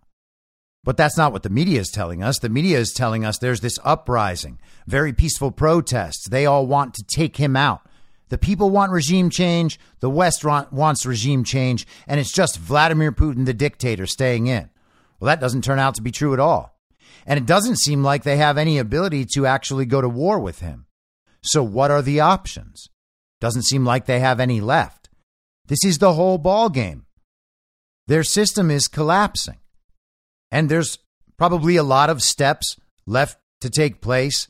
But 0.90 0.96
that's 0.96 1.16
not 1.16 1.30
what 1.30 1.44
the 1.44 1.50
media 1.50 1.78
is 1.78 1.88
telling 1.88 2.20
us. 2.20 2.40
The 2.40 2.48
media 2.48 2.76
is 2.76 2.92
telling 2.92 3.24
us 3.24 3.38
there's 3.38 3.60
this 3.60 3.78
uprising, 3.84 4.58
very 4.88 5.12
peaceful 5.12 5.52
protests. 5.52 6.28
They 6.28 6.46
all 6.46 6.66
want 6.66 6.94
to 6.94 7.04
take 7.04 7.36
him 7.36 7.54
out. 7.54 7.82
The 8.28 8.38
people 8.38 8.70
want 8.70 8.90
regime 8.90 9.30
change. 9.30 9.78
The 10.00 10.10
West 10.10 10.44
wants 10.44 11.06
regime 11.06 11.44
change. 11.44 11.86
And 12.08 12.18
it's 12.18 12.32
just 12.32 12.58
Vladimir 12.58 13.12
Putin, 13.12 13.46
the 13.46 13.54
dictator, 13.54 14.04
staying 14.04 14.48
in. 14.48 14.68
Well, 15.20 15.26
that 15.26 15.38
doesn't 15.38 15.62
turn 15.62 15.78
out 15.78 15.94
to 15.94 16.02
be 16.02 16.10
true 16.10 16.32
at 16.34 16.40
all. 16.40 16.76
And 17.24 17.38
it 17.38 17.46
doesn't 17.46 17.78
seem 17.78 18.02
like 18.02 18.24
they 18.24 18.38
have 18.38 18.58
any 18.58 18.76
ability 18.76 19.26
to 19.34 19.46
actually 19.46 19.86
go 19.86 20.00
to 20.00 20.08
war 20.08 20.40
with 20.40 20.58
him. 20.58 20.86
So, 21.40 21.62
what 21.62 21.92
are 21.92 22.02
the 22.02 22.18
options? 22.18 22.88
Doesn't 23.40 23.62
seem 23.62 23.84
like 23.84 24.06
they 24.06 24.18
have 24.18 24.40
any 24.40 24.60
left. 24.60 25.08
This 25.68 25.84
is 25.84 25.98
the 25.98 26.14
whole 26.14 26.38
ball 26.38 26.68
game. 26.68 27.06
Their 28.08 28.24
system 28.24 28.72
is 28.72 28.88
collapsing. 28.88 29.59
And 30.50 30.68
there's 30.68 30.98
probably 31.36 31.76
a 31.76 31.82
lot 31.82 32.10
of 32.10 32.22
steps 32.22 32.76
left 33.06 33.38
to 33.60 33.70
take 33.70 34.00
place, 34.00 34.48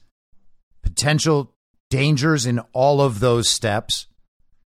potential 0.83 1.55
dangers 1.89 2.47
in 2.47 2.61
all 2.73 3.01
of 3.01 3.21
those 3.21 3.49
steps. 3.49 4.07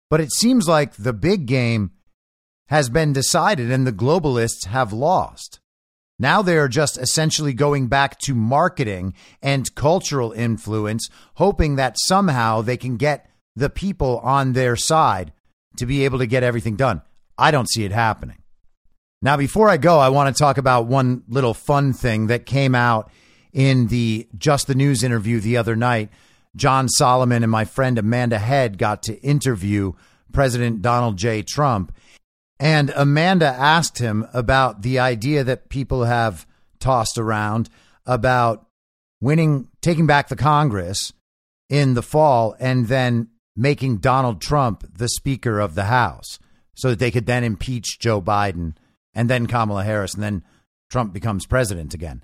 But 0.09 0.21
it 0.21 0.31
seems 0.31 0.67
like 0.67 0.95
the 0.95 1.13
big 1.13 1.45
game 1.45 1.91
has 2.67 2.89
been 2.89 3.13
decided 3.13 3.71
and 3.71 3.85
the 3.85 3.93
globalists 3.93 4.65
have 4.67 4.93
lost. 4.93 5.59
Now 6.17 6.41
they 6.41 6.57
are 6.57 6.69
just 6.69 6.97
essentially 6.97 7.53
going 7.53 7.87
back 7.87 8.19
to 8.19 8.33
marketing 8.33 9.13
and 9.41 9.73
cultural 9.75 10.31
influence, 10.31 11.09
hoping 11.35 11.75
that 11.75 11.97
somehow 11.99 12.61
they 12.61 12.77
can 12.77 12.97
get 12.97 13.29
the 13.55 13.69
people 13.69 14.19
on 14.19 14.53
their 14.53 14.75
side 14.75 15.33
to 15.77 15.85
be 15.85 16.05
able 16.05 16.19
to 16.19 16.27
get 16.27 16.43
everything 16.43 16.75
done. 16.75 17.01
I 17.37 17.51
don't 17.51 17.69
see 17.69 17.83
it 17.83 17.91
happening. 17.91 18.37
Now, 19.21 19.37
before 19.37 19.69
I 19.69 19.77
go, 19.77 19.97
I 19.99 20.09
want 20.09 20.35
to 20.35 20.39
talk 20.39 20.57
about 20.57 20.87
one 20.87 21.23
little 21.27 21.53
fun 21.53 21.93
thing 21.93 22.27
that 22.27 22.45
came 22.45 22.75
out 22.75 23.09
in 23.53 23.87
the 23.87 24.27
Just 24.37 24.67
the 24.67 24.75
News 24.75 25.03
interview 25.03 25.39
the 25.39 25.57
other 25.57 25.75
night, 25.75 26.09
John 26.55 26.89
Solomon 26.89 27.41
and 27.41 27.51
my 27.51 27.65
friend 27.65 27.97
Amanda 27.97 28.37
Head 28.37 28.77
got 28.77 29.03
to 29.03 29.19
interview 29.21 29.93
President 30.31 30.81
Donald 30.81 31.17
J. 31.17 31.41
Trump. 31.41 31.93
And 32.59 32.91
Amanda 32.95 33.47
asked 33.47 33.99
him 33.99 34.27
about 34.33 34.81
the 34.81 34.99
idea 34.99 35.43
that 35.43 35.69
people 35.69 36.03
have 36.03 36.45
tossed 36.79 37.17
around 37.17 37.69
about 38.05 38.67
winning, 39.21 39.69
taking 39.81 40.05
back 40.05 40.27
the 40.27 40.35
Congress 40.35 41.13
in 41.69 41.93
the 41.93 42.03
fall 42.03 42.55
and 42.59 42.87
then 42.87 43.29
making 43.55 43.97
Donald 43.97 44.41
Trump 44.41 44.85
the 44.97 45.09
Speaker 45.09 45.59
of 45.59 45.75
the 45.75 45.85
House 45.85 46.39
so 46.75 46.89
that 46.89 46.99
they 46.99 47.11
could 47.11 47.25
then 47.25 47.43
impeach 47.43 47.99
Joe 47.99 48.21
Biden 48.21 48.75
and 49.15 49.29
then 49.29 49.47
Kamala 49.47 49.83
Harris 49.83 50.13
and 50.13 50.21
then 50.21 50.43
Trump 50.89 51.13
becomes 51.13 51.45
president 51.45 51.93
again. 51.93 52.23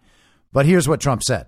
But 0.52 0.66
here's 0.66 0.88
what 0.88 1.00
Trump 1.00 1.24
said. 1.24 1.48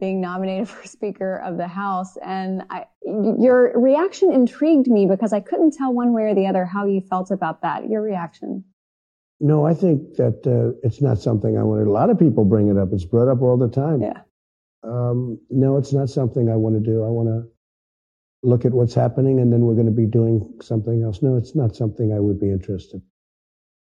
Being 0.00 0.20
nominated 0.20 0.68
for 0.68 0.86
Speaker 0.86 1.36
of 1.36 1.56
the 1.56 1.68
House. 1.68 2.16
And 2.16 2.64
I, 2.68 2.86
your 3.02 3.72
reaction 3.78 4.32
intrigued 4.32 4.88
me 4.88 5.06
because 5.06 5.32
I 5.32 5.40
couldn't 5.40 5.72
tell 5.72 5.94
one 5.94 6.12
way 6.12 6.24
or 6.24 6.34
the 6.34 6.46
other 6.46 6.64
how 6.64 6.86
you 6.86 7.00
felt 7.00 7.30
about 7.30 7.62
that. 7.62 7.88
Your 7.88 8.02
reaction. 8.02 8.64
No, 9.40 9.66
I 9.66 9.74
think 9.74 10.16
that 10.16 10.46
uh, 10.46 10.78
it's 10.82 11.00
not 11.00 11.18
something 11.18 11.56
I 11.56 11.62
want 11.62 11.84
to. 11.84 11.90
A 11.90 11.92
lot 11.92 12.10
of 12.10 12.18
people 12.18 12.44
bring 12.44 12.68
it 12.68 12.76
up. 12.76 12.88
It's 12.92 13.04
brought 13.04 13.30
up 13.30 13.42
all 13.42 13.56
the 13.56 13.68
time. 13.68 14.02
Yeah. 14.02 14.20
Um, 14.82 15.40
no, 15.48 15.76
it's 15.78 15.92
not 15.92 16.10
something 16.10 16.50
I 16.50 16.56
want 16.56 16.76
to 16.76 16.80
do. 16.80 17.02
I 17.04 17.08
want 17.08 17.28
to 17.28 17.48
look 18.42 18.64
at 18.64 18.72
what's 18.72 18.94
happening 18.94 19.40
and 19.40 19.52
then 19.52 19.62
we're 19.62 19.74
going 19.74 19.86
to 19.86 19.92
be 19.92 20.06
doing 20.06 20.58
something 20.60 21.02
else. 21.02 21.22
No, 21.22 21.36
it's 21.36 21.54
not 21.54 21.74
something 21.74 22.12
I 22.12 22.20
would 22.20 22.38
be 22.40 22.50
interested. 22.50 23.00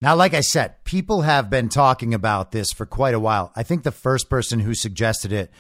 Now, 0.05 0.17
like 0.17 0.35
I 0.35 0.43
said, 0.43 0.85
people 0.85 1.23
have 1.23 1.49
been 1.49 1.71
talking 1.71 2.13
about 2.13 2.53
this 2.53 2.71
for 2.73 2.85
quite 2.85 3.15
a 3.15 3.19
while. 3.19 3.51
I 3.57 3.63
think 3.63 3.85
the 3.85 3.91
first 3.91 4.29
person 4.29 4.61
who 4.61 4.75
suggested 4.75 5.33
it 5.33 5.51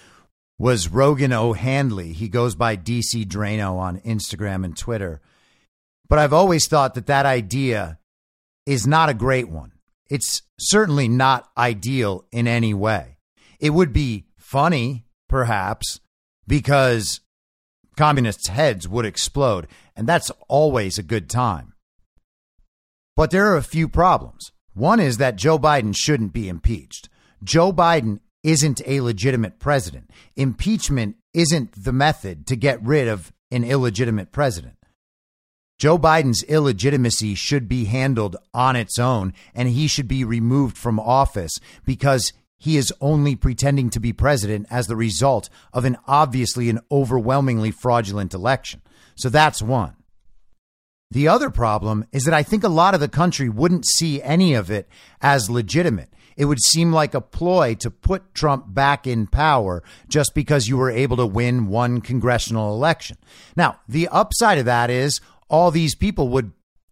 was 0.59 0.90
Rogan 0.90 1.32
O'Handley. 1.32 2.12
He 2.12 2.28
goes 2.28 2.55
by 2.55 2.76
DC 2.76 3.24
Drano 3.24 3.78
on 3.78 4.01
Instagram 4.01 4.62
and 4.66 4.76
Twitter. 4.76 5.22
But 6.11 6.18
I've 6.18 6.34
always 6.34 6.68
thought 6.68 6.92
that 6.92 7.07
that 7.07 7.24
idea 7.24 7.99
is 8.66 8.86
not 8.86 9.09
a 9.09 9.14
great 9.14 9.49
one. 9.49 9.72
It's 10.11 10.42
certainly 10.61 11.09
not 11.09 11.49
ideal 11.57 12.26
in 12.30 12.47
any 12.47 12.74
way. 12.74 13.16
It 13.59 13.70
would 13.70 13.95
be 13.95 14.26
funny, 14.36 15.07
perhaps, 15.26 16.01
because 16.47 17.20
communists' 17.97 18.49
heads 18.49 18.86
would 18.86 19.07
explode, 19.07 19.68
and 19.97 20.07
that's 20.07 20.30
always 20.49 20.99
a 20.99 21.03
good 21.03 21.30
time. 21.30 21.74
But 23.17 23.31
there 23.31 23.47
are 23.53 23.57
a 23.57 23.62
few 23.62 23.89
problems. 23.89 24.53
One 24.73 24.99
is 24.99 25.19
that 25.19 25.37
Joe 25.37 25.59
Biden 25.59 25.95
shouldn't 25.97 26.33
be 26.33 26.49
impeached. 26.49 27.09
Joe 27.43 27.73
Biden 27.73 28.21
isn't 28.43 28.83
a 28.87 29.01
legitimate 29.01 29.59
president. 29.59 30.11
Impeachment 30.37 31.17
isn't 31.33 31.85
the 31.85 31.93
method 31.93 32.47
to 32.49 32.57
get 32.57 32.83
rid 32.83 33.09
of 33.09 33.33
an 33.51 33.65
illegitimate 33.65 34.33
president. 34.33 34.77
Joe 35.79 35.99
Biden's 35.99 36.43
illegitimacy 36.45 37.35
should 37.35 37.69
be 37.69 37.87
handled 37.87 38.37
on 38.53 38.77
its 38.77 38.99
own, 38.99 39.33
and 39.55 39.69
he 39.69 39.87
should 39.89 40.09
be 40.09 40.25
removed 40.25 40.77
from 40.77 41.01
office 41.01 41.59
because 41.85 42.33
he 42.59 42.77
is 42.77 42.93
only 43.01 43.35
pretending 43.37 43.91
to 43.91 44.01
be 44.01 44.12
president 44.12 44.67
as 44.71 44.87
the 44.87 44.97
result 44.97 45.49
of 45.73 45.85
an 45.85 45.97
obviously 46.07 46.71
and 46.71 46.81
overwhelmingly 46.91 47.71
fraudulent 47.71 48.35
election. 48.35 48.81
So 49.17 49.29
that's 49.29 49.62
one. 49.62 49.97
The 51.15 51.29
other 51.29 51.49
problem 51.49 52.07
is 52.11 52.25
that 52.25 52.35
I 52.35 52.43
think 52.43 52.65
a 52.65 52.69
lot 52.69 52.93
of 52.93 52.99
the 52.99 53.09
country 53.09 53.49
wouldn't 53.49 53.87
see 53.87 54.21
any 54.21 54.55
of 54.55 54.69
it 54.69 54.89
as 55.23 55.49
legitimate. 55.49 56.12
It 56.37 56.47
would 56.47 56.61
seem 56.61 56.93
like 56.93 57.15
a 57.15 57.21
ploy 57.21 57.77
to 57.77 57.91
put 57.91 58.35
Trump 58.35 58.75
back 58.75 59.07
in 59.07 59.29
power 59.29 59.85
just 60.09 60.35
because 60.35 60.67
you 60.67 60.77
were 60.77 60.91
able 60.91 61.17
to 61.19 61.25
win 61.25 61.69
one 61.69 62.01
congressional 62.01 62.75
election. 62.75 63.17
Now, 63.55 63.79
the 63.89 64.09
upside 64.09 64.59
of 64.59 64.65
that 64.65 64.91
is 64.91 65.21
all 65.49 65.71
these 65.71 65.95
people 65.95 66.31
would 66.31 66.51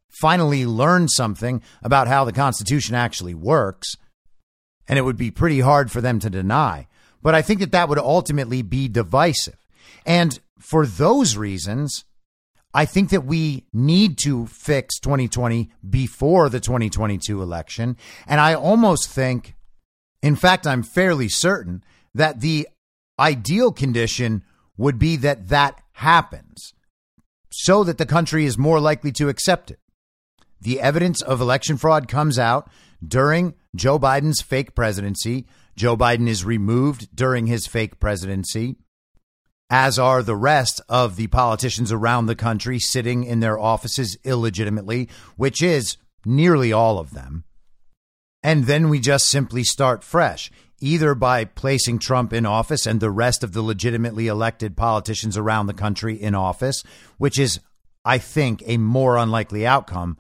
finally 0.08 0.66
learn 0.66 1.08
something 1.08 1.60
about 1.82 2.06
how 2.06 2.24
the 2.24 2.32
Constitution 2.32 2.94
actually 2.94 3.34
works, 3.34 3.96
and 4.86 5.00
it 5.00 5.02
would 5.02 5.16
be 5.16 5.32
pretty 5.32 5.58
hard 5.58 5.90
for 5.90 6.00
them 6.00 6.20
to 6.20 6.30
deny. 6.30 6.86
But 7.22 7.34
I 7.34 7.42
think 7.42 7.58
that 7.58 7.72
that 7.72 7.88
would 7.88 7.98
ultimately 7.98 8.62
be 8.62 8.86
divisive. 8.86 9.58
And 10.06 10.38
for 10.60 10.86
those 10.86 11.36
reasons, 11.36 12.04
I 12.74 12.86
think 12.86 13.10
that 13.10 13.24
we 13.24 13.64
need 13.72 14.18
to 14.18 14.46
fix 14.46 14.98
2020 15.00 15.70
before 15.88 16.48
the 16.48 16.60
2022 16.60 17.42
election. 17.42 17.96
And 18.26 18.40
I 18.40 18.54
almost 18.54 19.10
think, 19.10 19.54
in 20.22 20.36
fact, 20.36 20.66
I'm 20.66 20.82
fairly 20.82 21.28
certain 21.28 21.84
that 22.14 22.40
the 22.40 22.68
ideal 23.18 23.72
condition 23.72 24.42
would 24.76 24.98
be 24.98 25.16
that 25.16 25.48
that 25.48 25.82
happens 25.92 26.72
so 27.50 27.84
that 27.84 27.98
the 27.98 28.06
country 28.06 28.46
is 28.46 28.56
more 28.56 28.80
likely 28.80 29.12
to 29.12 29.28
accept 29.28 29.70
it. 29.70 29.78
The 30.60 30.80
evidence 30.80 31.20
of 31.20 31.40
election 31.40 31.76
fraud 31.76 32.08
comes 32.08 32.38
out 32.38 32.70
during 33.06 33.54
Joe 33.74 33.98
Biden's 33.98 34.40
fake 34.40 34.74
presidency. 34.74 35.46
Joe 35.76 35.96
Biden 35.96 36.28
is 36.28 36.44
removed 36.44 37.14
during 37.14 37.46
his 37.46 37.66
fake 37.66 38.00
presidency 38.00 38.76
as 39.72 39.98
are 39.98 40.22
the 40.22 40.36
rest 40.36 40.82
of 40.86 41.16
the 41.16 41.28
politicians 41.28 41.90
around 41.90 42.26
the 42.26 42.36
country 42.36 42.78
sitting 42.78 43.24
in 43.24 43.40
their 43.40 43.58
offices 43.58 44.18
illegitimately, 44.22 45.08
which 45.36 45.62
is 45.62 45.96
nearly 46.26 46.74
all 46.74 46.98
of 46.98 47.12
them. 47.12 47.42
And 48.42 48.64
then 48.66 48.90
we 48.90 49.00
just 49.00 49.28
simply 49.28 49.64
start 49.64 50.04
fresh, 50.04 50.50
either 50.80 51.14
by 51.14 51.46
placing 51.46 52.00
Trump 52.00 52.34
in 52.34 52.44
office 52.44 52.84
and 52.84 53.00
the 53.00 53.10
rest 53.10 53.42
of 53.42 53.54
the 53.54 53.62
legitimately 53.62 54.26
elected 54.26 54.76
politicians 54.76 55.38
around 55.38 55.68
the 55.68 55.74
country 55.74 56.20
in 56.20 56.34
office, 56.34 56.84
which 57.16 57.38
is, 57.38 57.58
I 58.04 58.18
think, 58.18 58.62
a 58.66 58.76
more 58.76 59.16
unlikely 59.16 59.66
outcome 59.66 60.18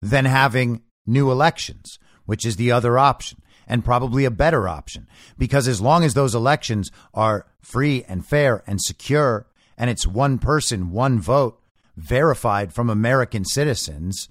than 0.00 0.24
having 0.24 0.82
new 1.06 1.30
elections, 1.30 2.00
which 2.24 2.44
is 2.44 2.56
the 2.56 2.72
other 2.72 2.98
option 2.98 3.41
and 3.72 3.86
probably 3.86 4.26
a 4.26 4.30
better 4.30 4.68
option. 4.68 5.08
Because 5.38 5.66
as 5.66 5.80
long 5.80 6.04
as 6.04 6.12
those 6.12 6.34
elections 6.34 6.90
are 7.14 7.46
free 7.62 8.04
and 8.06 8.24
fair 8.24 8.62
and 8.66 8.78
secure, 8.82 9.46
and 9.78 9.88
it's 9.88 10.06
one 10.06 10.38
person, 10.38 10.90
one 10.90 11.18
vote, 11.18 11.58
verified 11.96 12.74
from 12.74 12.90
American 12.90 13.46
citizens, 13.46 14.28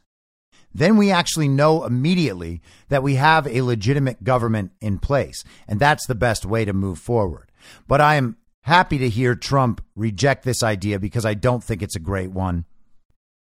then 0.75 0.95
we 0.95 1.09
actually 1.09 1.47
know 1.47 1.85
immediately 1.85 2.61
that 2.89 3.01
we 3.01 3.15
have 3.15 3.47
a 3.47 3.63
legitimate 3.63 4.23
government 4.23 4.73
in 4.79 4.99
place. 4.99 5.43
And 5.67 5.79
that's 5.79 6.05
the 6.05 6.13
best 6.13 6.45
way 6.45 6.63
to 6.63 6.71
move 6.71 6.99
forward. 6.99 7.51
But 7.87 7.99
I 7.99 8.15
am 8.15 8.37
happy 8.61 8.99
to 8.99 9.09
hear 9.09 9.33
Trump 9.33 9.83
reject 9.95 10.43
this 10.43 10.61
idea 10.61 10.99
because 10.99 11.25
I 11.25 11.33
don't 11.33 11.63
think 11.63 11.81
it's 11.81 11.95
a 11.95 11.99
great 11.99 12.29
one. 12.29 12.65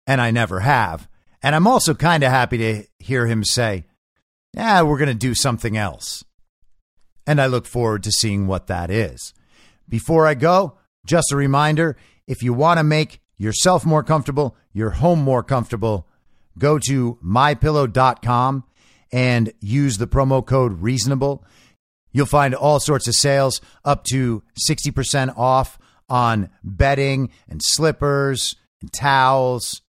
And 0.05 0.19
I 0.19 0.31
never 0.31 0.59
have. 0.59 1.07
And 1.41 1.55
I'm 1.55 1.65
also 1.67 1.93
kind 1.93 2.23
of 2.23 2.31
happy 2.31 2.57
to 2.57 2.83
hear 2.99 3.25
him 3.25 3.45
say, 3.45 3.85
yeah, 4.57 4.81
we're 4.81 4.97
going 4.97 5.07
to 5.07 5.13
do 5.13 5.35
something 5.35 5.77
else. 5.77 6.23
And 7.27 7.39
I 7.39 7.45
look 7.45 7.67
forward 7.67 8.01
to 8.03 8.11
seeing 8.11 8.47
what 8.47 8.65
that 8.67 8.89
is. 8.89 9.33
Before 9.87 10.25
I 10.25 10.33
go, 10.33 10.77
just 11.05 11.31
a 11.31 11.35
reminder 11.35 11.95
if 12.25 12.41
you 12.41 12.53
want 12.53 12.79
to 12.79 12.83
make 12.83 13.21
yourself 13.37 13.85
more 13.85 14.03
comfortable, 14.03 14.55
your 14.73 14.89
home 14.89 15.19
more 15.19 15.43
comfortable, 15.43 16.07
go 16.57 16.79
to 16.79 17.19
mypillow.com 17.23 18.63
and 19.11 19.53
use 19.59 19.99
the 19.99 20.07
promo 20.07 20.43
code 20.43 20.81
reasonable. 20.81 21.45
You'll 22.11 22.25
find 22.25 22.55
all 22.55 22.79
sorts 22.79 23.07
of 23.07 23.13
sales 23.13 23.61
up 23.85 24.05
to 24.05 24.41
60% 24.67 25.37
off 25.37 25.77
on 26.09 26.49
bedding 26.63 27.29
and 27.47 27.61
slippers 27.63 28.55
and 28.81 28.91
towels. 28.91 29.83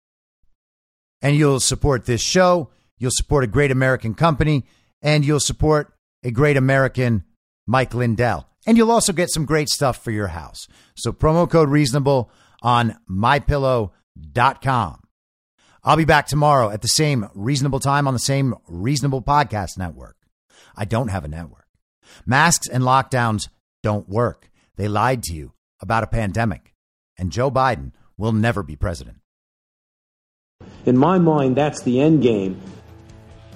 And 1.23 1.35
you'll 1.35 1.59
support 1.59 2.05
this 2.05 2.21
show 2.21 2.69
You'll 2.99 3.11
support 3.11 3.43
a 3.43 3.47
great 3.47 3.71
American 3.71 4.13
company 4.13 4.65
and 5.01 5.25
you'll 5.25 5.39
support 5.39 5.93
a 6.23 6.31
great 6.31 6.57
American 6.57 7.23
Mike 7.65 7.93
Lindell. 7.93 8.47
And 8.67 8.77
you'll 8.77 8.91
also 8.91 9.13
get 9.13 9.31
some 9.31 9.45
great 9.45 9.69
stuff 9.69 10.03
for 10.03 10.11
your 10.11 10.27
house. 10.27 10.67
So 10.95 11.11
promo 11.11 11.49
code 11.49 11.69
reasonable 11.69 12.29
on 12.61 12.97
mypillow.com. 13.09 15.01
I'll 15.81 15.97
be 15.97 16.05
back 16.05 16.27
tomorrow 16.27 16.69
at 16.69 16.81
the 16.81 16.89
same 16.89 17.29
reasonable 17.33 17.79
time 17.79 18.07
on 18.07 18.13
the 18.13 18.19
same 18.19 18.53
reasonable 18.67 19.21
podcast 19.21 19.77
network. 19.77 20.17
I 20.75 20.85
don't 20.85 21.07
have 21.07 21.23
a 21.23 21.29
network. 21.29 21.67
Masks 22.25 22.67
and 22.67 22.83
lockdowns 22.83 23.47
don't 23.81 24.09
work. 24.09 24.49
They 24.75 24.87
lied 24.87 25.23
to 25.23 25.33
you 25.33 25.53
about 25.81 26.03
a 26.03 26.07
pandemic. 26.07 26.73
And 27.17 27.31
Joe 27.31 27.49
Biden 27.49 27.91
will 28.17 28.33
never 28.33 28.61
be 28.61 28.75
president. 28.75 29.17
In 30.85 30.97
my 30.97 31.17
mind, 31.17 31.55
that's 31.55 31.81
the 31.83 32.01
end 32.01 32.21
game. 32.21 32.59